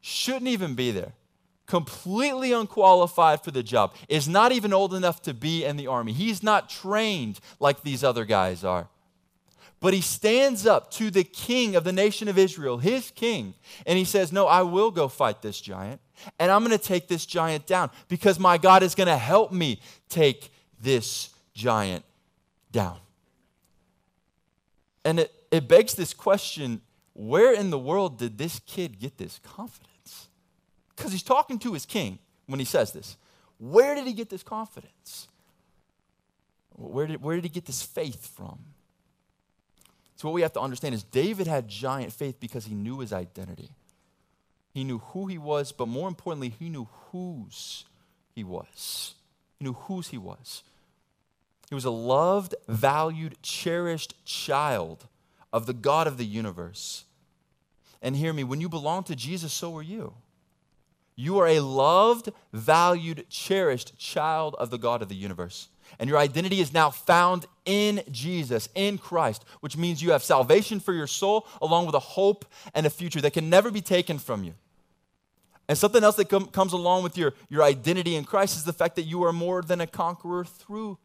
shouldn't 0.00 0.48
even 0.48 0.74
be 0.74 0.90
there, 0.90 1.12
completely 1.68 2.52
unqualified 2.52 3.44
for 3.44 3.52
the 3.52 3.62
job, 3.62 3.94
is 4.08 4.26
not 4.26 4.50
even 4.50 4.72
old 4.72 4.94
enough 4.94 5.22
to 5.22 5.34
be 5.34 5.64
in 5.64 5.76
the 5.76 5.86
army. 5.86 6.12
He's 6.12 6.42
not 6.42 6.68
trained 6.68 7.38
like 7.60 7.82
these 7.82 8.02
other 8.02 8.24
guys 8.24 8.64
are. 8.64 8.88
But 9.80 9.94
he 9.94 10.00
stands 10.00 10.66
up 10.66 10.90
to 10.92 11.08
the 11.10 11.22
king 11.22 11.76
of 11.76 11.84
the 11.84 11.92
nation 11.92 12.26
of 12.26 12.36
Israel, 12.36 12.78
his 12.78 13.12
king, 13.12 13.54
and 13.86 13.96
he 13.96 14.04
says, 14.04 14.32
No, 14.32 14.48
I 14.48 14.62
will 14.62 14.90
go 14.90 15.06
fight 15.06 15.40
this 15.40 15.60
giant, 15.60 16.00
and 16.40 16.50
I'm 16.50 16.64
going 16.64 16.76
to 16.76 16.84
take 16.84 17.06
this 17.06 17.24
giant 17.24 17.66
down 17.66 17.90
because 18.08 18.40
my 18.40 18.58
God 18.58 18.82
is 18.82 18.96
going 18.96 19.06
to 19.06 19.16
help 19.16 19.52
me 19.52 19.80
take 20.08 20.50
this 20.80 21.30
giant 21.54 22.04
down. 22.72 22.98
And 25.04 25.20
it, 25.20 25.32
it 25.52 25.68
begs 25.68 25.94
this 25.94 26.12
question 26.12 26.80
where 27.14 27.52
in 27.52 27.70
the 27.70 27.78
world 27.78 28.18
did 28.18 28.38
this 28.38 28.60
kid 28.66 28.98
get 28.98 29.16
this 29.16 29.38
confidence? 29.44 29.97
Because 30.98 31.12
he's 31.12 31.22
talking 31.22 31.60
to 31.60 31.72
his 31.72 31.86
king 31.86 32.18
when 32.46 32.58
he 32.58 32.64
says 32.64 32.92
this. 32.92 33.16
Where 33.58 33.94
did 33.94 34.06
he 34.06 34.12
get 34.12 34.30
this 34.30 34.42
confidence? 34.42 35.28
Where 36.74 37.06
did, 37.06 37.22
where 37.22 37.36
did 37.36 37.44
he 37.44 37.50
get 37.50 37.66
this 37.66 37.82
faith 37.82 38.34
from? 38.36 38.58
So, 40.16 40.28
what 40.28 40.34
we 40.34 40.42
have 40.42 40.52
to 40.54 40.60
understand 40.60 40.96
is 40.96 41.04
David 41.04 41.46
had 41.46 41.68
giant 41.68 42.12
faith 42.12 42.40
because 42.40 42.64
he 42.64 42.74
knew 42.74 42.98
his 42.98 43.12
identity. 43.12 43.70
He 44.74 44.82
knew 44.82 44.98
who 44.98 45.26
he 45.26 45.38
was, 45.38 45.70
but 45.70 45.86
more 45.86 46.08
importantly, 46.08 46.48
he 46.48 46.68
knew 46.68 46.88
whose 47.10 47.84
he 48.34 48.42
was. 48.42 49.14
He 49.58 49.64
knew 49.64 49.74
whose 49.74 50.08
he 50.08 50.18
was. 50.18 50.64
He 51.68 51.74
was 51.74 51.84
a 51.84 51.90
loved, 51.90 52.54
valued, 52.66 53.36
cherished 53.42 54.24
child 54.24 55.06
of 55.52 55.66
the 55.66 55.72
God 55.72 56.08
of 56.08 56.16
the 56.16 56.24
universe. 56.24 57.04
And 58.02 58.16
hear 58.16 58.32
me, 58.32 58.42
when 58.42 58.60
you 58.60 58.68
belong 58.68 59.04
to 59.04 59.16
Jesus, 59.16 59.52
so 59.52 59.76
are 59.76 59.82
you. 59.82 60.14
You 61.20 61.40
are 61.40 61.48
a 61.48 61.58
loved, 61.58 62.30
valued, 62.52 63.28
cherished 63.28 63.98
child 63.98 64.54
of 64.56 64.70
the 64.70 64.78
God 64.78 65.02
of 65.02 65.08
the 65.08 65.16
universe. 65.16 65.68
And 65.98 66.08
your 66.08 66.16
identity 66.16 66.60
is 66.60 66.72
now 66.72 66.90
found 66.90 67.46
in 67.64 68.04
Jesus, 68.08 68.68
in 68.76 68.98
Christ, 68.98 69.44
which 69.58 69.76
means 69.76 70.00
you 70.00 70.12
have 70.12 70.22
salvation 70.22 70.78
for 70.78 70.92
your 70.92 71.08
soul, 71.08 71.44
along 71.60 71.86
with 71.86 71.96
a 71.96 71.98
hope 71.98 72.44
and 72.72 72.86
a 72.86 72.90
future 72.90 73.20
that 73.20 73.32
can 73.32 73.50
never 73.50 73.72
be 73.72 73.80
taken 73.80 74.20
from 74.20 74.44
you. 74.44 74.54
And 75.68 75.76
something 75.76 76.04
else 76.04 76.14
that 76.14 76.28
com- 76.28 76.46
comes 76.46 76.72
along 76.72 77.02
with 77.02 77.18
your, 77.18 77.34
your 77.48 77.64
identity 77.64 78.14
in 78.14 78.22
Christ 78.22 78.56
is 78.56 78.62
the 78.62 78.72
fact 78.72 78.94
that 78.94 79.02
you 79.02 79.24
are 79.24 79.32
more 79.32 79.60
than 79.60 79.80
a 79.80 79.88
conqueror 79.88 80.44
through 80.44 80.98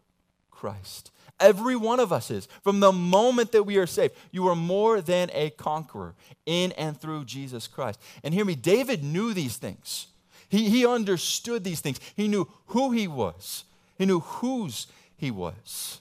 Christ. 0.52 1.10
Every 1.39 1.75
one 1.75 1.99
of 1.99 2.13
us 2.13 2.31
is. 2.31 2.47
From 2.63 2.79
the 2.79 2.91
moment 2.91 3.51
that 3.51 3.63
we 3.63 3.77
are 3.77 3.87
saved, 3.87 4.13
you 4.31 4.47
are 4.47 4.55
more 4.55 5.01
than 5.01 5.29
a 5.33 5.49
conqueror 5.51 6.15
in 6.45 6.71
and 6.73 6.99
through 6.99 7.25
Jesus 7.25 7.67
Christ. 7.67 7.99
And 8.23 8.33
hear 8.33 8.45
me, 8.45 8.55
David 8.55 9.03
knew 9.03 9.33
these 9.33 9.57
things. 9.57 10.07
He, 10.49 10.69
he 10.69 10.85
understood 10.85 11.63
these 11.63 11.81
things. 11.81 11.99
He 12.15 12.27
knew 12.27 12.47
who 12.67 12.91
he 12.91 13.07
was, 13.07 13.65
he 13.97 14.05
knew 14.05 14.19
whose 14.19 14.87
he 15.17 15.31
was. 15.31 15.99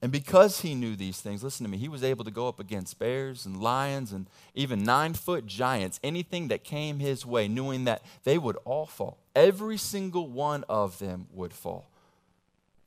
And 0.00 0.12
because 0.12 0.60
he 0.60 0.76
knew 0.76 0.94
these 0.94 1.20
things, 1.20 1.42
listen 1.42 1.64
to 1.64 1.70
me, 1.70 1.76
he 1.76 1.88
was 1.88 2.04
able 2.04 2.24
to 2.24 2.30
go 2.30 2.46
up 2.46 2.60
against 2.60 3.00
bears 3.00 3.44
and 3.46 3.60
lions 3.60 4.12
and 4.12 4.26
even 4.54 4.84
nine 4.84 5.12
foot 5.12 5.44
giants, 5.44 5.98
anything 6.04 6.48
that 6.48 6.62
came 6.62 7.00
his 7.00 7.26
way, 7.26 7.48
knowing 7.48 7.84
that 7.84 8.02
they 8.22 8.38
would 8.38 8.56
all 8.64 8.86
fall. 8.86 9.18
Every 9.34 9.76
single 9.76 10.28
one 10.28 10.64
of 10.68 11.00
them 11.00 11.26
would 11.32 11.52
fall 11.52 11.88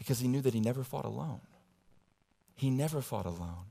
because 0.02 0.20
he 0.20 0.28
knew 0.28 0.42
that 0.42 0.56
he 0.56 0.60
never 0.60 0.84
fought 0.84 1.06
alone. 1.06 1.42
He 2.56 2.72
never 2.72 3.04
fought 3.04 3.28
alone. 3.28 3.70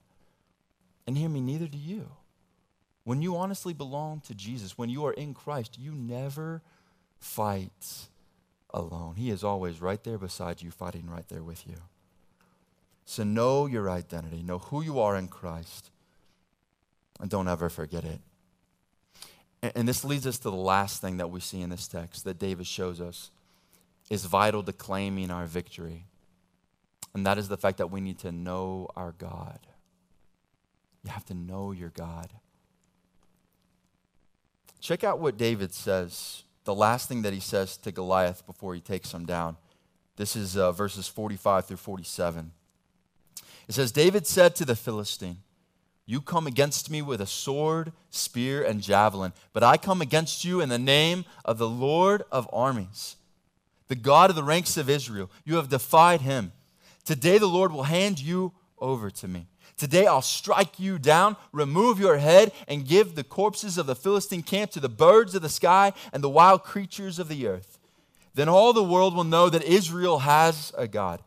And 1.05 1.19
hear 1.19 1.29
me, 1.29 1.41
neither 1.41 1.67
do 1.67 1.77
you. 1.77 2.07
When 3.03 3.21
you 3.21 3.37
honestly 3.37 3.73
belong 3.73 4.21
to 4.29 4.35
Jesus, 4.37 4.79
when 4.79 4.89
you 4.91 5.05
are 5.07 5.13
in 5.13 5.35
Christ, 5.35 5.77
you 5.77 5.91
never 5.91 6.63
fight 7.19 8.07
alone. 8.73 9.17
He 9.17 9.29
is 9.29 9.43
always 9.43 9.81
right 9.81 10.01
there 10.05 10.19
beside 10.19 10.63
you, 10.63 10.71
fighting 10.71 11.11
right 11.11 11.29
there 11.29 11.43
with 11.43 11.67
you. 11.67 11.79
So 13.07 13.25
know 13.25 13.67
your 13.67 13.91
identity, 13.91 14.45
know 14.45 14.59
who 14.59 14.85
you 14.85 15.01
are 15.01 15.17
in 15.17 15.27
Christ, 15.27 15.91
and 17.19 17.29
don't 17.29 17.49
ever 17.49 17.69
forget 17.69 18.05
it. 18.05 18.21
And, 19.65 19.73
and 19.75 19.89
this 19.89 20.05
leads 20.05 20.29
us 20.29 20.39
to 20.39 20.51
the 20.51 20.55
last 20.55 21.01
thing 21.01 21.17
that 21.17 21.33
we 21.33 21.41
see 21.41 21.61
in 21.61 21.71
this 21.71 21.89
text 21.89 22.23
that 22.25 22.39
David 22.39 22.69
shows 22.69 23.01
us 23.01 23.33
is 24.09 24.27
vital 24.27 24.63
to 24.63 24.73
claiming 24.73 25.33
our 25.33 25.47
victory. 25.47 26.05
And 27.15 27.27
that 27.27 27.39
is 27.39 27.49
the 27.49 27.57
fact 27.57 27.79
that 27.79 27.91
we 27.91 28.01
need 28.01 28.19
to 28.21 28.33
know 28.33 28.89
our 28.97 29.13
God. 29.13 29.59
You 31.05 31.11
have 31.11 31.25
to 31.27 31.35
know 31.35 31.73
your 31.73 31.91
God. 31.91 32.31
Check 34.81 35.05
out 35.05 35.19
what 35.19 35.37
David 35.37 35.75
says, 35.75 36.45
the 36.65 36.75
last 36.75 37.09
thing 37.09 37.23
that 37.23 37.33
he 37.33 37.41
says 37.41 37.77
to 37.79 37.93
Goliath 37.93 38.47
before 38.47 38.75
he 38.75 38.81
takes 38.81 39.13
him 39.13 39.27
down. 39.27 39.57
This 40.17 40.37
is 40.37 40.57
uh, 40.57 40.73
verses 40.73 41.09
45 41.09 41.67
through 41.67 41.77
47. 41.79 42.53
It 43.69 43.75
says, 43.75 43.93
David 43.93 44.27
said 44.27 44.55
to 44.57 44.65
the 44.65 44.77
Philistine, 44.77 45.39
You 46.07 46.21
come 46.21 46.47
against 46.47 46.91
me 46.91 47.03
with 47.03 47.21
a 47.21 47.27
sword, 47.27 47.93
spear, 48.11 48.63
and 48.63 48.83
javelin, 48.83 49.33
but 49.53 49.63
I 49.63 49.77
come 49.77 50.03
against 50.03 50.45
you 50.45 50.61
in 50.61 50.69
the 50.69 50.79
name 50.79 51.25
of 51.45 51.59
the 51.59 51.69
Lord 51.69 52.25
of 52.33 52.49
armies, 52.53 53.17
the 53.89 53.95
God 53.95 54.29
of 54.29 54.37
the 54.37 54.43
ranks 54.43 54.77
of 54.77 54.91
Israel. 54.91 55.31
You 55.45 55.57
have 55.57 55.69
defied 55.69 56.23
him. 56.23 56.53
Today 57.05 57.39
the 57.39 57.47
Lord 57.47 57.73
will 57.73 57.85
hand 57.85 58.21
you 58.21 58.53
over 58.79 59.11
to 59.11 59.29
me. 59.29 59.47
Today 59.77 60.07
I'll 60.07 60.23
strike 60.23 60.79
you 60.79 60.99
down, 60.99 61.37
remove 61.53 61.99
your 61.99 62.19
head, 62.19 62.53
and 62.69 62.87
give 62.87 63.15
the 63.15 63.25
corpses 63.25 63.79
of 63.79 63.87
the 63.87 63.97
Philistine 63.97 64.43
camp 64.43 64.71
to 64.73 64.81
the 64.81 64.89
birds 64.89 65.35
of 65.35 65.43
the 65.43 65.49
sky 65.49 65.93
and 66.13 66.23
the 66.23 66.29
wild 66.29 66.65
creatures 66.65 67.19
of 67.19 67.29
the 67.29 67.47
earth. 67.47 67.79
Then 68.35 68.49
all 68.49 68.73
the 68.73 68.85
world 68.85 69.15
will 69.15 69.25
know 69.25 69.49
that 69.49 69.65
Israel 69.65 70.21
has 70.21 70.73
a 70.77 70.87
God. 70.87 71.23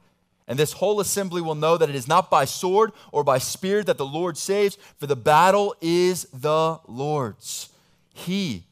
And 0.47 0.59
this 0.59 0.73
whole 0.73 0.99
assembly 0.99 1.41
will 1.41 1.55
know 1.55 1.77
that 1.77 1.89
it 1.89 1.95
is 1.95 2.07
not 2.07 2.29
by 2.29 2.45
sword 2.45 2.91
or 3.12 3.23
by 3.23 3.38
spear 3.38 3.83
that 3.83 3.97
the 3.97 4.05
Lord 4.05 4.38
saves, 4.38 4.77
for 4.97 5.07
the 5.07 5.15
battle 5.15 5.75
is 5.81 6.27
the 6.33 6.79
Lord's. 6.88 7.69
He 8.13 8.65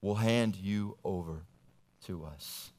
will 0.00 0.16
hand 0.16 0.56
you 0.56 0.96
over 1.04 1.42
to 2.06 2.24
us. 2.24 2.70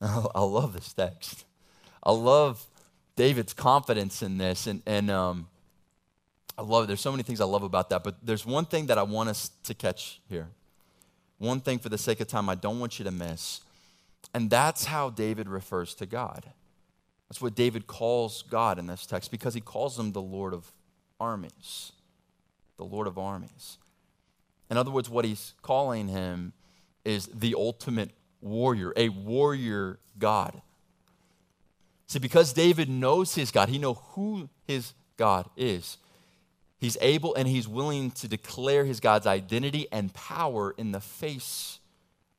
I 0.00 0.42
love 0.42 0.72
this 0.72 0.92
text. 0.92 1.46
I 2.06 2.12
love 2.12 2.64
David's 3.16 3.52
confidence 3.52 4.22
in 4.22 4.38
this. 4.38 4.68
And, 4.68 4.80
and 4.86 5.10
um, 5.10 5.48
I 6.56 6.62
love 6.62 6.84
it. 6.84 6.86
There's 6.86 7.00
so 7.00 7.10
many 7.10 7.24
things 7.24 7.40
I 7.40 7.44
love 7.44 7.64
about 7.64 7.90
that. 7.90 8.04
But 8.04 8.24
there's 8.24 8.46
one 8.46 8.64
thing 8.64 8.86
that 8.86 8.96
I 8.96 9.02
want 9.02 9.28
us 9.28 9.50
to 9.64 9.74
catch 9.74 10.20
here. 10.28 10.48
One 11.38 11.60
thing 11.60 11.80
for 11.80 11.88
the 11.88 11.98
sake 11.98 12.20
of 12.20 12.28
time 12.28 12.48
I 12.48 12.54
don't 12.54 12.78
want 12.78 13.00
you 13.00 13.04
to 13.04 13.10
miss. 13.10 13.60
And 14.32 14.48
that's 14.48 14.84
how 14.84 15.10
David 15.10 15.48
refers 15.48 15.94
to 15.96 16.06
God. 16.06 16.46
That's 17.28 17.42
what 17.42 17.56
David 17.56 17.88
calls 17.88 18.42
God 18.42 18.78
in 18.78 18.86
this 18.86 19.04
text 19.04 19.32
because 19.32 19.54
he 19.54 19.60
calls 19.60 19.98
him 19.98 20.12
the 20.12 20.22
Lord 20.22 20.54
of 20.54 20.70
armies. 21.18 21.90
The 22.76 22.84
Lord 22.84 23.08
of 23.08 23.18
armies. 23.18 23.78
In 24.70 24.76
other 24.76 24.92
words, 24.92 25.10
what 25.10 25.24
he's 25.24 25.54
calling 25.60 26.06
him 26.06 26.52
is 27.04 27.26
the 27.26 27.54
ultimate 27.56 28.10
warrior, 28.40 28.92
a 28.96 29.08
warrior 29.08 29.98
God. 30.18 30.62
See, 32.06 32.18
because 32.18 32.52
David 32.52 32.88
knows 32.88 33.34
his 33.34 33.50
God, 33.50 33.68
he 33.68 33.78
knows 33.78 33.98
who 34.12 34.48
his 34.66 34.94
God 35.16 35.48
is. 35.56 35.98
He's 36.78 36.96
able 37.00 37.34
and 37.34 37.48
he's 37.48 37.66
willing 37.66 38.10
to 38.12 38.28
declare 38.28 38.84
his 38.84 39.00
God's 39.00 39.26
identity 39.26 39.86
and 39.90 40.12
power 40.12 40.74
in 40.76 40.92
the 40.92 41.00
face 41.00 41.78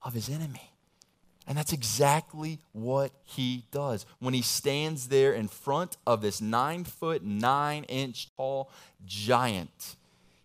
of 0.02 0.14
his 0.14 0.30
enemy. 0.30 0.72
And 1.48 1.58
that's 1.58 1.74
exactly 1.74 2.60
what 2.74 3.12
he 3.24 3.64
does. 3.72 4.06
When 4.20 4.34
he 4.34 4.42
stands 4.42 5.08
there 5.08 5.34
in 5.34 5.48
front 5.48 5.98
of 6.06 6.22
this 6.22 6.42
nine 6.42 6.84
foot, 6.84 7.24
nine 7.24 7.86
inch 7.86 8.30
tall 8.36 8.70
giant, 9.06 9.96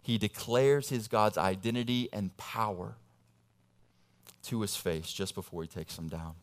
he 0.00 0.16
declares 0.16 0.88
his 0.88 1.08
God's 1.08 1.36
identity 1.36 2.08
and 2.12 2.36
power 2.36 2.94
to 4.44 4.60
his 4.60 4.76
face 4.76 5.12
just 5.12 5.34
before 5.34 5.62
he 5.62 5.68
takes 5.68 5.98
him 5.98 6.08
down. 6.08 6.34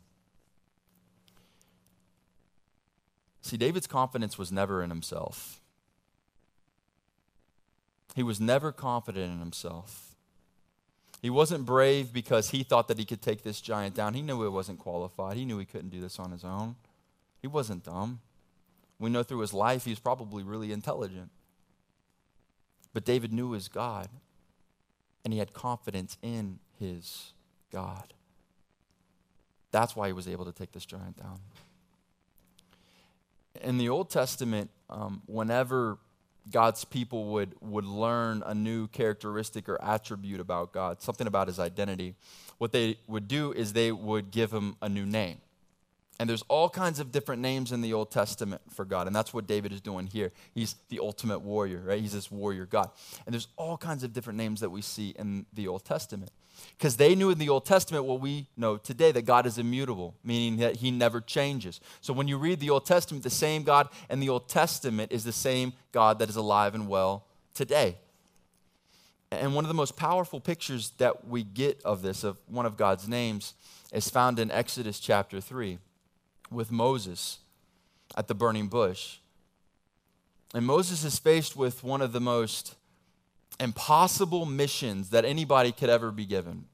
See, 3.41 3.57
David's 3.57 3.87
confidence 3.87 4.37
was 4.37 4.51
never 4.51 4.83
in 4.83 4.89
himself. 4.89 5.61
He 8.15 8.23
was 8.23 8.39
never 8.39 8.71
confident 8.71 9.31
in 9.31 9.39
himself. 9.39 10.15
He 11.21 11.29
wasn't 11.29 11.65
brave 11.65 12.13
because 12.13 12.49
he 12.49 12.63
thought 12.63 12.87
that 12.87 12.97
he 12.97 13.05
could 13.05 13.21
take 13.21 13.43
this 13.43 13.61
giant 13.61 13.95
down. 13.95 14.13
He 14.13 14.21
knew 14.21 14.41
he 14.41 14.49
wasn't 14.49 14.79
qualified. 14.79 15.37
He 15.37 15.45
knew 15.45 15.57
he 15.57 15.65
couldn't 15.65 15.89
do 15.89 15.99
this 15.99 16.19
on 16.19 16.31
his 16.31 16.43
own. 16.43 16.75
He 17.41 17.47
wasn't 17.47 17.83
dumb. 17.83 18.19
We 18.99 19.09
know 19.09 19.23
through 19.23 19.39
his 19.39 19.53
life 19.53 19.85
he 19.85 19.91
was 19.91 19.99
probably 19.99 20.43
really 20.43 20.71
intelligent. 20.71 21.29
But 22.93 23.05
David 23.05 23.31
knew 23.31 23.51
his 23.51 23.67
God, 23.67 24.09
and 25.23 25.31
he 25.31 25.39
had 25.39 25.53
confidence 25.53 26.17
in 26.21 26.59
his 26.79 27.33
God. 27.71 28.13
That's 29.71 29.95
why 29.95 30.07
he 30.07 30.13
was 30.13 30.27
able 30.27 30.45
to 30.45 30.51
take 30.51 30.71
this 30.71 30.85
giant 30.85 31.17
down 31.17 31.39
in 33.61 33.77
the 33.77 33.89
Old 33.89 34.09
Testament, 34.09 34.69
um, 34.89 35.21
whenever 35.25 35.97
God's 36.51 36.83
people 36.85 37.25
would, 37.25 37.53
would 37.61 37.85
learn 37.85 38.43
a 38.45 38.53
new 38.53 38.87
characteristic 38.87 39.69
or 39.69 39.81
attribute 39.83 40.39
about 40.39 40.71
God, 40.71 41.01
something 41.01 41.27
about 41.27 41.47
his 41.47 41.59
identity, 41.59 42.15
what 42.57 42.71
they 42.71 42.97
would 43.07 43.27
do 43.27 43.51
is 43.51 43.73
they 43.73 43.91
would 43.91 44.31
give 44.31 44.51
him 44.51 44.75
a 44.81 44.89
new 44.89 45.05
name. 45.05 45.37
And 46.19 46.29
there's 46.29 46.43
all 46.49 46.69
kinds 46.69 46.99
of 46.99 47.13
different 47.13 47.41
names 47.41 47.71
in 47.71 47.79
the 47.79 47.93
Old 47.93 48.11
Testament 48.11 48.61
for 48.69 48.83
God. 48.83 49.07
And 49.07 49.15
that's 49.15 49.33
what 49.33 49.47
David 49.47 49.71
is 49.71 49.79
doing 49.79 50.05
here. 50.05 50.33
He's 50.53 50.75
the 50.89 50.99
ultimate 50.99 51.39
warrior, 51.39 51.81
right? 51.85 52.01
He's 52.01 52.11
this 52.11 52.29
warrior 52.29 52.65
God. 52.65 52.91
And 53.25 53.33
there's 53.33 53.47
all 53.55 53.77
kinds 53.77 54.03
of 54.03 54.11
different 54.11 54.35
names 54.35 54.59
that 54.59 54.69
we 54.69 54.81
see 54.81 55.15
in 55.17 55.45
the 55.53 55.69
Old 55.69 55.85
Testament. 55.85 56.31
Because 56.77 56.97
they 56.97 57.15
knew 57.15 57.29
in 57.29 57.37
the 57.37 57.47
Old 57.47 57.65
Testament 57.65 58.03
what 58.03 58.19
we 58.19 58.47
know 58.57 58.75
today 58.75 59.13
that 59.13 59.21
God 59.21 59.45
is 59.45 59.57
immutable, 59.57 60.13
meaning 60.21 60.57
that 60.57 60.75
he 60.75 60.91
never 60.91 61.21
changes. 61.21 61.79
So 62.01 62.11
when 62.11 62.27
you 62.27 62.37
read 62.37 62.59
the 62.59 62.69
Old 62.69 62.85
Testament, 62.85 63.23
the 63.23 63.29
same 63.29 63.63
God 63.63 63.87
in 64.09 64.19
the 64.19 64.27
Old 64.27 64.49
Testament 64.49 65.13
is 65.13 65.23
the 65.23 65.31
same 65.31 65.71
God 65.93 66.19
that 66.19 66.27
is 66.27 66.35
alive 66.35 66.75
and 66.75 66.89
well 66.89 67.27
today. 67.53 67.95
And 69.31 69.55
one 69.55 69.63
of 69.63 69.69
the 69.69 69.75
most 69.75 69.95
powerful 69.95 70.41
pictures 70.41 70.91
that 70.97 71.27
we 71.27 71.43
get 71.43 71.81
of 71.83 72.01
this, 72.01 72.25
of 72.25 72.37
one 72.47 72.65
of 72.65 72.75
God's 72.75 73.07
names, 73.07 73.53
is 73.93 74.09
found 74.09 74.37
in 74.37 74.51
Exodus 74.51 74.99
chapter 74.99 75.39
3 75.39 75.79
with 76.51 76.71
Moses 76.71 77.39
at 78.15 78.27
the 78.27 78.35
burning 78.35 78.67
bush. 78.67 79.17
And 80.53 80.65
Moses 80.65 81.03
is 81.03 81.19
faced 81.19 81.55
with 81.55 81.83
one 81.83 82.01
of 82.01 82.11
the 82.11 82.19
most 82.19 82.75
impossible 83.59 84.45
missions 84.45 85.09
that 85.11 85.25
anybody 85.25 85.71
could 85.71 85.89
ever 85.89 86.11
be 86.11 86.25
given. 86.25 86.65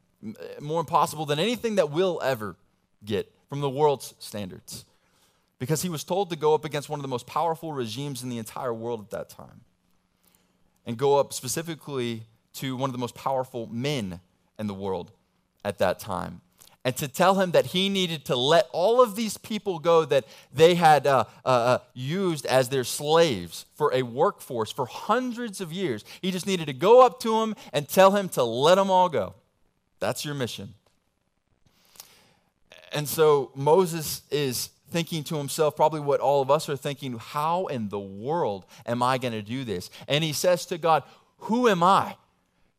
More 0.59 0.79
impossible 0.79 1.25
than 1.25 1.39
anything 1.39 1.75
that 1.75 1.91
we'll 1.91 2.21
ever 2.23 2.55
get 3.03 3.31
from 3.49 3.61
the 3.61 3.69
world's 3.69 4.13
standards. 4.19 4.85
Because 5.59 5.81
he 5.81 5.89
was 5.89 6.03
told 6.03 6.29
to 6.29 6.35
go 6.35 6.53
up 6.53 6.65
against 6.65 6.89
one 6.89 6.99
of 6.99 7.01
the 7.01 7.09
most 7.09 7.27
powerful 7.27 7.73
regimes 7.73 8.23
in 8.23 8.29
the 8.29 8.37
entire 8.37 8.73
world 8.73 9.01
at 9.01 9.09
that 9.11 9.29
time. 9.29 9.61
And 10.85 10.97
go 10.97 11.19
up 11.19 11.33
specifically 11.33 12.23
to 12.53 12.75
one 12.77 12.89
of 12.89 12.93
the 12.93 12.99
most 12.99 13.15
powerful 13.15 13.67
men 13.67 14.19
in 14.57 14.67
the 14.67 14.73
world 14.73 15.11
at 15.63 15.79
that 15.79 15.99
time 15.99 16.41
and 16.85 16.95
to 16.97 17.07
tell 17.07 17.41
him 17.41 17.51
that 17.51 17.65
he 17.65 17.89
needed 17.89 18.23
to 18.25 18.35
let 18.35 18.69
all 18.71 19.01
of 19.01 19.15
these 19.15 19.37
people 19.37 19.79
go 19.79 20.05
that 20.05 20.23
they 20.53 20.75
had 20.75 21.07
uh, 21.07 21.25
uh, 21.43 21.47
uh, 21.47 21.77
used 21.95 22.45
as 22.45 22.69
their 22.69 22.83
slaves 22.83 23.65
for 23.73 23.91
a 23.91 24.03
workforce 24.03 24.71
for 24.71 24.85
hundreds 24.85 25.59
of 25.59 25.73
years. 25.73 26.05
He 26.21 26.29
just 26.29 26.45
needed 26.45 26.67
to 26.67 26.73
go 26.73 27.03
up 27.03 27.19
to 27.21 27.41
him 27.41 27.55
and 27.73 27.89
tell 27.89 28.11
him 28.11 28.29
to 28.29 28.43
let 28.43 28.75
them 28.75 28.91
all 28.91 29.09
go. 29.09 29.33
That's 29.99 30.23
your 30.23 30.35
mission. 30.35 30.75
And 32.93 33.09
so 33.09 33.51
Moses 33.55 34.21
is 34.29 34.69
thinking 34.91 35.23
to 35.25 35.37
himself, 35.37 35.75
probably 35.75 36.01
what 36.01 36.19
all 36.19 36.43
of 36.43 36.51
us 36.51 36.69
are 36.69 36.77
thinking 36.77 37.17
how 37.17 37.65
in 37.65 37.89
the 37.89 37.99
world 37.99 38.63
am 38.85 39.01
I 39.01 39.17
going 39.17 39.33
to 39.33 39.41
do 39.41 39.63
this? 39.63 39.89
And 40.07 40.23
he 40.23 40.33
says 40.33 40.67
to 40.67 40.77
God, 40.77 41.01
Who 41.39 41.67
am 41.67 41.81
I 41.81 42.15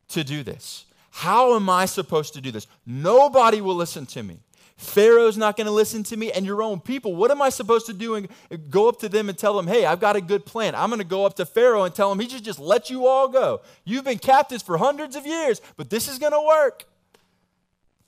to 0.09 0.23
do 0.23 0.43
this? 0.43 0.85
How 1.17 1.55
am 1.55 1.67
I 1.67 1.87
supposed 1.87 2.35
to 2.35 2.41
do 2.41 2.51
this? 2.51 2.67
Nobody 2.85 3.59
will 3.59 3.73
listen 3.73 4.05
to 4.05 4.21
me. 4.21 4.37
Pharaoh's 4.75 5.35
not 5.35 5.57
going 5.57 5.65
to 5.65 5.71
listen 5.71 6.03
to 6.03 6.15
me, 6.15 6.31
and 6.31 6.45
your 6.45 6.61
own 6.61 6.79
people. 6.79 7.15
What 7.15 7.31
am 7.31 7.41
I 7.41 7.49
supposed 7.49 7.87
to 7.87 7.93
do? 7.93 8.13
And 8.13 8.27
go 8.69 8.87
up 8.87 8.99
to 8.99 9.09
them 9.09 9.27
and 9.27 9.35
tell 9.35 9.57
them, 9.57 9.65
hey, 9.65 9.87
I've 9.87 9.99
got 9.99 10.15
a 10.15 10.21
good 10.21 10.45
plan. 10.45 10.75
I'm 10.75 10.91
going 10.91 10.99
to 10.99 11.07
go 11.07 11.25
up 11.25 11.35
to 11.37 11.45
Pharaoh 11.47 11.85
and 11.85 11.95
tell 11.95 12.11
him 12.11 12.19
he 12.19 12.29
should 12.29 12.43
just 12.43 12.59
let 12.59 12.91
you 12.91 13.07
all 13.07 13.29
go. 13.29 13.61
You've 13.83 14.03
been 14.03 14.19
captives 14.19 14.61
for 14.61 14.77
hundreds 14.77 15.15
of 15.15 15.25
years, 15.25 15.59
but 15.75 15.89
this 15.89 16.07
is 16.07 16.19
going 16.19 16.33
to 16.33 16.45
work. 16.47 16.85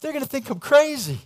They're 0.01 0.13
going 0.13 0.23
to 0.23 0.29
think 0.29 0.47
I'm 0.51 0.59
crazy. 0.59 1.17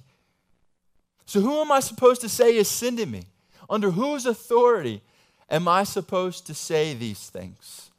So, 1.25 1.41
who 1.41 1.59
am 1.59 1.69
I 1.69 1.81
supposed 1.81 2.21
to 2.21 2.29
say 2.29 2.55
is 2.55 2.69
sending 2.69 3.11
me? 3.11 3.25
Under 3.69 3.91
whose 3.91 4.25
authority 4.25 5.01
am 5.49 5.67
I 5.67 5.83
supposed 5.83 6.47
to 6.47 6.53
say 6.53 6.93
these 6.93 7.29
things? 7.29 7.89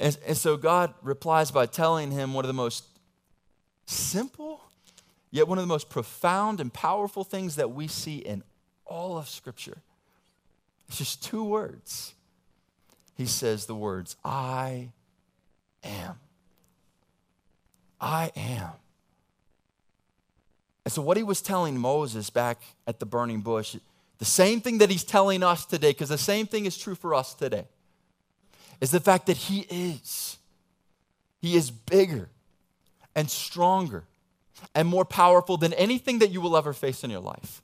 And, 0.00 0.18
and 0.26 0.36
so 0.36 0.56
God 0.56 0.92
replies 1.02 1.52
by 1.52 1.66
telling 1.66 2.10
him 2.10 2.34
one 2.34 2.44
of 2.44 2.48
the 2.48 2.54
most 2.54 2.84
simple 3.86 4.60
Yet, 5.30 5.46
one 5.46 5.58
of 5.58 5.62
the 5.62 5.68
most 5.68 5.88
profound 5.88 6.60
and 6.60 6.72
powerful 6.72 7.22
things 7.22 7.56
that 7.56 7.70
we 7.70 7.86
see 7.86 8.18
in 8.18 8.42
all 8.84 9.16
of 9.16 9.28
Scripture 9.28 9.78
it's 10.88 10.98
just 10.98 11.22
two 11.22 11.44
words. 11.44 12.14
He 13.16 13.24
says 13.24 13.66
the 13.66 13.76
words, 13.76 14.16
I 14.24 14.88
am. 15.84 16.18
I 18.00 18.32
am. 18.34 18.70
And 20.84 20.92
so, 20.92 21.00
what 21.00 21.16
he 21.16 21.22
was 21.22 21.40
telling 21.40 21.78
Moses 21.78 22.28
back 22.28 22.60
at 22.88 22.98
the 22.98 23.06
burning 23.06 23.40
bush, 23.40 23.76
the 24.18 24.24
same 24.24 24.60
thing 24.60 24.78
that 24.78 24.90
he's 24.90 25.04
telling 25.04 25.44
us 25.44 25.64
today, 25.64 25.90
because 25.90 26.08
the 26.08 26.18
same 26.18 26.46
thing 26.46 26.66
is 26.66 26.76
true 26.76 26.96
for 26.96 27.14
us 27.14 27.34
today, 27.34 27.66
is 28.80 28.90
the 28.90 29.00
fact 29.00 29.26
that 29.26 29.36
he 29.36 29.60
is. 29.70 30.38
He 31.40 31.56
is 31.56 31.70
bigger 31.70 32.28
and 33.14 33.30
stronger 33.30 34.04
and 34.74 34.86
more 34.86 35.04
powerful 35.04 35.56
than 35.56 35.72
anything 35.74 36.18
that 36.18 36.30
you 36.30 36.40
will 36.40 36.56
ever 36.56 36.72
face 36.72 37.02
in 37.02 37.10
your 37.10 37.20
life. 37.20 37.62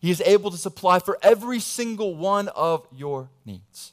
He 0.00 0.10
is 0.10 0.20
able 0.24 0.50
to 0.50 0.56
supply 0.56 0.98
for 0.98 1.18
every 1.22 1.60
single 1.60 2.14
one 2.14 2.48
of 2.48 2.86
your 2.94 3.28
needs. 3.44 3.92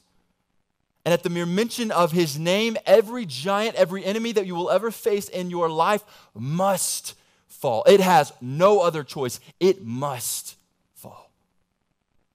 And 1.04 1.14
at 1.14 1.22
the 1.22 1.30
mere 1.30 1.46
mention 1.46 1.90
of 1.90 2.12
his 2.12 2.38
name, 2.38 2.76
every 2.84 3.24
giant, 3.24 3.76
every 3.76 4.04
enemy 4.04 4.32
that 4.32 4.46
you 4.46 4.54
will 4.54 4.70
ever 4.70 4.90
face 4.90 5.28
in 5.28 5.48
your 5.48 5.70
life 5.70 6.04
must 6.34 7.14
fall. 7.48 7.82
It 7.86 8.00
has 8.00 8.32
no 8.42 8.80
other 8.80 9.02
choice. 9.02 9.40
It 9.58 9.84
must. 9.84 10.57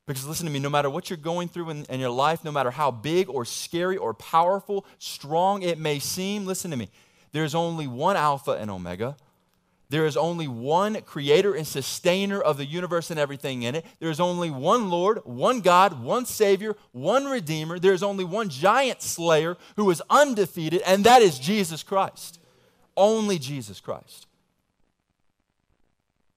Because 0.06 0.28
listen 0.28 0.46
to 0.46 0.52
me, 0.52 0.60
no 0.60 0.70
matter 0.70 0.90
what 0.90 1.10
you're 1.10 1.18
going 1.18 1.48
through 1.48 1.70
in, 1.70 1.86
in, 1.86 2.00
your 2.00 2.10
life, 2.10 2.44
no 2.44 2.52
matter 2.52 2.72
how 2.72 2.92
big 2.92 3.30
or 3.30 3.46
scary 3.46 3.96
or 3.96 4.14
powerful, 4.14 4.86
strong 5.00 5.62
it 5.62 5.78
may 5.78 6.00
seem, 6.00 6.46
listen 6.46 6.72
to 6.72 6.78
me, 6.78 6.90
there's 7.32 7.56
only 7.56 7.88
one 7.88 8.18
Alpha 8.18 8.52
and 8.52 8.70
Omega. 8.70 9.16
There 9.90 10.06
is 10.06 10.18
only 10.18 10.48
one 10.48 11.02
creator 11.02 11.54
and 11.54 11.68
sustainer 11.68 12.42
of 12.42 12.58
the 12.58 12.66
universe 12.66 13.12
and 13.12 13.20
everything 13.20 13.64
in 13.64 13.76
it. 13.76 13.86
There 14.00 14.10
is 14.10 14.20
only 14.20 14.50
one 14.50 14.90
Lord, 14.90 15.20
one 15.24 15.62
God, 15.62 16.04
one 16.04 16.26
Savior, 16.26 16.76
one 16.92 17.26
Redeemer. 17.26 17.78
There 17.78 17.94
is 17.94 18.04
only 18.04 18.24
one 18.24 18.50
giant 18.50 19.04
slayer 19.04 19.56
who 19.76 19.90
is 19.92 20.02
undefeated, 20.10 20.82
and 20.82 21.04
that 21.04 21.22
is 21.22 21.38
Jesus 21.38 21.84
Christ. 21.84 22.40
Only 22.98 23.38
Jesus 23.38 23.80
Christ. 23.80 24.26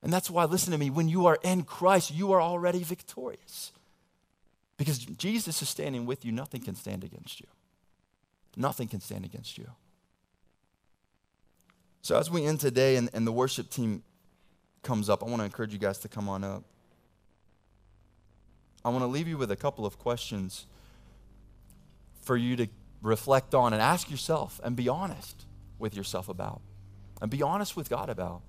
And 0.07 0.13
that's 0.13 0.31
why, 0.31 0.45
listen 0.45 0.71
to 0.71 0.79
me, 0.79 0.89
when 0.89 1.09
you 1.09 1.27
are 1.27 1.37
in 1.43 1.65
Christ, 1.65 2.15
you 2.15 2.31
are 2.31 2.41
already 2.41 2.85
victorious. 2.85 3.73
Because 4.77 4.99
Jesus 4.99 5.61
is 5.63 5.69
standing 5.69 6.07
with 6.07 6.25
you, 6.25 6.31
nothing 6.31 6.61
can 6.61 6.77
stand 6.77 7.03
against 7.03 7.41
you. 7.41 7.49
Nothing 8.57 8.87
can 8.87 9.01
stand 9.01 9.25
against 9.25 9.59
you. 9.59 9.69
So, 12.03 12.17
as 12.17 12.31
we 12.31 12.45
end 12.45 12.61
today 12.61 12.95
and, 12.95 13.11
and 13.15 13.27
the 13.27 13.33
worship 13.33 13.69
team 13.69 14.05
comes 14.85 15.11
up, 15.11 15.25
I 15.25 15.27
want 15.27 15.41
to 15.41 15.45
encourage 15.45 15.73
you 15.73 15.81
guys 15.81 15.99
to 15.99 16.09
come 16.09 16.29
on 16.29 16.45
up. 16.45 16.63
I 18.85 18.91
want 18.91 19.03
to 19.03 19.09
leave 19.09 19.27
you 19.27 19.37
with 19.37 19.51
a 19.51 19.57
couple 19.57 19.85
of 19.85 19.99
questions 19.99 20.67
for 22.23 22.37
you 22.37 22.55
to 22.55 22.69
reflect 23.03 23.57
on 23.57 23.73
and 23.73 23.83
ask 23.83 24.09
yourself 24.09 24.61
and 24.63 24.77
be 24.77 24.89
honest 24.89 25.47
with 25.81 25.97
yourself 25.97 26.29
about, 26.29 26.61
and 27.21 27.29
be 27.29 27.43
honest 27.43 27.77
with 27.77 27.91
God 27.91 28.09
about. 28.09 28.43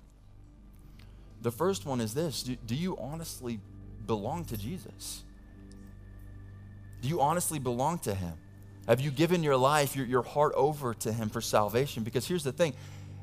The 1.42 1.50
first 1.50 1.86
one 1.86 2.00
is 2.00 2.14
this 2.14 2.42
do, 2.42 2.56
do 2.66 2.74
you 2.74 2.96
honestly 2.98 3.60
belong 4.06 4.44
to 4.46 4.56
Jesus? 4.56 5.24
Do 7.00 7.08
you 7.08 7.20
honestly 7.20 7.58
belong 7.58 7.98
to 8.00 8.14
Him? 8.14 8.34
Have 8.88 9.00
you 9.00 9.10
given 9.10 9.42
your 9.42 9.56
life, 9.56 9.94
your, 9.94 10.06
your 10.06 10.22
heart 10.22 10.52
over 10.56 10.94
to 10.94 11.12
Him 11.12 11.28
for 11.28 11.40
salvation? 11.40 12.02
Because 12.02 12.26
here's 12.26 12.44
the 12.44 12.52
thing 12.52 12.74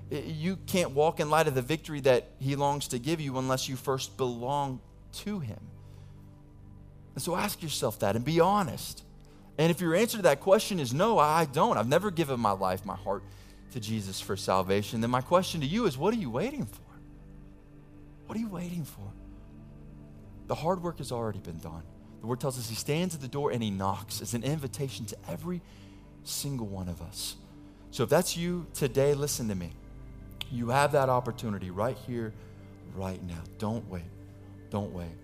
you 0.09 0.57
can't 0.67 0.91
walk 0.91 1.19
in 1.19 1.31
light 1.31 1.47
of 1.47 1.55
the 1.55 1.61
victory 1.61 1.99
that 2.01 2.27
He 2.39 2.55
longs 2.55 2.89
to 2.89 2.99
give 2.99 3.19
you 3.19 3.37
unless 3.37 3.67
you 3.67 3.75
first 3.75 4.15
belong 4.17 4.79
to 5.13 5.39
Him. 5.39 5.59
And 7.15 7.23
so 7.23 7.35
ask 7.35 7.63
yourself 7.63 7.99
that 7.99 8.15
and 8.15 8.23
be 8.23 8.39
honest. 8.39 9.03
And 9.57 9.71
if 9.71 9.81
your 9.81 9.95
answer 9.95 10.17
to 10.17 10.23
that 10.23 10.41
question 10.41 10.79
is 10.79 10.93
no, 10.93 11.17
I 11.17 11.45
don't, 11.45 11.77
I've 11.77 11.87
never 11.87 12.11
given 12.11 12.39
my 12.39 12.51
life, 12.51 12.85
my 12.85 12.95
heart 12.95 13.23
to 13.71 13.79
Jesus 13.79 14.21
for 14.21 14.35
salvation, 14.35 15.01
then 15.01 15.09
my 15.09 15.21
question 15.21 15.61
to 15.61 15.67
you 15.67 15.85
is 15.85 15.97
what 15.97 16.13
are 16.13 16.17
you 16.17 16.29
waiting 16.29 16.65
for? 16.65 16.84
What 18.25 18.37
are 18.37 18.41
you 18.41 18.49
waiting 18.49 18.83
for? 18.83 19.11
The 20.47 20.55
hard 20.55 20.83
work 20.83 20.99
has 20.99 21.11
already 21.11 21.39
been 21.39 21.59
done. 21.59 21.83
The 22.21 22.27
word 22.27 22.39
tells 22.39 22.57
us 22.57 22.69
he 22.69 22.75
stands 22.75 23.15
at 23.15 23.21
the 23.21 23.27
door 23.27 23.51
and 23.51 23.61
he 23.61 23.69
knocks. 23.69 24.21
It's 24.21 24.33
an 24.33 24.43
invitation 24.43 25.05
to 25.07 25.17
every 25.29 25.61
single 26.23 26.67
one 26.67 26.89
of 26.89 27.01
us. 27.01 27.35
So 27.91 28.03
if 28.03 28.09
that's 28.09 28.35
you 28.35 28.67
today, 28.73 29.13
listen 29.13 29.47
to 29.49 29.55
me. 29.55 29.73
You 30.51 30.69
have 30.69 30.91
that 30.93 31.09
opportunity 31.09 31.69
right 31.69 31.97
here, 32.07 32.33
right 32.95 33.21
now. 33.23 33.41
Don't 33.57 33.87
wait. 33.89 34.03
Don't 34.69 34.91
wait. 34.91 35.15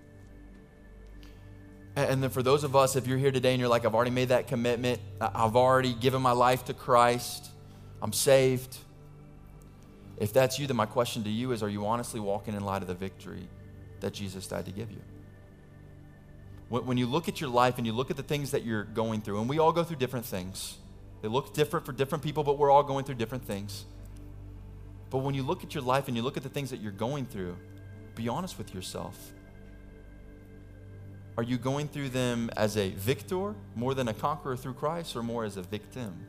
And 1.96 2.24
then 2.24 2.30
for 2.30 2.42
those 2.42 2.64
of 2.64 2.76
us, 2.76 2.96
if 2.96 3.06
you're 3.06 3.18
here 3.18 3.32
today 3.32 3.52
and 3.52 3.60
you're 3.60 3.70
like, 3.70 3.86
I've 3.86 3.94
already 3.94 4.12
made 4.12 4.30
that 4.30 4.48
commitment, 4.48 5.02
I've 5.20 5.56
already 5.56 5.94
given 5.94 6.22
my 6.22 6.32
life 6.32 6.66
to 6.66 6.74
Christ, 6.74 7.52
I'm 8.02 8.14
saved. 8.14 8.78
If 10.22 10.34
that's 10.34 10.60
you, 10.60 10.68
then 10.68 10.78
my 10.78 10.86
question 10.86 11.24
to 11.24 11.32
you 11.32 11.52
is 11.52 11.64
Are 11.64 11.68
you 11.68 11.88
honestly 11.88 12.20
walking 12.20 12.54
in 12.54 12.64
light 12.64 12.84
of 12.84 12.88
the 12.88 12.94
victory 12.94 13.50
that 14.02 14.14
Jesus 14.14 14.46
died 14.46 14.66
to 14.66 14.72
give 14.72 14.92
you? 14.92 15.02
When 16.70 16.96
you 16.96 17.08
look 17.08 17.28
at 17.28 17.42
your 17.42 17.50
life 17.50 17.80
and 17.80 17.88
you 17.88 17.92
look 17.92 18.12
at 18.12 18.18
the 18.18 18.24
things 18.24 18.52
that 18.52 18.64
you're 18.64 18.84
going 18.84 19.22
through, 19.22 19.40
and 19.42 19.50
we 19.50 19.58
all 19.58 19.74
go 19.74 19.84
through 19.84 19.98
different 19.98 20.26
things, 20.26 20.78
they 21.24 21.28
look 21.28 21.56
different 21.56 21.88
for 21.88 21.92
different 21.92 22.24
people, 22.24 22.44
but 22.44 22.60
we're 22.60 22.70
all 22.70 22.84
going 22.84 23.04
through 23.04 23.16
different 23.16 23.46
things. 23.46 23.84
But 25.10 25.18
when 25.18 25.34
you 25.34 25.42
look 25.42 25.64
at 25.64 25.74
your 25.74 25.84
life 25.84 26.08
and 26.08 26.16
you 26.16 26.22
look 26.22 26.38
at 26.38 26.44
the 26.44 26.50
things 26.50 26.70
that 26.70 26.80
you're 26.80 26.92
going 26.92 27.26
through, 27.26 27.58
be 28.16 28.30
honest 28.30 28.60
with 28.60 28.76
yourself. 28.76 29.34
Are 31.36 31.44
you 31.44 31.58
going 31.58 31.88
through 31.88 32.10
them 32.10 32.52
as 32.56 32.78
a 32.78 32.92
victor 32.92 33.56
more 33.76 33.96
than 33.96 34.08
a 34.08 34.14
conqueror 34.14 34.56
through 34.56 34.76
Christ 34.76 35.16
or 35.16 35.24
more 35.24 35.46
as 35.46 35.58
a 35.58 35.64
victim? 35.64 36.28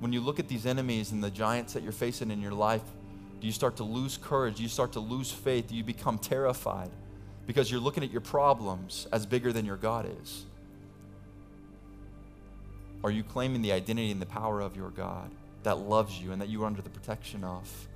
When 0.00 0.12
you 0.12 0.20
look 0.20 0.38
at 0.40 0.48
these 0.48 0.66
enemies 0.66 1.12
and 1.12 1.22
the 1.22 1.30
giants 1.30 1.74
that 1.74 1.82
you're 1.82 1.92
facing 1.92 2.30
in 2.30 2.40
your 2.40 2.52
life, 2.52 2.82
do 3.40 3.46
you 3.46 3.52
start 3.52 3.76
to 3.76 3.84
lose 3.84 4.18
courage? 4.18 4.56
Do 4.56 4.62
you 4.62 4.68
start 4.68 4.92
to 4.92 5.00
lose 5.00 5.30
faith? 5.30 5.68
Do 5.68 5.76
you 5.76 5.84
become 5.84 6.18
terrified 6.18 6.90
because 7.46 7.70
you're 7.70 7.80
looking 7.80 8.02
at 8.02 8.10
your 8.10 8.20
problems 8.20 9.06
as 9.12 9.24
bigger 9.24 9.52
than 9.52 9.64
your 9.64 9.76
God 9.76 10.10
is? 10.20 10.44
Are 13.04 13.10
you 13.10 13.22
claiming 13.22 13.62
the 13.62 13.72
identity 13.72 14.10
and 14.10 14.20
the 14.20 14.26
power 14.26 14.60
of 14.60 14.76
your 14.76 14.90
God? 14.90 15.30
that 15.62 15.78
loves 15.78 16.20
you 16.20 16.32
and 16.32 16.40
that 16.40 16.48
you 16.48 16.62
are 16.62 16.66
under 16.66 16.82
the 16.82 16.90
protection 16.90 17.44
of. 17.44 17.88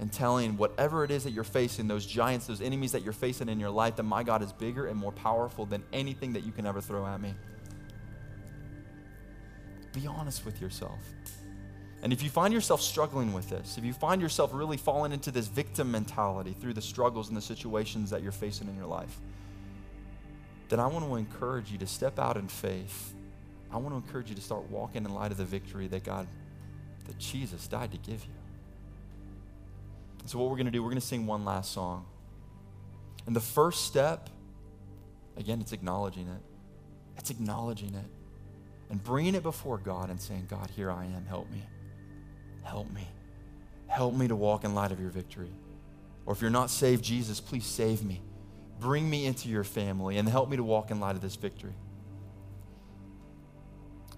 And 0.00 0.12
telling 0.12 0.56
whatever 0.56 1.02
it 1.02 1.10
is 1.10 1.24
that 1.24 1.32
you're 1.32 1.42
facing, 1.42 1.88
those 1.88 2.06
giants, 2.06 2.46
those 2.46 2.60
enemies 2.60 2.92
that 2.92 3.02
you're 3.02 3.12
facing 3.12 3.48
in 3.48 3.58
your 3.58 3.70
life, 3.70 3.96
that 3.96 4.04
my 4.04 4.22
God 4.22 4.42
is 4.42 4.52
bigger 4.52 4.86
and 4.86 4.96
more 4.96 5.10
powerful 5.10 5.66
than 5.66 5.82
anything 5.92 6.32
that 6.34 6.44
you 6.44 6.52
can 6.52 6.66
ever 6.66 6.80
throw 6.80 7.04
at 7.04 7.20
me. 7.20 7.34
Be 9.98 10.06
honest 10.06 10.44
with 10.44 10.60
yourself. 10.60 11.00
And 12.04 12.12
if 12.12 12.22
you 12.22 12.30
find 12.30 12.54
yourself 12.54 12.80
struggling 12.80 13.32
with 13.32 13.50
this, 13.50 13.76
if 13.78 13.84
you 13.84 13.92
find 13.92 14.22
yourself 14.22 14.50
really 14.54 14.76
falling 14.76 15.10
into 15.10 15.32
this 15.32 15.48
victim 15.48 15.90
mentality 15.90 16.54
through 16.60 16.74
the 16.74 16.82
struggles 16.82 17.26
and 17.26 17.36
the 17.36 17.42
situations 17.42 18.10
that 18.10 18.22
you're 18.22 18.30
facing 18.30 18.68
in 18.68 18.76
your 18.76 18.86
life, 18.86 19.18
then 20.68 20.78
I 20.78 20.86
want 20.86 21.04
to 21.04 21.16
encourage 21.16 21.72
you 21.72 21.78
to 21.78 21.86
step 21.88 22.20
out 22.20 22.36
in 22.36 22.46
faith. 22.46 23.12
I 23.72 23.78
want 23.78 23.88
to 23.88 23.96
encourage 23.96 24.28
you 24.28 24.36
to 24.36 24.40
start 24.40 24.70
walking 24.70 25.04
in 25.04 25.12
light 25.12 25.32
of 25.32 25.36
the 25.36 25.44
victory 25.44 25.88
that 25.88 26.04
God 26.04 26.28
that 27.06 27.18
Jesus 27.18 27.66
died 27.66 27.90
to 27.90 27.98
give 27.98 28.22
you. 28.24 28.34
So, 30.26 30.38
what 30.38 30.48
we're 30.48 30.56
going 30.56 30.66
to 30.66 30.70
do, 30.70 30.80
we're 30.80 30.90
going 30.90 31.00
to 31.00 31.06
sing 31.06 31.26
one 31.26 31.44
last 31.44 31.72
song. 31.72 32.06
And 33.26 33.34
the 33.34 33.40
first 33.40 33.86
step, 33.86 34.30
again, 35.36 35.60
it's 35.60 35.72
acknowledging 35.72 36.28
it. 36.28 36.42
It's 37.16 37.30
acknowledging 37.30 37.96
it 37.96 38.17
and 38.90 39.02
bringing 39.02 39.34
it 39.34 39.42
before 39.42 39.78
God 39.78 40.10
and 40.10 40.20
saying, 40.20 40.46
God, 40.48 40.70
here 40.74 40.90
I 40.90 41.04
am. 41.04 41.26
Help 41.26 41.50
me. 41.50 41.62
Help 42.62 42.90
me. 42.92 43.06
Help 43.86 44.14
me 44.14 44.28
to 44.28 44.36
walk 44.36 44.64
in 44.64 44.74
light 44.74 44.92
of 44.92 45.00
your 45.00 45.10
victory. 45.10 45.50
Or 46.26 46.34
if 46.34 46.40
you're 46.40 46.50
not 46.50 46.70
saved, 46.70 47.04
Jesus, 47.04 47.40
please 47.40 47.64
save 47.64 48.04
me. 48.04 48.20
Bring 48.80 49.08
me 49.08 49.26
into 49.26 49.48
your 49.48 49.64
family 49.64 50.18
and 50.18 50.28
help 50.28 50.48
me 50.48 50.56
to 50.56 50.62
walk 50.62 50.90
in 50.90 51.00
light 51.00 51.16
of 51.16 51.22
this 51.22 51.36
victory. 51.36 51.74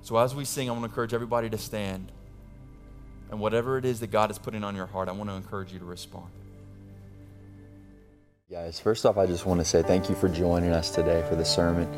So, 0.02 0.16
as 0.16 0.34
we 0.34 0.44
sing, 0.44 0.68
I 0.68 0.72
want 0.72 0.82
to 0.82 0.88
encourage 0.90 1.14
everybody 1.14 1.48
to 1.50 1.58
stand. 1.58 2.10
And 3.30 3.38
whatever 3.38 3.78
it 3.78 3.84
is 3.84 4.00
that 4.00 4.08
God 4.08 4.30
is 4.30 4.38
putting 4.38 4.64
on 4.64 4.74
your 4.74 4.86
heart, 4.86 5.08
I 5.08 5.12
want 5.12 5.30
to 5.30 5.34
encourage 5.34 5.72
you 5.72 5.78
to 5.78 5.84
respond. 5.84 6.30
Guys, 8.50 8.80
first 8.80 9.06
off, 9.06 9.16
I 9.16 9.26
just 9.26 9.46
want 9.46 9.60
to 9.60 9.64
say 9.64 9.82
thank 9.82 10.08
you 10.08 10.16
for 10.16 10.28
joining 10.28 10.72
us 10.72 10.90
today 10.90 11.24
for 11.28 11.36
the 11.36 11.44
sermon. 11.44 11.88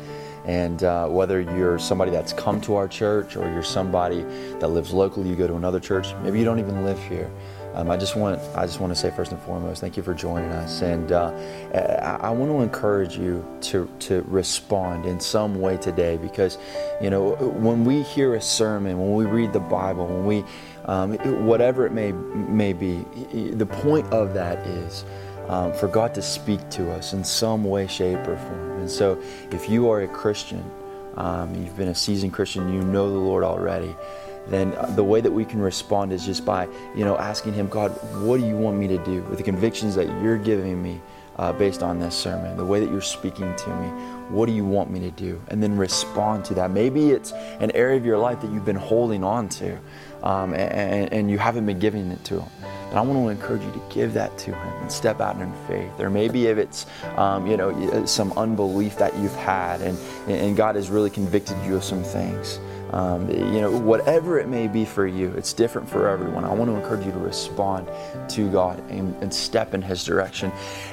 And 0.45 0.83
uh, 0.83 1.07
whether 1.07 1.39
you're 1.39 1.79
somebody 1.79 2.11
that's 2.11 2.33
come 2.33 2.59
to 2.61 2.75
our 2.75 2.87
church 2.87 3.35
or 3.35 3.49
you're 3.51 3.63
somebody 3.63 4.23
that 4.59 4.67
lives 4.67 4.91
locally, 4.91 5.29
you 5.29 5.35
go 5.35 5.47
to 5.47 5.55
another 5.55 5.79
church, 5.79 6.13
maybe 6.21 6.39
you 6.39 6.45
don't 6.45 6.59
even 6.59 6.83
live 6.83 7.01
here. 7.07 7.31
Um, 7.73 7.89
I 7.89 7.97
just 7.97 8.15
want 8.15 8.39
I 8.55 8.67
just 8.67 8.79
want 8.79 8.93
to 8.93 8.95
say 8.95 9.09
first 9.09 9.31
and 9.31 9.41
foremost, 9.41 9.81
thank 9.81 9.97
you 9.97 10.03
for 10.03 10.13
joining 10.13 10.51
us, 10.51 10.81
and 10.81 11.11
uh, 11.11 11.31
I, 11.73 12.27
I, 12.27 12.29
want 12.29 12.51
to 12.51 12.61
encourage 12.61 13.17
you 13.17 13.43
to 13.61 13.89
to 14.01 14.21
respond 14.27 15.07
in 15.07 15.19
some 15.19 15.59
way 15.59 15.77
today 15.77 16.17
because, 16.17 16.59
you 17.01 17.09
know, 17.09 17.31
when 17.31 17.83
we 17.83 18.03
hear 18.03 18.35
a 18.35 18.41
sermon, 18.41 18.99
when 18.99 19.15
we 19.15 19.25
read 19.25 19.53
the 19.53 19.59
Bible, 19.59 20.05
when 20.05 20.25
we 20.25 20.43
um, 20.85 21.15
whatever 21.47 21.87
it 21.87 21.93
may 21.93 22.11
may 22.11 22.73
be, 22.73 23.03
the 23.33 23.65
point 23.65 24.05
of 24.13 24.35
that 24.35 24.59
is. 24.67 25.03
Um, 25.47 25.73
for 25.73 25.89
God 25.89 26.15
to 26.15 26.21
speak 26.21 26.69
to 26.71 26.89
us 26.91 27.11
in 27.13 27.23
some 27.23 27.65
way, 27.65 27.85
shape, 27.87 28.19
or 28.19 28.37
form. 28.37 28.79
And 28.79 28.89
so, 28.89 29.21
if 29.51 29.69
you 29.69 29.89
are 29.89 30.01
a 30.01 30.07
Christian, 30.07 30.63
um, 31.15 31.53
you've 31.55 31.77
been 31.77 31.89
a 31.89 31.95
seasoned 31.95 32.33
Christian, 32.33 32.73
you 32.73 32.81
know 32.81 33.11
the 33.11 33.19
Lord 33.19 33.43
already, 33.43 33.93
then 34.47 34.75
the 34.95 35.03
way 35.03 35.21
that 35.21 35.31
we 35.31 35.45
can 35.45 35.61
respond 35.61 36.11
is 36.11 36.25
just 36.25 36.45
by, 36.45 36.67
you 36.95 37.05
know, 37.05 37.17
asking 37.17 37.53
Him, 37.53 37.67
God, 37.67 37.91
what 38.23 38.39
do 38.39 38.45
you 38.45 38.57
want 38.57 38.77
me 38.77 38.87
to 38.87 38.97
do 38.99 39.21
with 39.23 39.37
the 39.37 39.43
convictions 39.43 39.95
that 39.95 40.07
you're 40.21 40.37
giving 40.37 40.81
me 40.81 41.01
uh, 41.37 41.53
based 41.53 41.81
on 41.81 41.99
this 41.99 42.15
sermon, 42.15 42.57
the 42.57 42.65
way 42.65 42.79
that 42.79 42.91
you're 42.91 43.01
speaking 43.01 43.55
to 43.55 43.69
me? 43.69 43.87
What 44.29 44.47
do 44.47 44.53
you 44.53 44.65
want 44.65 44.91
me 44.91 44.99
to 45.01 45.11
do? 45.11 45.41
And 45.49 45.61
then 45.61 45.77
respond 45.77 46.45
to 46.45 46.53
that. 46.55 46.71
Maybe 46.71 47.11
it's 47.11 47.31
an 47.31 47.71
area 47.71 47.97
of 47.97 48.05
your 48.05 48.17
life 48.17 48.41
that 48.41 48.51
you've 48.51 48.65
been 48.65 48.75
holding 48.75 49.23
on 49.23 49.49
to 49.49 49.77
um, 50.23 50.53
and, 50.53 51.11
and, 51.11 51.29
you 51.29 51.37
haven't 51.37 51.65
been 51.65 51.79
giving 51.79 52.09
it 52.09 52.23
to 52.25 52.39
Him. 52.39 52.49
And 52.93 52.99
I 52.99 53.01
want 53.01 53.25
to 53.25 53.29
encourage 53.29 53.63
you 53.63 53.71
to 53.71 53.81
give 53.89 54.13
that 54.13 54.37
to 54.37 54.51
Him 54.53 54.73
and 54.83 54.91
step 54.91 55.19
out 55.19 55.41
in 55.41 55.51
faith. 55.65 55.99
Or 55.99 56.11
maybe 56.11 56.45
if 56.45 56.59
it's, 56.59 56.85
um, 57.17 57.47
you 57.47 57.57
know, 57.57 58.05
some 58.05 58.31
unbelief 58.33 58.97
that 58.97 59.17
you've 59.17 59.35
had 59.35 59.81
and, 59.81 59.97
and 60.27 60.55
God 60.55 60.75
has 60.75 60.91
really 60.91 61.09
convicted 61.09 61.57
you 61.65 61.75
of 61.75 61.83
some 61.83 62.03
things. 62.03 62.59
Um, 62.93 63.27
you 63.31 63.59
know, 63.59 63.71
whatever 63.71 64.39
it 64.39 64.47
may 64.47 64.67
be 64.67 64.85
for 64.85 65.07
you, 65.07 65.31
it's 65.31 65.51
different 65.51 65.89
for 65.89 66.07
everyone. 66.07 66.45
I 66.45 66.53
want 66.53 66.69
to 66.69 66.75
encourage 66.75 67.03
you 67.03 67.11
to 67.11 67.17
respond 67.17 67.89
to 68.29 68.51
God 68.51 68.87
and, 68.91 69.15
and 69.23 69.33
step 69.33 69.73
in 69.73 69.81
His 69.81 70.03
direction. 70.03 70.51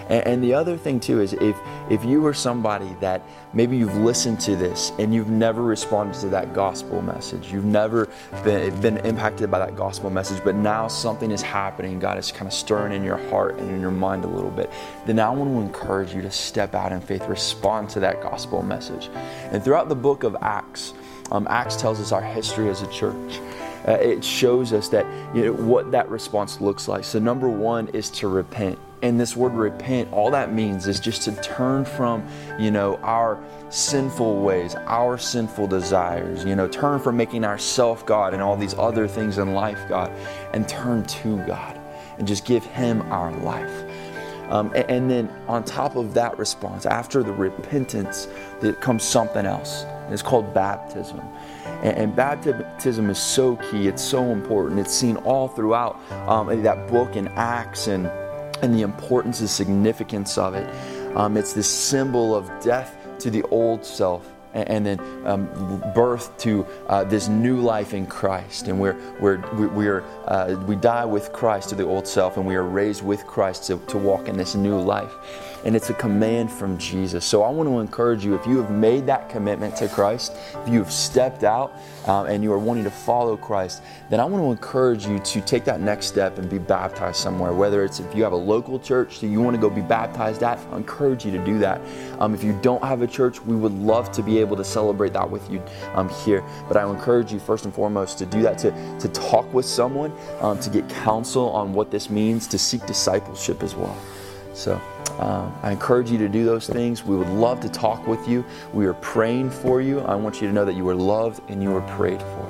And, 0.09 0.27
and, 0.27 0.43
the 0.43 0.55
other 0.55 0.79
thing 0.79 0.99
too 0.99 1.21
is 1.21 1.35
if 1.35 1.57
if 1.91 2.03
you 2.03 2.25
are 2.25 2.33
somebody 2.33 2.97
that 3.01 3.21
maybe 3.53 3.77
you've 3.77 3.97
listened 3.97 4.41
to 4.41 4.57
this 4.57 4.93
and 4.99 5.13
you've 5.13 5.29
never 5.29 5.63
responded 5.63 6.19
to 6.21 6.29
that 6.29 6.55
gospel 6.55 7.03
message, 7.03 7.53
you've 7.53 7.67
never 7.67 8.09
been, 8.45 8.81
been 8.81 8.97
impacted 8.99 9.51
by 9.51 9.59
that 9.59 9.77
gospel 9.77 10.09
message, 10.09 10.43
but 10.43 10.55
now 10.55 10.89
something 10.89 11.31
is 11.31 11.43
happening, 11.43 11.99
God 11.99 12.17
is 12.17 12.33
kind 12.33 12.47
of 12.47 12.55
stirring 12.55 12.95
in 12.95 13.03
your 13.03 13.19
heart 13.29 13.59
and 13.59 13.69
in 13.71 13.79
your 13.79 13.91
mind 13.91 14.25
a 14.25 14.29
little 14.29 14.51
bit, 14.51 14.71
then 15.05 15.21
I 15.21 15.29
want 15.29 15.51
to 15.51 15.61
encourage 15.61 16.15
you 16.15 16.23
to 16.23 16.31
step 16.31 16.75
out 16.75 16.93
in 16.93 17.01
faith, 17.03 17.27
respond 17.27 17.91
to 17.91 18.01
that 18.01 18.23
gospel 18.23 18.63
message. 18.63 19.11
And 19.51 19.63
throughout 19.63 19.91
the 19.91 19.97
book 19.97 20.23
of 20.23 20.35
Acts, 20.41 20.95
um, 21.31 21.47
Acts 21.51 21.77
tells 21.77 22.01
us 22.01 22.13
our 22.13 22.23
history 22.23 22.69
as 22.69 22.83
a 22.83 22.87
church. 22.89 23.41
Uh, 23.89 23.93
it 23.93 24.23
shows 24.23 24.73
us 24.73 24.89
that 24.89 25.07
you 25.35 25.45
know 25.45 25.53
what 25.53 25.91
that 25.91 26.09
response 26.11 26.61
looks 26.61 26.87
like. 26.87 27.03
So 27.03 27.19
number 27.19 27.49
one 27.49 27.89
is 27.89 28.11
to 28.11 28.29
repent. 28.29 28.79
And 29.03 29.19
this 29.19 29.35
word 29.35 29.55
repent, 29.55 30.13
all 30.13 30.31
that 30.33 30.53
means 30.53 30.87
is 30.87 31.01
just 31.01 31.23
to 31.23 31.33
turn 31.41 31.87
from, 31.87 32.23
you 32.59 32.71
know, 32.71 32.97
our 32.97 33.43
sinful 33.71 34.43
ways, 34.43 34.75
our 34.75 35.17
sinful 35.17 35.69
desires, 35.69 36.45
you 36.45 36.55
know, 36.55 36.69
turn 36.69 37.01
from 37.01 37.17
making 37.17 37.45
ourself 37.45 38.05
God 38.05 38.35
and 38.35 38.43
all 38.43 38.57
these 38.57 38.75
other 38.75 39.09
things 39.09 39.39
in 39.39 39.55
life 39.55 39.81
God, 39.89 40.13
and 40.53 40.69
turn 40.69 41.05
to 41.05 41.39
God 41.47 41.81
and 42.19 42.29
just 42.29 42.45
give 42.45 42.63
Him 42.67 43.01
our 43.11 43.33
life. 43.39 43.73
Um, 44.51 44.67
and, 44.75 44.91
and 44.91 45.11
then 45.11 45.29
on 45.49 45.65
top 45.65 45.97
of 45.97 46.13
that 46.15 46.37
response, 46.39 46.85
after 46.85 47.23
the 47.23 47.33
repentance, 47.33 48.29
there 48.61 48.75
comes 48.75 49.03
something 49.03 49.47
else. 49.47 49.85
It's 50.13 50.23
called 50.23 50.53
baptism. 50.53 51.21
And, 51.83 51.97
and, 51.97 52.17
baptism 52.17 53.11
is 53.11 53.19
so 53.19 53.57
key, 53.57 53.89
it's 53.89 54.03
so 54.03 54.25
important. 54.25 54.81
It's 54.81 54.93
seen 54.93 55.17
all 55.19 55.49
throughout 55.49 55.99
um, 56.29 56.63
that 56.63 56.89
book 56.89 57.17
in 57.17 57.29
Acts 57.29 57.87
and, 57.87 58.07
and 58.63 58.75
the 58.75 58.83
importance 58.83 59.41
and 59.41 59.49
significance 59.49 60.37
of 60.37 60.55
it. 60.55 60.69
Um, 61.17 61.37
it's 61.37 61.53
this 61.53 61.69
symbol 61.69 62.35
of 62.35 62.51
death 62.61 62.97
to 63.21 63.31
the 63.31 63.43
old 63.45 63.85
self 63.85 64.31
and 64.53 64.85
then 64.85 65.01
um, 65.27 65.47
birth 65.95 66.37
to 66.39 66.67
uh, 66.89 67.05
this 67.05 67.29
new 67.29 67.61
life 67.61 67.95
in 67.95 68.07
Christ. 68.07 68.69
And 68.69 68.81
we're, 68.81 68.97
we're, 69.21 69.39
we're, 69.69 70.03
uh, 70.27 70.57
we 70.67 70.77
die 70.77 71.05
with 71.05 71.33
Christ 71.33 71.69
to 71.71 71.75
the 71.75 71.85
old 71.85 72.07
self, 72.07 72.37
and 72.37 72.47
we 72.47 72.57
are 72.57 72.65
raised 72.65 73.05
with 73.05 73.27
Christ 73.27 73.65
to, 73.69 73.79
to 73.89 73.99
walk 73.99 74.29
in 74.29 74.37
this 74.37 74.55
new 74.55 74.79
life 74.79 75.13
and 75.65 75.77
it's 75.77 75.91
a 75.91 75.95
command 75.95 76.51
from 76.51 76.79
Jesus. 76.79 77.25
So 77.25 77.43
I 77.43 77.51
want 77.51 77.69
to 77.69 77.81
encourage 77.81 78.25
you 78.25 78.35
if 78.35 78.47
you 78.47 78.57
have 78.59 78.71
made 78.71 79.07
that 79.07 79.29
commitment 79.29 79.77
to 79.77 79.89
Christ, 79.89 80.35
if 80.63 80.69
you 80.69 80.79
have 80.79 80.93
stepped 80.93 81.45
out 81.45 81.73
um, 82.07 82.27
and 82.27 82.43
you 82.43 82.53
are 82.53 82.59
wanting 82.59 82.85
to 82.85 82.91
follow 82.91 83.37
Christ, 83.37 83.83
then 84.09 84.21
I 84.21 84.25
want 84.25 84.43
to 84.43 84.51
encourage 84.51 85.07
you 85.07 85.19
to 85.19 85.41
take 85.43 85.65
that 85.65 85.81
next 85.81 86.07
step 86.07 86.39
and 86.39 86.49
be 86.49 86.59
baptized 86.59 87.17
somewhere. 87.17 87.53
Whether 87.53 87.85
it's 87.85 88.01
if 88.01 88.15
you 88.15 88.23
have 88.23 88.33
a 88.33 88.37
local 88.37 88.79
church 88.79 89.21
that 89.21 89.29
you 89.29 89.41
want 89.41 89.55
to 89.55 89.61
go 89.61 89.69
be 89.69 89.83
baptized 89.83 90.43
at, 90.43 90.59
I 90.71 90.77
encourage 90.77 91.25
you 91.25 91.31
to 91.33 91.45
do 91.45 91.59
that. 91.59 91.81
Um, 92.19 92.35
if 92.35 92.43
you 92.43 92.59
don't 92.63 92.83
have 92.83 93.03
a 93.03 93.07
church, 93.07 93.41
we 93.43 93.57
would 93.57 93.73
love 93.73 94.11
to 94.13 94.23
able 94.41 94.57
to 94.57 94.65
celebrate 94.65 95.13
that 95.13 95.29
with 95.29 95.51
you 95.51 95.63
um, 95.95 96.09
here. 96.09 96.45
But 96.69 96.77
I 96.77 96.89
encourage 96.89 97.33
you 97.33 97.39
first 97.39 97.65
and 97.65 97.75
foremost 97.75 98.19
to 98.19 98.27
do 98.27 98.43
that, 98.43 98.59
to, 98.59 98.71
to 98.99 99.09
talk 99.09 99.53
with 99.53 99.67
someone, 99.67 100.13
um, 100.41 100.59
to 100.61 100.71
get 100.71 100.89
counsel 100.89 101.51
on 101.51 101.73
what 101.73 101.91
this 101.91 102.11
means, 102.11 102.47
to 102.49 102.59
seek 102.59 102.85
discipleship 102.87 103.63
as 103.63 103.75
well. 103.75 103.97
So 104.53 104.81
uh, 105.19 105.51
I 105.63 105.73
encourage 105.73 106.11
you 106.11 106.19
to 106.19 106.29
do 106.29 106.45
those 106.45 106.67
things. 106.67 107.05
We 107.05 107.17
would 107.17 107.29
love 107.29 107.61
to 107.61 107.69
talk 107.69 108.07
with 108.07 108.27
you. 108.29 108.45
We 108.73 108.87
are 108.87 108.95
praying 108.95 109.51
for 109.51 109.81
you. 109.81 110.01
I 110.01 110.15
want 110.15 110.41
you 110.41 110.49
to 110.49 110.53
know 110.53 110.65
that 110.65 110.75
you 110.75 110.89
are 110.89 110.95
loved 110.95 111.43
and 111.49 111.63
you 111.63 111.75
are 111.77 111.97
prayed 111.97 112.21
for. 112.21 112.50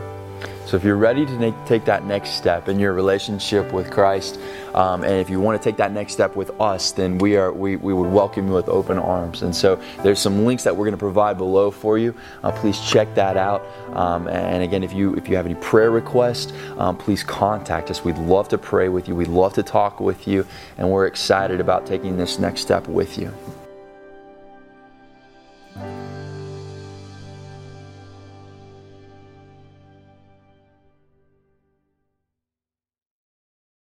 So 0.67 0.77
if 0.77 0.85
you're 0.85 0.97
ready 0.97 1.27
to 1.27 1.33
make, 1.33 1.55
take 1.67 1.85
that 1.87 2.05
next 2.05 2.31
step 2.31 2.69
in 2.69 2.79
your 2.79 2.93
relationship 2.93 3.73
with 3.73 3.91
Christ, 3.91 4.39
um, 4.75 5.03
and 5.03 5.15
if 5.15 5.29
you 5.29 5.41
want 5.41 5.61
to 5.61 5.69
take 5.69 5.77
that 5.79 5.91
next 5.91 6.13
step 6.13 6.37
with 6.37 6.53
us, 6.61 6.93
then 6.93 7.19
we 7.19 7.37
are 7.37 7.53
we, 7.53 7.75
we 7.75 7.93
would 7.93 8.11
welcome 8.11 8.47
you 8.47 8.55
with 8.55 8.69
open 8.69 8.97
arms. 8.97 9.43
And 9.43 9.55
so 9.55 9.83
there's 10.03 10.21
some 10.21 10.45
links 10.45 10.63
that 10.65 10.77
we're 10.77 10.85
going 10.85 10.93
to 10.93 10.99
provide 10.99 11.39
below 11.39 11.73
for 11.73 11.99
you. 11.99 12.15
Uh, 12.45 12.53
please 12.53 12.79
check 12.81 13.13
that 13.17 13.37
out. 13.37 13.67
Um, 13.97 14.29
and 14.29 14.63
again, 14.63 14.85
if 14.85 14.93
you 14.93 15.15
if 15.15 15.29
you 15.29 15.35
have 15.35 15.47
any 15.47 15.57
prayer 15.57 15.91
requests, 15.91 16.53
um, 16.79 16.97
please 16.97 17.25
contact 17.25 17.91
us. 17.91 18.05
We'd 18.05 18.19
love 18.19 18.49
to 18.51 18.59
pray 18.59 18.89
with 18.89 19.09
you. 19.09 19.17
We'd 19.17 19.29
love 19.29 19.55
to 19.55 19.65
talk 19.65 19.99
with 19.99 20.29
you, 20.29 20.47
and 20.79 20.89
we're 20.89 21.07
excited 21.07 21.61
about 21.61 21.85
taking 21.87 22.17
this 22.17 22.39
next 22.39 22.61
step 22.61 22.87
with 22.87 23.19
you. 23.19 23.35